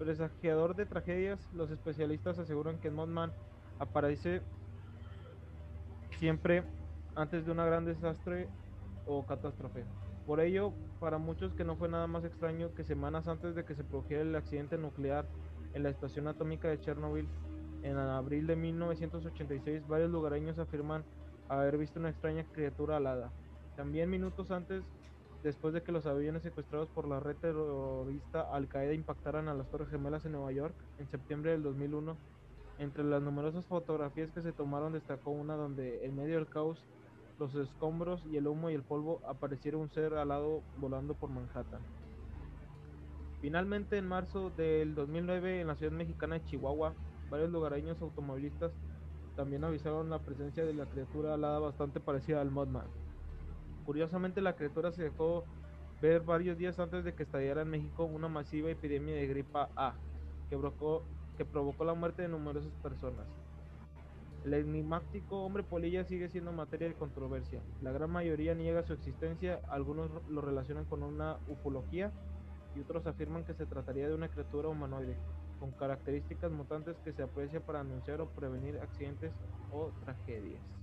presagiador 0.00 0.74
de 0.76 0.86
tragedias, 0.86 1.46
los 1.52 1.70
especialistas 1.70 2.38
aseguran 2.38 2.78
que 2.78 2.90
Mothman 2.90 3.32
aparece 3.78 4.40
siempre 6.18 6.64
antes 7.14 7.44
de 7.44 7.52
una 7.52 7.66
gran 7.66 7.84
desastre 7.84 8.48
o 9.04 9.26
catástrofe. 9.26 9.84
Por 10.26 10.40
ello, 10.40 10.72
para 11.00 11.18
muchos 11.18 11.52
que 11.52 11.64
no 11.64 11.76
fue 11.76 11.90
nada 11.90 12.06
más 12.06 12.24
extraño 12.24 12.74
que 12.74 12.82
semanas 12.82 13.28
antes 13.28 13.54
de 13.54 13.66
que 13.66 13.74
se 13.74 13.84
produjera 13.84 14.22
el 14.22 14.34
accidente 14.34 14.78
nuclear 14.78 15.26
en 15.74 15.82
la 15.82 15.90
estación 15.90 16.28
atómica 16.28 16.68
de 16.68 16.80
Chernobyl, 16.80 17.28
en 17.82 17.98
abril 17.98 18.46
de 18.46 18.56
1986, 18.56 19.86
varios 19.86 20.10
lugareños 20.10 20.58
afirman 20.58 21.04
haber 21.50 21.76
visto 21.76 22.00
una 22.00 22.08
extraña 22.08 22.44
criatura 22.52 22.96
alada. 22.96 23.32
También 23.76 24.08
minutos 24.08 24.50
antes, 24.50 24.82
después 25.42 25.74
de 25.74 25.82
que 25.82 25.92
los 25.92 26.06
aviones 26.06 26.42
secuestrados 26.42 26.88
por 26.88 27.08
la 27.08 27.20
red 27.20 27.36
terrorista 27.36 28.42
Al 28.52 28.68
Qaeda 28.68 28.92
impactaran 28.94 29.48
a 29.48 29.54
las 29.54 29.70
Torres 29.70 29.88
Gemelas 29.88 30.24
en 30.24 30.32
Nueva 30.32 30.52
York 30.52 30.74
en 30.98 31.08
septiembre 31.08 31.52
del 31.52 31.62
2001, 31.62 32.16
entre 32.78 33.04
las 33.04 33.22
numerosas 33.22 33.66
fotografías 33.66 34.30
que 34.32 34.42
se 34.42 34.52
tomaron 34.52 34.92
destacó 34.92 35.30
una 35.30 35.54
donde 35.54 36.04
en 36.04 36.16
medio 36.16 36.36
del 36.36 36.48
caos, 36.48 36.82
los 37.38 37.54
escombros 37.54 38.22
y 38.26 38.36
el 38.36 38.46
humo 38.46 38.70
y 38.70 38.74
el 38.74 38.82
polvo 38.82 39.20
apareciera 39.26 39.78
un 39.78 39.90
ser 39.90 40.14
alado 40.14 40.62
volando 40.78 41.14
por 41.14 41.30
Manhattan. 41.30 41.80
Finalmente, 43.40 43.96
en 43.96 44.06
marzo 44.06 44.50
del 44.50 44.94
2009, 44.94 45.62
en 45.62 45.66
la 45.68 45.76
ciudad 45.76 45.92
mexicana 45.92 46.38
de 46.38 46.44
Chihuahua, 46.44 46.94
Varios 47.30 47.50
lugareños 47.50 48.02
automovilistas 48.02 48.72
también 49.36 49.62
avisaron 49.62 50.10
la 50.10 50.18
presencia 50.18 50.66
de 50.66 50.74
la 50.74 50.86
criatura 50.86 51.34
alada 51.34 51.60
bastante 51.60 52.00
parecida 52.00 52.40
al 52.40 52.50
Mothman. 52.50 52.88
Curiosamente, 53.84 54.40
la 54.40 54.54
criatura 54.54 54.92
se 54.92 55.04
dejó 55.04 55.44
ver 56.00 56.22
varios 56.22 56.56
días 56.56 56.78
antes 56.78 57.04
de 57.04 57.14
que 57.14 57.24
estallara 57.24 57.62
en 57.62 57.68
México 57.68 58.04
una 58.04 58.28
masiva 58.28 58.70
epidemia 58.70 59.14
de 59.14 59.26
gripa 59.26 59.70
A, 59.76 59.94
que 60.48 60.56
provocó, 60.56 61.04
que 61.36 61.44
provocó 61.44 61.84
la 61.84 61.94
muerte 61.94 62.22
de 62.22 62.28
numerosas 62.28 62.72
personas. 62.82 63.26
El 64.44 64.54
enigmático 64.54 65.44
hombre 65.44 65.62
polilla 65.62 66.04
sigue 66.04 66.28
siendo 66.30 66.50
materia 66.52 66.88
de 66.88 66.94
controversia. 66.94 67.62
La 67.82 67.92
gran 67.92 68.10
mayoría 68.10 68.54
niega 68.54 68.82
su 68.82 68.94
existencia, 68.94 69.60
algunos 69.68 70.10
lo 70.28 70.40
relacionan 70.40 70.86
con 70.86 71.02
una 71.02 71.38
ufología 71.46 72.10
y 72.74 72.80
otros 72.80 73.06
afirman 73.06 73.44
que 73.44 73.52
se 73.52 73.66
trataría 73.66 74.08
de 74.08 74.14
una 74.14 74.28
criatura 74.28 74.68
humanoide 74.68 75.18
con 75.58 75.72
características 75.72 76.50
mutantes 76.50 76.96
que 77.00 77.12
se 77.12 77.22
aprecia 77.22 77.60
para 77.60 77.80
anunciar 77.80 78.22
o 78.22 78.30
prevenir 78.30 78.78
accidentes 78.78 79.34
o 79.70 79.92
tragedias. 80.00 80.79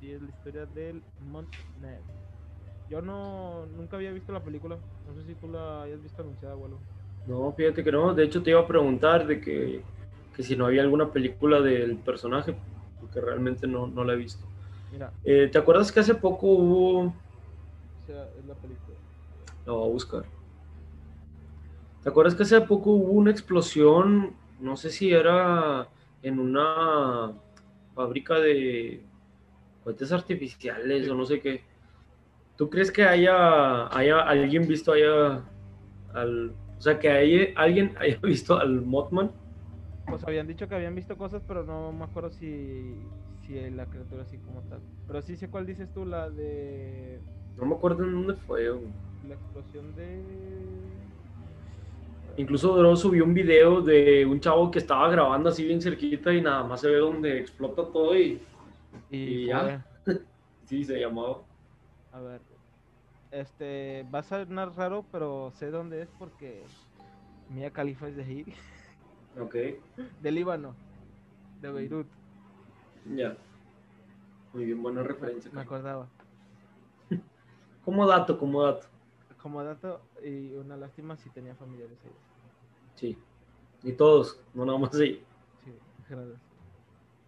Y 0.00 0.06
así 0.06 0.12
es 0.12 0.22
la 0.22 0.28
historia 0.28 0.66
del 0.66 1.02
Montnet. 1.30 2.00
Yo 2.88 3.02
no 3.02 3.66
nunca 3.76 3.96
había 3.96 4.12
visto 4.12 4.32
la 4.32 4.42
película, 4.42 4.76
no 5.06 5.14
sé 5.14 5.26
si 5.26 5.34
tú 5.34 5.48
la 5.48 5.82
hayas 5.82 6.02
visto 6.02 6.22
anunciada 6.22 6.54
o 6.54 6.64
algo. 6.64 6.78
No, 7.26 7.52
fíjate 7.52 7.84
que 7.84 7.92
no, 7.92 8.14
de 8.14 8.24
hecho 8.24 8.42
te 8.42 8.50
iba 8.50 8.60
a 8.60 8.66
preguntar 8.66 9.26
de 9.26 9.40
que, 9.40 9.82
que 10.34 10.42
si 10.42 10.56
no 10.56 10.66
había 10.66 10.82
alguna 10.82 11.12
película 11.12 11.60
del 11.60 11.96
personaje, 11.96 12.54
porque 13.00 13.20
realmente 13.20 13.66
no, 13.66 13.86
no 13.86 14.04
la 14.04 14.14
he 14.14 14.16
visto. 14.16 14.46
Mira. 14.90 15.12
Eh, 15.24 15.48
¿Te 15.52 15.58
acuerdas 15.58 15.92
que 15.92 16.00
hace 16.00 16.14
poco 16.14 16.46
hubo... 16.46 17.00
O 17.00 17.12
sea, 18.06 18.24
es 18.38 18.46
la 18.46 18.54
película. 18.54 18.96
La 19.66 19.72
voy 19.72 19.88
a 19.88 19.92
buscar. 19.92 20.24
¿Te 22.02 22.08
acuerdas 22.08 22.34
que 22.34 22.44
hace 22.44 22.60
poco 22.62 22.92
hubo 22.92 23.12
una 23.12 23.30
explosión? 23.30 24.32
No 24.60 24.76
sé 24.76 24.88
si 24.90 25.12
era 25.12 25.88
en 26.22 26.38
una 26.38 27.32
fábrica 27.94 28.36
de 28.36 29.02
fuentes 29.88 30.12
artificiales 30.12 31.08
o 31.08 31.14
no 31.14 31.24
sé 31.24 31.40
qué. 31.40 31.62
¿Tú 32.56 32.68
crees 32.68 32.92
que 32.92 33.04
haya, 33.04 33.86
haya 33.96 34.20
alguien 34.20 34.68
visto 34.68 34.92
allá 34.92 35.42
al... 36.12 36.50
O 36.76 36.80
sea, 36.80 36.98
que 36.98 37.08
haya, 37.08 37.52
alguien 37.56 37.94
haya 37.98 38.18
visto 38.22 38.58
al 38.58 38.82
Mothman? 38.82 39.30
Pues 40.06 40.22
habían 40.24 40.46
dicho 40.46 40.68
que 40.68 40.74
habían 40.74 40.94
visto 40.94 41.16
cosas, 41.16 41.42
pero 41.48 41.64
no 41.64 41.90
me 41.92 42.04
acuerdo 42.04 42.28
si, 42.28 42.96
si 43.46 43.70
la 43.70 43.86
criatura 43.86 44.24
así 44.24 44.36
como 44.36 44.60
tal. 44.68 44.80
Pero 45.06 45.22
sí 45.22 45.36
sé 45.36 45.48
cuál 45.48 45.64
dices 45.64 45.90
tú, 45.94 46.04
la 46.04 46.28
de... 46.28 47.18
No 47.56 47.64
me 47.64 47.74
acuerdo 47.74 48.04
en 48.04 48.12
dónde 48.12 48.34
fue. 48.34 48.66
La 49.26 49.34
explosión 49.36 49.96
de... 49.96 50.20
Incluso 52.36 52.76
Dross 52.76 53.00
subió 53.00 53.24
un 53.24 53.32
video 53.32 53.80
de 53.80 54.26
un 54.26 54.38
chavo 54.38 54.70
que 54.70 54.80
estaba 54.80 55.08
grabando 55.08 55.48
así 55.48 55.64
bien 55.64 55.80
cerquita 55.80 56.30
y 56.34 56.42
nada 56.42 56.62
más 56.62 56.82
se 56.82 56.88
ve 56.88 56.98
donde 56.98 57.38
explota 57.38 57.90
todo 57.90 58.16
y, 58.16 58.38
y, 59.10 59.46
ya. 59.46 59.84
Sí, 60.68 60.84
se 60.84 61.00
llamaba. 61.00 61.42
A 62.12 62.20
ver. 62.20 62.40
Este, 63.30 64.06
va 64.14 64.20
a 64.20 64.22
sonar 64.22 64.74
raro, 64.76 65.04
pero 65.10 65.52
sé 65.54 65.70
dónde 65.70 66.02
es 66.02 66.08
porque 66.18 66.62
Mía 67.50 67.70
Califa 67.70 68.08
es 68.08 68.16
de 68.16 68.24
ahí. 68.24 68.44
Ok. 69.38 69.54
De 70.20 70.32
Líbano, 70.32 70.74
de 71.60 71.70
Beirut. 71.70 72.08
Ya. 73.14 73.36
Muy 74.52 74.64
bien, 74.64 74.82
buena 74.82 75.04
referencia. 75.04 75.48
Me 75.54 75.60
acordaba. 75.60 76.08
como 77.84 78.04
dato, 78.04 78.36
como 78.36 78.64
dato. 78.64 78.88
Como 79.40 79.62
dato, 79.62 80.00
y 80.24 80.54
una 80.54 80.76
lástima 80.76 81.16
si 81.18 81.30
tenía 81.30 81.54
familiares 81.54 81.98
ahí. 82.04 82.10
Sí. 82.96 83.18
Y 83.84 83.92
todos, 83.92 84.42
no 84.54 84.64
nada 84.64 84.78
más 84.78 84.92
así. 84.92 85.22
Sí, 85.64 85.72
gracias. 86.08 86.40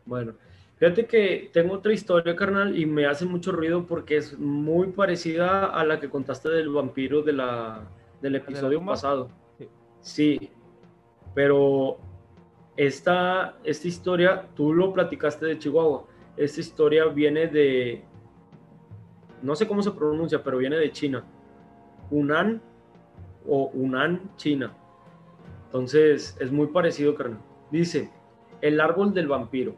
Bueno, 0.05 0.33
fíjate 0.81 1.07
que 1.07 1.51
tengo 1.53 1.75
otra 1.75 1.93
historia, 1.93 2.35
carnal, 2.35 2.77
y 2.77 2.87
me 2.87 3.07
hace 3.07 3.27
mucho 3.27 3.53
ruido 3.53 3.87
porque 3.87 4.17
es 4.17 4.37
muy 4.37 4.89
parecida 4.89 5.67
a 5.67 5.85
la 5.85 6.01
que 6.01 6.11
contaste 6.11 6.49
del 6.49 6.71
vampiro 6.71 7.23
de 7.23 7.35
la, 7.35 7.87
del 8.21 8.37
episodio 8.37 8.85
pasado. 8.85 9.29
Sí. 9.59 9.69
sí. 10.01 10.51
Pero 11.35 11.99
esta, 12.77 13.59
esta 13.63 13.87
historia, 13.87 14.49
tú 14.57 14.73
lo 14.73 14.93
platicaste 14.93 15.47
de 15.47 15.59
Chihuahua. 15.59 16.07
Esta 16.37 16.61
historia 16.61 17.05
viene 17.05 17.47
de, 17.47 18.03
no 19.43 19.55
sé 19.55 19.69
cómo 19.69 19.83
se 19.83 19.91
pronuncia, 19.91 20.43
pero 20.43 20.59
viene 20.59 20.77
de 20.77 20.91
China. 20.91 21.25
Hunan 22.11 22.61
o 23.47 23.71
Hunan, 23.73 24.31
China 24.37 24.75
Entonces, 25.67 26.37
es 26.41 26.51
muy 26.51 26.69
parecido, 26.69 27.15
carnal. 27.15 27.41
Dice, 27.71 28.11
el 28.61 28.81
árbol 28.81 29.15
del 29.15 29.29
vampiro. 29.29 29.75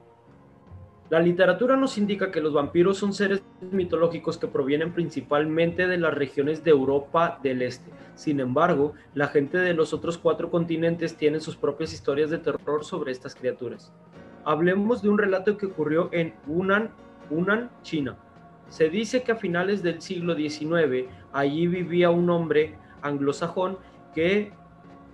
La 1.12 1.20
literatura 1.20 1.76
nos 1.76 1.98
indica 1.98 2.30
que 2.30 2.40
los 2.40 2.54
vampiros 2.54 2.96
son 2.96 3.12
seres 3.12 3.42
mitológicos 3.70 4.38
que 4.38 4.46
provienen 4.46 4.94
principalmente 4.94 5.86
de 5.86 5.98
las 5.98 6.14
regiones 6.14 6.64
de 6.64 6.70
Europa 6.70 7.38
del 7.42 7.60
Este. 7.60 7.90
Sin 8.14 8.40
embargo, 8.40 8.94
la 9.12 9.28
gente 9.28 9.58
de 9.58 9.74
los 9.74 9.92
otros 9.92 10.16
cuatro 10.16 10.50
continentes 10.50 11.14
tiene 11.14 11.38
sus 11.40 11.54
propias 11.54 11.92
historias 11.92 12.30
de 12.30 12.38
terror 12.38 12.82
sobre 12.86 13.12
estas 13.12 13.34
criaturas. 13.34 13.92
Hablemos 14.46 15.02
de 15.02 15.10
un 15.10 15.18
relato 15.18 15.58
que 15.58 15.66
ocurrió 15.66 16.08
en 16.12 16.32
Hunan, 16.46 16.92
Hunan, 17.28 17.70
China. 17.82 18.16
Se 18.70 18.88
dice 18.88 19.22
que 19.22 19.32
a 19.32 19.36
finales 19.36 19.82
del 19.82 20.00
siglo 20.00 20.34
XIX 20.34 21.10
allí 21.30 21.66
vivía 21.66 22.08
un 22.08 22.30
hombre 22.30 22.78
anglosajón 23.02 23.76
que 24.14 24.50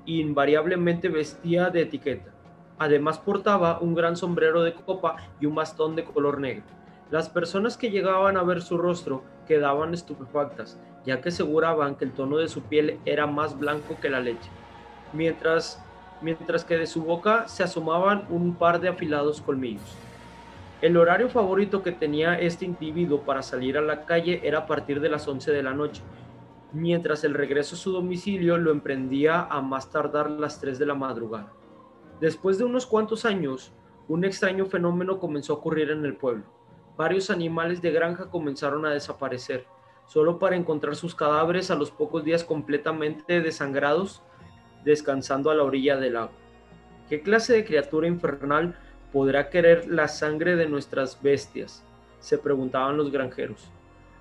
invariablemente 0.06 1.08
vestía 1.08 1.70
de 1.70 1.82
etiqueta. 1.82 2.37
Además 2.78 3.18
portaba 3.18 3.78
un 3.80 3.94
gran 3.94 4.16
sombrero 4.16 4.62
de 4.62 4.74
copa 4.74 5.16
y 5.40 5.46
un 5.46 5.54
bastón 5.54 5.96
de 5.96 6.04
color 6.04 6.40
negro. 6.40 6.64
Las 7.10 7.28
personas 7.28 7.76
que 7.76 7.90
llegaban 7.90 8.36
a 8.36 8.42
ver 8.42 8.60
su 8.60 8.76
rostro 8.76 9.22
quedaban 9.46 9.94
estupefactas, 9.94 10.78
ya 11.04 11.20
que 11.20 11.30
aseguraban 11.30 11.96
que 11.96 12.04
el 12.04 12.12
tono 12.12 12.36
de 12.36 12.48
su 12.48 12.62
piel 12.62 12.98
era 13.06 13.26
más 13.26 13.58
blanco 13.58 13.96
que 14.00 14.10
la 14.10 14.20
leche, 14.20 14.50
mientras, 15.12 15.82
mientras 16.20 16.64
que 16.64 16.76
de 16.76 16.86
su 16.86 17.02
boca 17.02 17.48
se 17.48 17.62
asomaban 17.62 18.26
un 18.28 18.54
par 18.54 18.80
de 18.80 18.90
afilados 18.90 19.40
colmillos. 19.40 19.96
El 20.80 20.96
horario 20.96 21.28
favorito 21.28 21.82
que 21.82 21.92
tenía 21.92 22.38
este 22.38 22.64
individuo 22.64 23.22
para 23.22 23.42
salir 23.42 23.78
a 23.78 23.82
la 23.82 24.04
calle 24.04 24.40
era 24.44 24.60
a 24.60 24.66
partir 24.66 25.00
de 25.00 25.08
las 25.08 25.26
11 25.26 25.50
de 25.50 25.62
la 25.62 25.72
noche, 25.72 26.02
mientras 26.72 27.24
el 27.24 27.34
regreso 27.34 27.74
a 27.74 27.78
su 27.78 27.90
domicilio 27.90 28.58
lo 28.58 28.70
emprendía 28.70 29.40
a 29.40 29.60
más 29.62 29.90
tardar 29.90 30.30
las 30.30 30.60
3 30.60 30.78
de 30.78 30.86
la 30.86 30.94
madrugada. 30.94 31.52
Después 32.20 32.58
de 32.58 32.64
unos 32.64 32.86
cuantos 32.86 33.24
años, 33.24 33.72
un 34.08 34.24
extraño 34.24 34.66
fenómeno 34.66 35.18
comenzó 35.18 35.52
a 35.52 35.56
ocurrir 35.56 35.90
en 35.90 36.04
el 36.04 36.16
pueblo. 36.16 36.44
Varios 36.96 37.30
animales 37.30 37.80
de 37.80 37.92
granja 37.92 38.30
comenzaron 38.30 38.84
a 38.86 38.90
desaparecer, 38.90 39.66
solo 40.06 40.38
para 40.38 40.56
encontrar 40.56 40.96
sus 40.96 41.14
cadáveres 41.14 41.70
a 41.70 41.76
los 41.76 41.90
pocos 41.90 42.24
días 42.24 42.42
completamente 42.42 43.40
desangrados, 43.40 44.22
descansando 44.84 45.50
a 45.50 45.54
la 45.54 45.62
orilla 45.62 45.96
del 45.96 46.14
lago. 46.14 46.32
¿Qué 47.08 47.22
clase 47.22 47.52
de 47.52 47.64
criatura 47.64 48.08
infernal 48.08 48.76
podrá 49.12 49.48
querer 49.48 49.88
la 49.88 50.08
sangre 50.08 50.56
de 50.56 50.68
nuestras 50.68 51.22
bestias? 51.22 51.84
se 52.20 52.38
preguntaban 52.38 52.96
los 52.96 53.10
granjeros. 53.10 53.70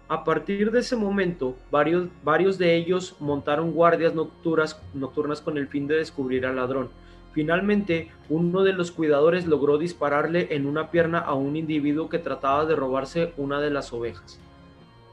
A 0.07 0.23
partir 0.23 0.71
de 0.71 0.79
ese 0.79 0.95
momento, 0.95 1.55
varios, 1.69 2.07
varios 2.23 2.57
de 2.57 2.75
ellos 2.75 3.15
montaron 3.19 3.73
guardias 3.73 4.13
nocturnas, 4.13 4.81
nocturnas 4.93 5.41
con 5.41 5.57
el 5.57 5.67
fin 5.67 5.87
de 5.87 5.95
descubrir 5.95 6.45
al 6.45 6.55
ladrón 6.55 6.89
Finalmente, 7.37 8.09
uno 8.29 8.63
de 8.63 8.73
los 8.73 8.89
cuidadores 8.89 9.45
logró 9.45 9.77
dispararle 9.77 10.55
en 10.55 10.65
una 10.65 10.89
pierna 10.89 11.19
a 11.19 11.35
un 11.35 11.55
individuo 11.55 12.09
que 12.09 12.17
trataba 12.17 12.65
de 12.65 12.75
robarse 12.75 13.31
una 13.37 13.61
de 13.61 13.69
las 13.69 13.93
ovejas. 13.93 14.39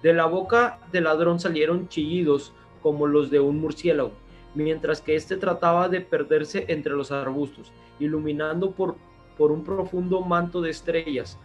De 0.02 0.14
la 0.14 0.24
boca 0.24 0.78
del 0.90 1.04
ladrón 1.04 1.38
salieron 1.38 1.86
chillidos 1.88 2.54
como 2.80 3.06
los 3.06 3.30
de 3.30 3.40
un 3.40 3.60
murciélago, 3.60 4.12
mientras 4.54 5.02
que 5.02 5.16
éste 5.16 5.36
trataba 5.36 5.90
de 5.90 6.00
perderse 6.00 6.64
entre 6.68 6.94
los 6.94 7.12
arbustos, 7.12 7.70
iluminando 8.00 8.70
por, 8.70 8.96
por 9.36 9.52
un 9.52 9.62
profundo 9.62 10.22
manto 10.22 10.62
de 10.62 10.70
estrellas. 10.70 11.38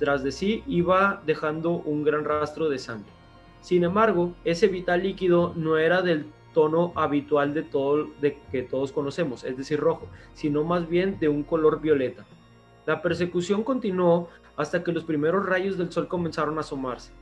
Tras 0.00 0.24
de 0.24 0.32
sí 0.32 0.64
iba 0.66 1.22
dejando 1.24 1.70
un 1.70 2.02
gran 2.02 2.24
rastro 2.24 2.68
de 2.68 2.80
sangre. 2.80 3.12
Sin 3.60 3.84
embargo, 3.84 4.32
ese 4.44 4.66
vital 4.66 5.04
líquido 5.04 5.52
no 5.54 5.78
era 5.78 6.02
del 6.02 6.26
tono 6.56 6.92
habitual 6.94 7.52
de 7.52 7.62
todo 7.62 8.08
de 8.18 8.38
que 8.50 8.62
todos 8.62 8.90
conocemos, 8.90 9.44
es 9.44 9.58
decir, 9.58 9.78
rojo, 9.78 10.06
sino 10.32 10.64
más 10.64 10.88
bien 10.88 11.18
de 11.20 11.28
un 11.28 11.42
color 11.42 11.82
violeta. 11.82 12.24
La 12.86 13.02
persecución 13.02 13.62
continuó 13.62 14.30
hasta 14.56 14.82
que 14.82 14.90
los 14.90 15.04
primeros 15.04 15.44
rayos 15.44 15.76
del 15.76 15.92
sol 15.92 16.08
comenzaron 16.08 16.56
a 16.56 16.62
asomarse. 16.62 17.12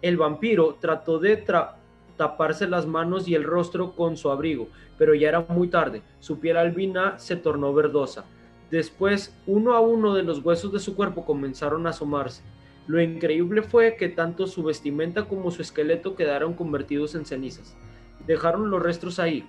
El 0.00 0.16
vampiro 0.16 0.78
trató 0.80 1.18
de 1.18 1.44
taparse 2.16 2.66
las 2.66 2.86
manos 2.86 3.28
y 3.28 3.34
el 3.34 3.44
rostro 3.44 3.92
con 3.92 4.16
su 4.16 4.30
abrigo, 4.30 4.68
pero 4.96 5.14
ya 5.14 5.28
era 5.28 5.44
muy 5.46 5.68
tarde. 5.68 6.00
Su 6.20 6.40
piel 6.40 6.56
albina 6.56 7.18
se 7.18 7.36
tornó 7.36 7.74
verdosa. 7.74 8.24
Después, 8.70 9.36
uno 9.46 9.74
a 9.74 9.80
uno 9.80 10.14
de 10.14 10.22
los 10.22 10.42
huesos 10.42 10.72
de 10.72 10.80
su 10.80 10.96
cuerpo 10.96 11.26
comenzaron 11.26 11.86
a 11.86 11.90
asomarse. 11.90 12.42
Lo 12.86 12.98
increíble 12.98 13.60
fue 13.60 13.96
que 13.96 14.08
tanto 14.08 14.46
su 14.46 14.62
vestimenta 14.62 15.26
como 15.26 15.50
su 15.50 15.60
esqueleto 15.60 16.16
quedaron 16.16 16.54
convertidos 16.54 17.14
en 17.14 17.26
cenizas 17.26 17.76
dejaron 18.26 18.70
los 18.70 18.82
restos 18.82 19.18
ahí, 19.18 19.46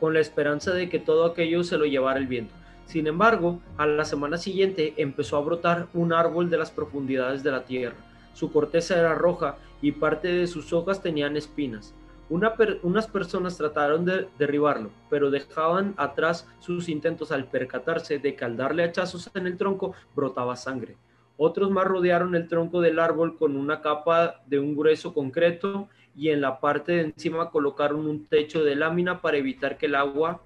con 0.00 0.14
la 0.14 0.20
esperanza 0.20 0.72
de 0.72 0.88
que 0.88 0.98
todo 0.98 1.24
aquello 1.24 1.64
se 1.64 1.78
lo 1.78 1.84
llevara 1.84 2.18
el 2.18 2.26
viento. 2.26 2.54
Sin 2.86 3.06
embargo, 3.06 3.60
a 3.76 3.86
la 3.86 4.04
semana 4.04 4.36
siguiente 4.36 4.94
empezó 4.96 5.36
a 5.36 5.40
brotar 5.40 5.88
un 5.94 6.12
árbol 6.12 6.50
de 6.50 6.58
las 6.58 6.70
profundidades 6.70 7.42
de 7.42 7.50
la 7.50 7.64
tierra. 7.64 7.96
Su 8.34 8.52
corteza 8.52 8.98
era 8.98 9.14
roja 9.14 9.56
y 9.80 9.92
parte 9.92 10.28
de 10.28 10.46
sus 10.46 10.72
hojas 10.72 11.02
tenían 11.02 11.36
espinas. 11.36 11.94
unas 12.28 13.06
personas 13.06 13.56
trataron 13.56 14.04
de 14.04 14.28
derribarlo, 14.38 14.90
pero 15.08 15.30
dejaban 15.30 15.94
atrás 15.96 16.48
sus 16.58 16.88
intentos 16.88 17.32
al 17.32 17.46
percatarse 17.46 18.18
de 18.18 18.34
que 18.34 18.44
al 18.44 18.56
darle 18.56 18.82
hachazos 18.82 19.30
en 19.34 19.46
el 19.46 19.56
tronco 19.56 19.94
brotaba 20.14 20.56
sangre. 20.56 20.96
Otros 21.36 21.70
más 21.70 21.86
rodearon 21.86 22.34
el 22.34 22.48
tronco 22.48 22.80
del 22.80 22.98
árbol 22.98 23.36
con 23.36 23.56
una 23.56 23.80
capa 23.80 24.42
de 24.46 24.58
un 24.58 24.76
grueso 24.76 25.12
concreto 25.12 25.88
y 26.16 26.30
en 26.30 26.40
la 26.40 26.60
parte 26.60 26.92
de 26.92 27.00
encima 27.02 27.50
colocaron 27.50 28.06
un 28.06 28.26
techo 28.26 28.62
de 28.62 28.76
lámina 28.76 29.20
para 29.20 29.36
evitar 29.36 29.78
que 29.78 29.86
el 29.86 29.94
agua 29.94 30.42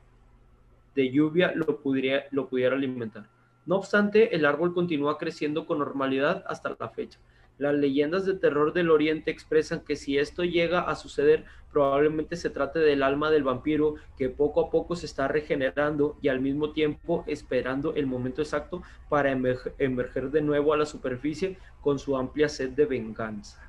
de 0.94 1.10
lluvia 1.10 1.52
lo 1.54 1.78
pudiera, 1.78 2.24
lo 2.30 2.48
pudiera 2.48 2.74
alimentar. 2.74 3.26
No 3.66 3.76
obstante, 3.76 4.34
el 4.34 4.46
árbol 4.46 4.72
continúa 4.72 5.18
creciendo 5.18 5.66
con 5.66 5.78
normalidad 5.78 6.42
hasta 6.46 6.74
la 6.78 6.88
fecha. 6.88 7.18
Las 7.58 7.74
leyendas 7.74 8.24
de 8.24 8.34
terror 8.34 8.72
del 8.72 8.90
Oriente 8.90 9.30
expresan 9.32 9.80
que 9.80 9.96
si 9.96 10.16
esto 10.16 10.44
llega 10.44 10.80
a 10.80 10.94
suceder, 10.94 11.44
probablemente 11.72 12.36
se 12.36 12.50
trate 12.50 12.78
del 12.78 13.02
alma 13.02 13.30
del 13.30 13.42
vampiro 13.42 13.96
que 14.16 14.28
poco 14.30 14.60
a 14.60 14.70
poco 14.70 14.94
se 14.96 15.06
está 15.06 15.28
regenerando 15.28 16.16
y 16.22 16.28
al 16.28 16.40
mismo 16.40 16.72
tiempo 16.72 17.24
esperando 17.26 17.94
el 17.94 18.06
momento 18.06 18.42
exacto 18.42 18.82
para 19.08 19.32
emerger 19.32 20.30
de 20.30 20.40
nuevo 20.40 20.72
a 20.72 20.76
la 20.76 20.86
superficie 20.86 21.58
con 21.80 21.98
su 21.98 22.16
amplia 22.16 22.48
sed 22.48 22.70
de 22.70 22.86
venganza. 22.86 23.67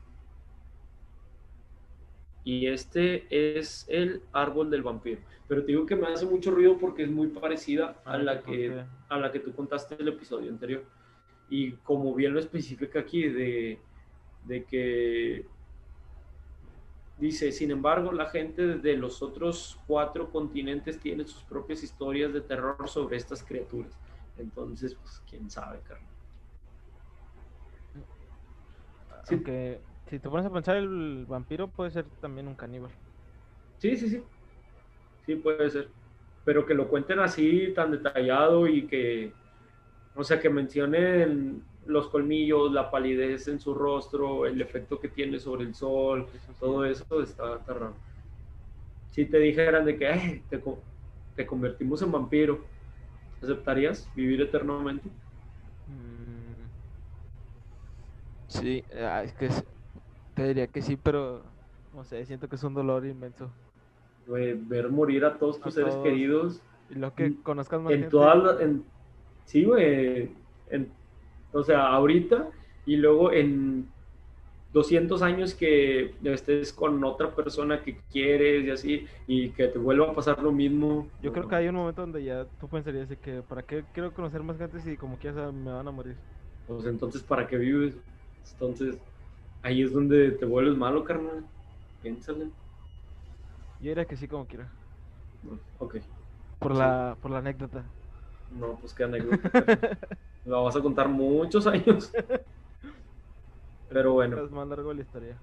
Y 2.49 2.65
este 2.65 3.27
es 3.29 3.85
el 3.89 4.23
árbol 4.33 4.71
del 4.71 4.81
vampiro. 4.81 5.21
Pero 5.47 5.61
te 5.61 5.67
digo 5.67 5.85
que 5.85 5.95
me 5.95 6.07
hace 6.07 6.25
mucho 6.25 6.49
ruido 6.49 6.79
porque 6.79 7.03
es 7.03 7.11
muy 7.11 7.27
parecida 7.27 8.01
a 8.03 8.17
la 8.17 8.41
que, 8.41 8.85
a 9.07 9.19
la 9.19 9.31
que 9.31 9.39
tú 9.39 9.53
contaste 9.53 9.93
en 9.93 10.01
el 10.01 10.07
episodio 10.07 10.49
anterior. 10.49 10.83
Y 11.47 11.73
como 11.73 12.11
bien 12.15 12.33
lo 12.33 12.39
especifica 12.39 13.01
aquí, 13.01 13.29
de, 13.29 13.79
de 14.45 14.63
que 14.63 15.45
dice, 17.19 17.51
sin 17.51 17.69
embargo, 17.69 18.11
la 18.13 18.31
gente 18.31 18.65
de 18.79 18.97
los 18.97 19.21
otros 19.21 19.77
cuatro 19.85 20.31
continentes 20.31 20.99
tiene 20.99 21.25
sus 21.25 21.43
propias 21.43 21.83
historias 21.83 22.33
de 22.33 22.41
terror 22.41 22.89
sobre 22.89 23.17
estas 23.17 23.43
criaturas. 23.43 23.95
Entonces, 24.39 24.95
pues, 24.95 25.21
quién 25.29 25.51
sabe, 25.51 25.81
carnal. 25.81 26.09
Sí. 29.25 29.35
Aunque 29.35 29.88
si 30.09 30.19
te 30.19 30.29
pones 30.29 30.45
a 30.45 30.49
pensar, 30.49 30.75
el 30.77 31.25
vampiro 31.27 31.67
puede 31.67 31.91
ser 31.91 32.05
también 32.19 32.47
un 32.47 32.55
caníbal. 32.55 32.91
Sí, 33.77 33.95
sí, 33.95 34.09
sí. 34.09 34.23
Sí, 35.25 35.35
puede 35.35 35.69
ser. 35.69 35.89
Pero 36.43 36.65
que 36.65 36.73
lo 36.73 36.87
cuenten 36.87 37.19
así, 37.19 37.71
tan 37.75 37.91
detallado 37.91 38.67
y 38.67 38.87
que, 38.87 39.31
o 40.15 40.23
sea, 40.23 40.39
que 40.39 40.49
mencionen 40.49 41.61
los 41.85 42.07
colmillos, 42.07 42.71
la 42.71 42.89
palidez 42.89 43.47
en 43.47 43.59
su 43.59 43.73
rostro, 43.73 44.45
el 44.45 44.59
efecto 44.61 44.99
que 44.99 45.09
tiene 45.09 45.39
sobre 45.39 45.65
el 45.65 45.75
sol, 45.75 46.27
todo 46.59 46.85
eso 46.85 47.05
está, 47.21 47.55
está, 47.57 47.73
raro. 47.73 47.93
Si 49.11 49.25
te 49.25 49.37
dijeran 49.37 49.85
de 49.85 49.97
que 49.97 50.43
te, 50.49 50.63
te, 51.35 51.45
convertimos 51.45 52.01
en 52.01 52.11
vampiro, 52.11 52.65
¿aceptarías 53.41 54.09
vivir 54.15 54.41
eternamente? 54.41 55.07
Mm. 55.87 56.49
Sí, 58.47 58.83
ah, 58.95 59.23
es 59.23 59.33
que 59.33 59.49
te 60.39 60.47
diría 60.47 60.67
que 60.67 60.81
sí, 60.81 60.95
pero 60.95 61.41
no 61.93 62.05
sé, 62.05 62.25
siento 62.25 62.47
que 62.47 62.55
es 62.55 62.63
un 62.63 62.73
dolor 62.73 63.05
inmenso. 63.05 63.51
ver 64.25 64.89
morir 64.89 65.25
a 65.25 65.37
todos 65.37 65.59
tus 65.59 65.73
seres 65.73 65.95
queridos. 65.95 66.61
Y 66.89 66.95
lo 66.95 67.13
que 67.13 67.35
conozcas 67.43 67.81
más. 67.81 67.91
En 67.91 68.07
todas 68.07 68.61
en, 68.61 68.85
sí, 69.43 69.65
güey. 69.65 70.31
o 71.51 71.63
sea, 71.63 71.87
ahorita 71.87 72.49
y 72.85 72.95
luego 72.95 73.33
en 73.33 73.89
200 74.71 75.21
años 75.21 75.53
que 75.53 76.15
estés 76.23 76.71
con 76.71 77.03
otra 77.03 77.35
persona 77.35 77.83
que 77.83 77.97
quieres 78.09 78.63
y 78.63 78.71
así, 78.71 79.07
y 79.27 79.49
que 79.49 79.67
te 79.67 79.77
vuelva 79.77 80.11
a 80.11 80.13
pasar 80.13 80.41
lo 80.41 80.53
mismo. 80.53 81.09
Yo 81.21 81.33
creo 81.33 81.49
que 81.49 81.55
hay 81.55 81.67
un 81.67 81.75
momento 81.75 82.01
donde 82.01 82.23
ya 82.23 82.45
tú 82.61 82.69
pensarías 82.69 83.09
de 83.09 83.17
que, 83.17 83.41
¿para 83.41 83.63
qué 83.63 83.83
quiero 83.93 84.13
conocer 84.13 84.41
más 84.41 84.57
gente 84.57 84.79
si 84.79 84.95
como 84.95 85.17
quieras 85.17 85.53
me 85.53 85.71
van 85.71 85.87
a 85.87 85.91
morir? 85.91 86.15
Pues 86.65 86.85
entonces, 86.85 87.23
¿para 87.23 87.45
qué 87.45 87.57
vives? 87.57 87.97
Entonces, 88.53 88.97
Ahí 89.61 89.83
es 89.83 89.91
donde 89.91 90.31
te 90.31 90.45
vuelves 90.45 90.77
malo, 90.77 91.03
carnal. 91.03 91.45
Piénsale. 92.01 92.45
Yo 93.79 93.89
diría 93.89 94.05
que 94.05 94.15
sí, 94.17 94.27
como 94.27 94.45
quiera. 94.45 94.69
Ok. 95.79 95.97
por, 96.59 96.75
la, 96.75 97.17
por 97.21 97.31
la 97.31 97.39
anécdota. 97.39 97.83
No, 98.51 98.77
pues 98.79 98.93
qué 98.93 99.03
anécdota. 99.03 99.51
Me 100.45 100.51
vas 100.51 100.75
a 100.75 100.81
contar 100.81 101.07
muchos 101.07 101.67
años. 101.67 102.11
Pero 103.89 104.13
bueno. 104.13 104.43
Es 104.43 104.51
más 104.51 104.67
largo 104.67 104.93
la 104.93 105.01
historia. 105.01 105.37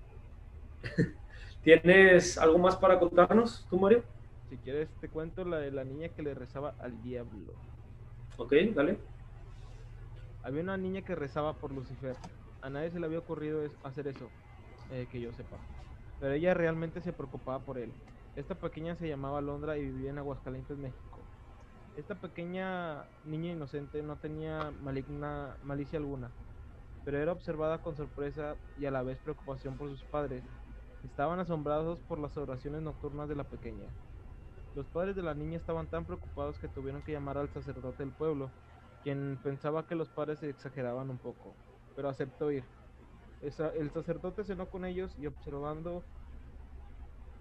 ¿Tienes 1.63 2.39
algo 2.39 2.59
más 2.59 2.77
para 2.77 2.99
contarnos, 2.99 3.67
tú, 3.69 3.79
Mario? 3.79 4.03
Si 4.49 4.57
quieres, 4.59 4.89
te 5.01 5.09
cuento 5.09 5.45
la 5.45 5.59
de 5.59 5.73
la 5.73 5.85
niña 5.85 6.09
que 6.09 6.23
le 6.23 6.35
rezaba 6.35 6.75
al 6.79 7.03
diablo. 7.03 7.53
Ok, 8.37 8.53
dale. 8.75 8.99
Había 10.43 10.63
una 10.63 10.77
niña 10.77 11.03
que 11.03 11.17
rezaba 11.17 11.55
por 11.55 11.73
Lucifer. 11.73 12.17
A 12.61 12.71
nadie 12.71 12.91
se 12.91 13.01
le 13.01 13.07
había 13.07 13.19
ocurrido 13.19 13.63
hacer 13.83 14.09
eso, 14.09 14.31
eh, 14.91 15.07
que 15.11 15.21
yo 15.21 15.33
sepa. 15.33 15.59
Pero 16.19 16.33
ella 16.35 16.55
realmente 16.55 17.01
se 17.01 17.13
preocupaba 17.13 17.65
por 17.65 17.79
él. 17.79 17.93
Esta 18.35 18.55
pequeña 18.55 18.97
se 18.97 19.09
llamaba 19.09 19.41
Londra 19.41 19.79
y 19.79 19.83
vivía 19.83 20.11
en 20.11 20.19
Aguascalientes, 20.19 20.77
México. 20.79 21.19
Esta 21.97 22.15
pequeña 22.21 23.07
niña 23.25 23.53
inocente 23.53 24.03
no 24.03 24.19
tenía 24.19 24.71
maligna 24.83 25.57
malicia 25.63 25.99
alguna, 25.99 26.31
pero 27.05 27.19
era 27.19 27.33
observada 27.33 27.81
con 27.81 27.97
sorpresa 27.97 28.57
y 28.77 28.85
a 28.85 28.91
la 28.91 29.03
vez 29.03 29.19
preocupación 29.21 29.79
por 29.79 29.89
sus 29.89 30.05
padres. 30.05 30.45
Estaban 31.03 31.41
asombrados 31.41 32.01
por 32.01 32.19
las 32.19 32.37
oraciones 32.37 32.83
nocturnas 32.83 33.29
de 33.29 33.37
la 33.37 33.45
pequeña. 33.45 33.89
Los 34.75 34.89
padres 34.89 35.17
de 35.17 35.23
la 35.23 35.35
niña 35.35 35.57
estaban 35.57 35.89
tan 35.89 36.05
preocupados 36.05 36.59
que 36.59 36.69
tuvieron 36.69 37.03
que 37.03 37.13
llamar 37.13 37.39
al 37.39 37.49
sacerdote 37.51 38.03
del 38.03 38.13
pueblo, 38.13 38.53
quien 39.03 39.39
pensaba 39.43 39.87
que 39.87 39.95
los 39.95 40.11
padres 40.11 40.43
exageraban 40.43 41.09
un 41.09 41.19
poco, 41.19 41.57
pero 41.97 42.09
aceptó 42.09 42.53
ir. 42.53 42.63
El 43.43 43.91
sacerdote 43.91 44.45
cenó 44.45 44.67
con 44.67 44.85
ellos 44.85 45.17
y 45.19 45.27
observando 45.27 46.03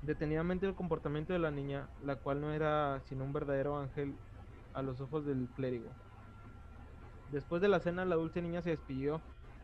detenidamente 0.02 0.66
el 0.66 0.76
comportamiento 0.76 1.34
de 1.34 1.40
la 1.40 1.52
niña, 1.52 1.88
la 2.04 2.16
cual 2.16 2.42
no 2.42 2.52
era 2.52 3.02
sino 3.06 3.24
un 3.24 3.34
verdadero 3.34 3.78
ángel 3.78 4.16
a 4.74 4.82
los 4.82 5.00
ojos 5.02 5.26
del 5.26 5.48
clérigo. 5.56 5.90
Después 7.32 7.62
de 7.62 7.68
la 7.68 7.80
cena, 7.80 8.06
la 8.06 8.16
dulce 8.16 8.42
niña 8.42 8.62
se 8.62 8.72
despidió 8.72 9.22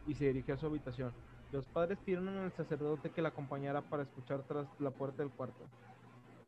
y 0.07 0.15
se 0.15 0.25
dirigió 0.25 0.55
a 0.55 0.57
su 0.57 0.65
habitación. 0.65 1.11
Los 1.51 1.65
padres 1.65 1.99
pidieron 1.99 2.29
al 2.29 2.51
sacerdote 2.51 3.11
que 3.11 3.21
la 3.21 3.29
acompañara 3.29 3.81
para 3.81 4.03
escuchar 4.03 4.43
tras 4.47 4.67
la 4.79 4.91
puerta 4.91 5.21
del 5.21 5.31
cuarto 5.31 5.67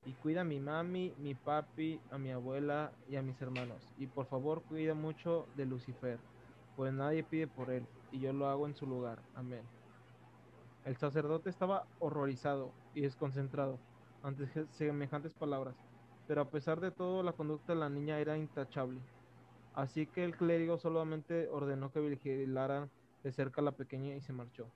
y 0.06 0.12
cuida 0.14 0.42
a 0.42 0.46
mi 0.46 0.60
mami, 0.60 1.14
mi 1.18 1.34
papi, 1.34 2.00
a 2.12 2.18
mi 2.18 2.32
abuela 2.32 2.92
y 3.10 3.16
a 3.16 3.22
mis 3.22 3.42
hermanos. 3.42 3.82
Y 3.98 4.08
por 4.08 4.26
favor 4.26 4.62
cuida 4.64 4.94
mucho 4.94 5.48
de 5.56 5.66
Lucifer, 5.66 6.20
pues 6.76 6.92
nadie 6.94 7.24
pide 7.24 7.48
por 7.48 7.70
él, 7.72 7.86
y 8.14 8.20
yo 8.20 8.32
lo 8.32 8.48
hago 8.48 8.68
en 8.68 8.76
su 8.76 8.86
lugar. 8.86 9.20
Amén. 9.36 9.64
El 10.86 10.96
sacerdote 10.98 11.50
estaba 11.50 11.86
horrorizado 12.00 12.72
y 12.94 13.02
desconcentrado 13.02 13.80
ante 14.22 14.48
semejantes 14.72 15.34
palabras, 15.34 15.76
pero 16.28 16.42
a 16.42 16.50
pesar 16.50 16.80
de 16.80 16.92
todo 16.92 17.24
la 17.24 17.34
conducta 17.34 17.74
de 17.74 17.80
la 17.80 17.90
niña 17.90 18.20
era 18.20 18.38
intachable. 18.38 19.00
Así 19.74 20.06
que 20.06 20.24
el 20.24 20.38
clérigo 20.38 20.78
solamente 20.78 21.50
ordenó 21.50 21.92
que 21.92 22.00
vigilaran 22.00 22.90
de 23.24 23.32
cerca 23.32 23.62
a 23.62 23.64
la 23.64 23.72
pequeña 23.72 24.16
y 24.16 24.22
se 24.22 24.32
marchó. 24.32 24.68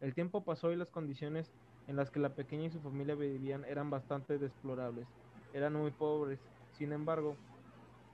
El 0.00 0.14
tiempo 0.14 0.44
pasó 0.44 0.72
y 0.72 0.76
las 0.76 0.90
condiciones 0.90 1.50
en 1.88 1.96
las 1.96 2.10
que 2.10 2.20
la 2.20 2.34
pequeña 2.34 2.66
y 2.66 2.70
su 2.70 2.80
familia 2.80 3.14
vivían 3.16 3.64
eran 3.64 3.90
bastante 3.90 4.38
deplorables. 4.38 5.08
Eran 5.52 5.72
muy 5.72 5.90
pobres. 5.90 6.38
Sin 6.72 6.92
embargo, 6.92 7.36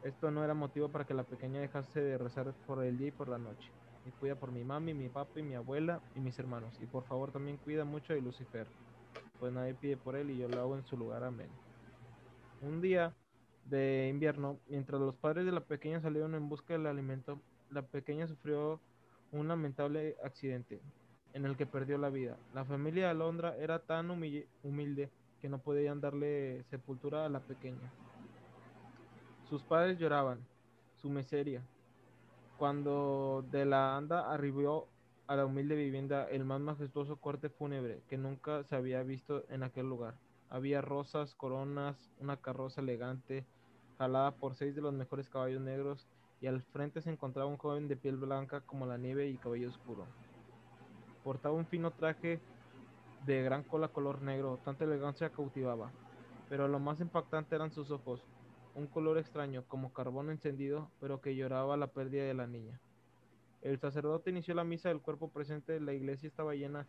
esto 0.02 0.30
no 0.30 0.42
era 0.44 0.54
motivo 0.54 0.88
para 0.88 1.04
que 1.04 1.14
la 1.14 1.24
pequeña 1.24 1.60
dejase 1.60 2.00
de 2.00 2.18
rezar 2.18 2.54
por 2.66 2.82
el 2.84 2.96
día 2.96 3.08
y 3.08 3.12
por 3.12 3.28
la 3.28 3.38
noche. 3.38 3.70
Y 4.04 4.12
cuida 4.12 4.36
por 4.38 4.52
mi 4.52 4.64
mami, 4.64 4.94
mi 4.94 5.08
papi, 5.08 5.42
mi 5.42 5.54
abuela 5.54 6.02
y 6.14 6.20
mis 6.20 6.38
hermanos. 6.38 6.80
Y 6.80 6.86
por 6.86 7.04
favor 7.04 7.32
también 7.32 7.58
cuida 7.58 7.84
mucho 7.84 8.12
de 8.12 8.20
Lucifer. 8.20 8.66
Pues 9.38 9.52
nadie 9.52 9.74
pide 9.74 9.96
por 9.96 10.16
él 10.16 10.30
y 10.30 10.38
yo 10.38 10.48
lo 10.48 10.60
hago 10.60 10.76
en 10.76 10.84
su 10.84 10.96
lugar. 10.96 11.24
Amén. 11.24 11.50
Un 12.60 12.80
día 12.80 13.16
de 13.64 14.08
invierno, 14.10 14.60
mientras 14.66 15.00
los 15.00 15.16
padres 15.16 15.46
de 15.46 15.52
la 15.52 15.64
pequeña 15.64 16.00
salieron 16.00 16.34
en 16.34 16.48
busca 16.48 16.74
del 16.74 16.86
alimento, 16.86 17.42
la 17.70 17.82
pequeña 17.82 18.26
sufrió 18.26 18.82
un 19.30 19.48
lamentable 19.48 20.16
accidente 20.22 20.82
en 21.32 21.46
el 21.46 21.56
que 21.56 21.66
perdió 21.66 21.98
la 21.98 22.10
vida. 22.10 22.38
La 22.52 22.64
familia 22.64 23.04
de 23.04 23.10
Alondra 23.10 23.56
era 23.56 23.84
tan 23.84 24.10
humilde 24.10 25.12
que 25.40 25.48
no 25.48 25.62
podían 25.62 26.00
darle 26.00 26.64
sepultura 26.64 27.26
a 27.26 27.28
la 27.28 27.40
pequeña. 27.44 27.94
Sus 29.42 29.64
padres 29.64 29.98
lloraban 29.98 30.46
su 30.94 31.10
miseria. 31.10 31.71
Cuando 32.62 33.44
de 33.50 33.64
la 33.64 33.96
anda 33.96 34.32
arribó 34.32 34.86
a 35.26 35.34
la 35.34 35.46
humilde 35.46 35.74
vivienda 35.74 36.28
el 36.30 36.44
más 36.44 36.60
majestuoso 36.60 37.16
corte 37.16 37.48
fúnebre 37.48 38.04
que 38.08 38.16
nunca 38.16 38.62
se 38.62 38.76
había 38.76 39.02
visto 39.02 39.42
en 39.48 39.64
aquel 39.64 39.88
lugar. 39.88 40.14
Había 40.48 40.80
rosas, 40.80 41.34
coronas, 41.34 41.96
una 42.20 42.36
carroza 42.36 42.80
elegante, 42.80 43.44
jalada 43.98 44.30
por 44.30 44.54
seis 44.54 44.76
de 44.76 44.80
los 44.80 44.94
mejores 44.94 45.28
caballos 45.28 45.60
negros, 45.60 46.06
y 46.40 46.46
al 46.46 46.62
frente 46.62 47.02
se 47.02 47.10
encontraba 47.10 47.50
un 47.50 47.56
joven 47.56 47.88
de 47.88 47.96
piel 47.96 48.16
blanca 48.16 48.60
como 48.60 48.86
la 48.86 48.96
nieve 48.96 49.26
y 49.26 49.38
cabello 49.38 49.68
oscuro. 49.68 50.06
Portaba 51.24 51.56
un 51.56 51.66
fino 51.66 51.90
traje 51.90 52.38
de 53.26 53.42
gran 53.42 53.64
cola 53.64 53.88
color 53.88 54.22
negro, 54.22 54.60
tanta 54.64 54.84
elegancia 54.84 55.30
cautivaba. 55.30 55.90
Pero 56.48 56.68
lo 56.68 56.78
más 56.78 57.00
impactante 57.00 57.56
eran 57.56 57.72
sus 57.72 57.90
ojos, 57.90 58.20
un 58.74 58.86
color 58.86 59.18
extraño, 59.18 59.64
como 59.68 59.92
carbón 59.92 60.30
encendido, 60.30 60.90
pero 61.00 61.20
que 61.20 61.36
lloraba 61.36 61.76
la 61.76 61.88
pérdida 61.88 62.24
de 62.24 62.34
la 62.34 62.46
niña. 62.46 62.80
El 63.60 63.78
sacerdote 63.78 64.30
inició 64.30 64.54
la 64.54 64.64
misa, 64.64 64.90
el 64.90 65.00
cuerpo 65.00 65.28
presente 65.28 65.78
la 65.80 65.92
iglesia 65.92 66.26
estaba 66.26 66.54
llena 66.54 66.86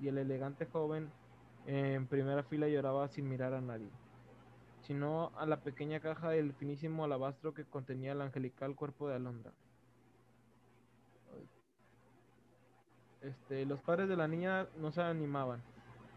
y 0.00 0.08
el 0.08 0.18
elegante 0.18 0.66
joven 0.66 1.10
en 1.66 2.06
primera 2.06 2.42
fila 2.42 2.68
lloraba 2.68 3.08
sin 3.08 3.28
mirar 3.28 3.52
a 3.54 3.60
nadie, 3.60 3.90
sino 4.82 5.32
a 5.36 5.46
la 5.46 5.60
pequeña 5.60 6.00
caja 6.00 6.30
del 6.30 6.54
finísimo 6.54 7.04
alabastro 7.04 7.52
que 7.54 7.64
contenía 7.64 8.12
el 8.12 8.22
angelical 8.22 8.74
cuerpo 8.74 9.08
de 9.08 9.16
Alondra. 9.16 9.52
Este, 13.20 13.66
los 13.66 13.80
padres 13.80 14.08
de 14.08 14.16
la 14.16 14.28
niña 14.28 14.68
no 14.78 14.92
se 14.92 15.02
animaban 15.02 15.60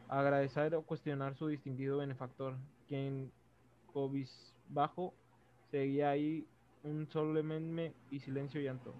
a 0.07 0.19
agradecer 0.19 0.75
o 0.75 0.83
cuestionar 0.83 1.35
su 1.35 1.47
distinguido 1.47 1.97
benefactor, 1.97 2.55
quien 2.87 3.31
bajo 4.71 5.13
seguía 5.69 6.09
ahí 6.09 6.47
un 6.83 7.07
solemne 7.09 7.93
y 8.09 8.19
silencio 8.19 8.61
llanto. 8.61 8.93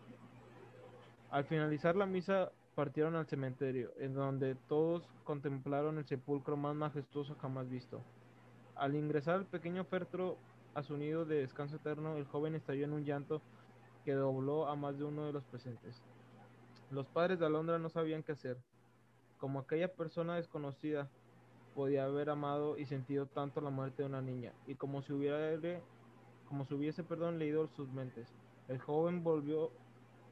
Al 1.31 1.45
finalizar 1.45 1.95
la 1.95 2.05
misa 2.05 2.51
partieron 2.75 3.15
al 3.15 3.27
cementerio, 3.27 3.91
en 3.97 4.13
donde 4.13 4.55
todos 4.55 5.07
contemplaron 5.23 5.97
el 5.97 6.05
sepulcro 6.05 6.57
más 6.57 6.75
majestuoso 6.75 7.35
jamás 7.35 7.69
visto. 7.69 8.01
Al 8.75 8.95
ingresar 8.95 9.35
al 9.35 9.45
pequeño 9.45 9.83
féretro 9.85 10.37
a 10.73 10.83
su 10.83 10.97
nido 10.97 11.25
de 11.25 11.35
descanso 11.35 11.77
eterno, 11.77 12.15
el 12.17 12.25
joven 12.25 12.55
estalló 12.55 12.85
en 12.85 12.93
un 12.93 13.03
llanto 13.03 13.41
que 14.05 14.13
dobló 14.13 14.67
a 14.67 14.75
más 14.75 14.97
de 14.97 15.03
uno 15.03 15.25
de 15.25 15.33
los 15.33 15.43
presentes. 15.45 16.01
Los 16.89 17.07
padres 17.07 17.39
de 17.39 17.45
Alondra 17.45 17.77
no 17.77 17.89
sabían 17.89 18.23
qué 18.23 18.33
hacer. 18.33 18.57
Como 19.37 19.59
aquella 19.59 19.93
persona 19.93 20.35
desconocida 20.35 21.09
podía 21.75 22.05
haber 22.05 22.29
amado 22.29 22.77
y 22.77 22.85
sentido 22.85 23.25
tanto 23.25 23.61
la 23.61 23.69
muerte 23.69 24.03
de 24.03 24.09
una 24.09 24.21
niña, 24.21 24.53
y 24.67 24.75
como 24.75 25.01
si 25.01 25.13
hubiera 25.13 25.81
como 26.47 26.65
si 26.65 26.73
hubiese 26.73 27.03
perdón, 27.03 27.39
leído 27.39 27.67
sus 27.75 27.89
mentes. 27.93 28.27
El 28.67 28.77
joven 28.79 29.23
volvió 29.23 29.71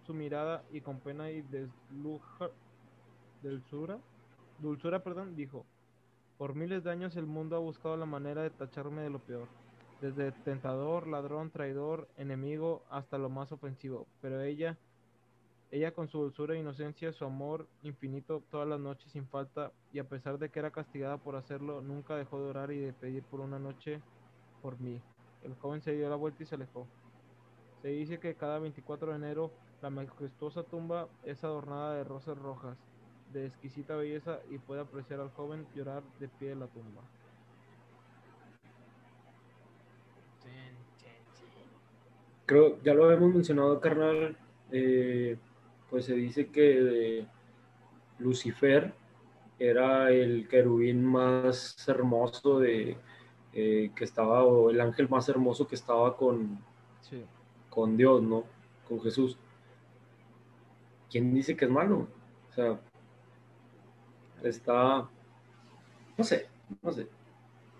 su 0.05 0.13
mirada 0.13 0.63
y 0.71 0.81
con 0.81 0.99
pena 0.99 1.31
y 1.31 1.41
desluja, 1.43 2.49
dulzura, 3.41 3.99
dulzura 4.59 5.03
perdón, 5.03 5.35
dijo, 5.35 5.65
por 6.37 6.55
miles 6.55 6.83
de 6.83 6.91
años 6.91 7.15
el 7.15 7.25
mundo 7.25 7.55
ha 7.55 7.59
buscado 7.59 7.95
la 7.95 8.05
manera 8.05 8.41
de 8.41 8.49
tacharme 8.49 9.01
de 9.01 9.09
lo 9.09 9.19
peor, 9.19 9.47
desde 10.01 10.31
tentador, 10.31 11.07
ladrón, 11.07 11.51
traidor, 11.51 12.07
enemigo, 12.17 12.83
hasta 12.89 13.17
lo 13.17 13.29
más 13.29 13.51
ofensivo, 13.51 14.07
pero 14.21 14.41
ella 14.41 14.77
ella 15.71 15.91
con 15.93 16.07
su 16.07 16.17
dulzura 16.19 16.55
e 16.55 16.59
inocencia, 16.59 17.13
su 17.13 17.25
amor 17.25 17.67
infinito 17.83 18.41
todas 18.49 18.67
las 18.67 18.79
noches 18.79 19.11
sin 19.11 19.27
falta, 19.27 19.71
y 19.93 19.99
a 19.99 20.03
pesar 20.03 20.39
de 20.39 20.49
que 20.49 20.59
era 20.59 20.71
castigada 20.71 21.17
por 21.17 21.35
hacerlo, 21.35 21.81
nunca 21.81 22.15
dejó 22.15 22.39
de 22.41 22.49
orar 22.49 22.71
y 22.71 22.79
de 22.79 22.93
pedir 22.93 23.23
por 23.23 23.39
una 23.39 23.59
noche 23.59 24.01
por 24.61 24.79
mí. 24.79 24.99
El 25.43 25.53
joven 25.55 25.81
se 25.81 25.95
dio 25.95 26.09
la 26.09 26.15
vuelta 26.15 26.41
y 26.41 26.47
se 26.47 26.55
alejó. 26.55 26.87
Se 27.81 27.89
dice 27.89 28.19
que 28.19 28.33
cada 28.33 28.57
24 28.59 29.11
de 29.11 29.17
enero 29.17 29.51
la 29.81 29.89
majestuosa 29.89 30.63
tumba 30.63 31.07
es 31.23 31.43
adornada 31.43 31.95
de 31.95 32.03
rosas 32.03 32.37
rojas, 32.37 32.77
de 33.31 33.45
exquisita 33.45 33.95
belleza, 33.95 34.39
y 34.49 34.57
puede 34.57 34.81
apreciar 34.81 35.19
al 35.19 35.29
joven 35.29 35.67
llorar 35.75 36.01
de 36.19 36.27
pie 36.27 36.51
en 36.51 36.61
la 36.61 36.67
tumba. 36.67 37.01
Creo, 42.47 42.81
ya 42.81 42.95
lo 42.95 43.05
habíamos 43.05 43.35
mencionado, 43.35 43.79
carnal. 43.79 44.35
Eh, 44.71 45.37
pues 45.89 46.05
se 46.05 46.15
dice 46.15 46.47
que 46.47 47.25
Lucifer 48.19 48.93
era 49.57 50.11
el 50.11 50.47
querubín 50.47 51.03
más 51.03 51.75
hermoso 51.87 52.59
de 52.59 52.97
eh, 53.53 53.91
que 53.95 54.03
estaba, 54.03 54.43
o 54.43 54.69
el 54.69 54.79
ángel 54.79 55.09
más 55.09 55.27
hermoso 55.27 55.67
que 55.67 55.75
estaba 55.75 56.15
con, 56.15 56.59
con 57.69 57.97
Dios, 57.97 58.21
¿no? 58.21 58.43
Con 58.87 59.01
Jesús. 59.01 59.37
¿Quién 61.09 61.33
dice 61.33 61.57
que 61.57 61.65
es 61.65 61.71
malo? 61.71 62.07
O 62.49 62.53
sea, 62.53 62.79
está, 64.43 65.09
no 66.17 66.23
sé, 66.23 66.47
no 66.81 66.91
sé. 66.91 67.07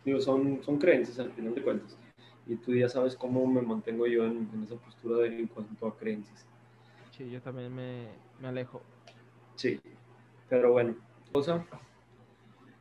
Digo, 0.03 0.19
son, 0.19 0.63
son 0.63 0.77
creencias 0.79 1.19
al 1.19 1.31
final 1.31 1.53
de 1.53 1.61
cuentas. 1.61 1.97
y 2.47 2.55
tú 2.55 2.73
ya 2.73 2.89
sabes 2.89 3.15
cómo 3.15 3.45
me 3.45 3.61
mantengo 3.61 4.07
yo 4.07 4.25
en, 4.25 4.49
esa 4.65 4.75
postura 4.75 5.19
de, 5.19 5.39
en 5.39 5.47
cuanto 5.47 5.87
a 5.87 5.95
creencias. 5.95 6.45
Sí, 7.19 7.29
yo 7.29 7.41
también 7.41 7.75
me, 7.75 8.07
me 8.39 8.47
alejo. 8.47 8.81
Sí, 9.55 9.77
pero 10.47 10.71
bueno, 10.71 10.95
cosa. 11.33 11.65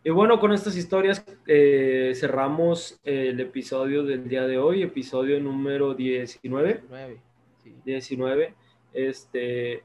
Y 0.04 0.10
bueno, 0.10 0.38
con 0.38 0.52
estas 0.52 0.76
historias 0.76 1.24
eh, 1.48 2.12
cerramos 2.14 3.00
el 3.02 3.40
episodio 3.40 4.04
del 4.04 4.28
día 4.28 4.46
de 4.46 4.56
hoy, 4.56 4.82
episodio 4.82 5.40
número 5.40 5.92
19. 5.92 6.84
19, 6.88 7.20
sí. 7.64 7.74
19. 7.84 8.54
Este, 8.92 9.82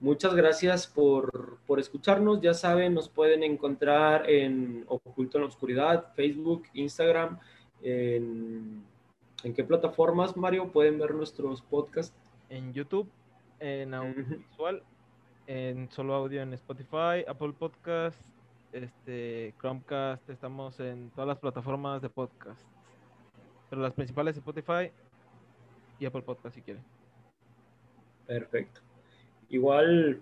muchas 0.00 0.34
gracias 0.34 0.86
por, 0.86 1.60
por, 1.66 1.80
escucharnos. 1.80 2.42
Ya 2.42 2.52
saben, 2.52 2.92
nos 2.92 3.08
pueden 3.08 3.42
encontrar 3.42 4.28
en 4.28 4.84
Oculto 4.86 5.38
en 5.38 5.44
la 5.44 5.48
Oscuridad, 5.48 6.12
Facebook, 6.14 6.64
Instagram. 6.74 7.38
En, 7.80 8.84
¿En 9.44 9.54
qué 9.54 9.64
plataformas, 9.64 10.36
Mario, 10.36 10.70
pueden 10.70 10.98
ver 10.98 11.14
nuestros 11.14 11.62
podcasts? 11.62 12.14
En 12.50 12.74
YouTube, 12.74 13.08
en 13.64 13.94
audiovisual, 13.94 14.82
en 15.46 15.90
solo 15.90 16.14
audio 16.14 16.42
en 16.42 16.52
Spotify, 16.52 17.24
Apple 17.26 17.54
Podcasts 17.58 18.22
este, 18.72 19.54
Chromecast, 19.58 20.28
estamos 20.28 20.78
en 20.80 21.10
todas 21.10 21.28
las 21.28 21.38
plataformas 21.38 22.02
de 22.02 22.10
podcast. 22.10 22.60
Pero 23.70 23.80
las 23.80 23.94
principales 23.94 24.36
Spotify 24.36 24.90
y 25.98 26.04
Apple 26.04 26.22
Podcast 26.22 26.56
si 26.56 26.60
quieren. 26.60 26.82
Perfecto. 28.26 28.80
Igual, 29.48 30.20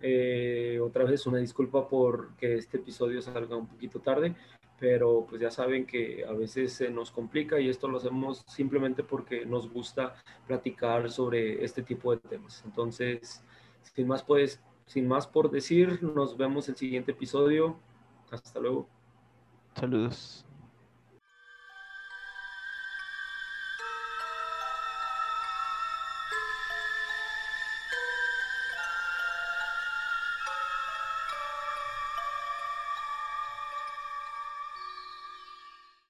eh, 0.00 0.78
otra 0.80 1.04
vez 1.04 1.26
una 1.26 1.38
disculpa 1.38 1.88
por 1.88 2.36
que 2.36 2.54
este 2.54 2.76
episodio 2.76 3.20
salga 3.20 3.56
un 3.56 3.66
poquito 3.66 3.98
tarde, 3.98 4.36
pero 4.78 5.26
pues 5.28 5.40
ya 5.40 5.50
saben 5.50 5.86
que 5.86 6.24
a 6.24 6.32
veces 6.32 6.72
se 6.72 6.90
nos 6.90 7.10
complica 7.10 7.58
y 7.58 7.68
esto 7.68 7.88
lo 7.88 7.98
hacemos 7.98 8.44
simplemente 8.46 9.02
porque 9.02 9.44
nos 9.44 9.70
gusta 9.70 10.14
platicar 10.46 11.10
sobre 11.10 11.64
este 11.64 11.82
tipo 11.82 12.12
de 12.12 12.18
temas. 12.18 12.62
Entonces, 12.64 13.42
sin 13.82 14.06
más, 14.06 14.22
pues 14.22 14.60
sin 14.86 15.06
más 15.06 15.26
por 15.26 15.50
decir, 15.50 16.02
nos 16.02 16.36
vemos 16.36 16.68
el 16.68 16.76
siguiente 16.76 17.12
episodio. 17.12 17.78
Hasta 18.30 18.60
luego. 18.60 18.88
Saludos. 19.74 20.47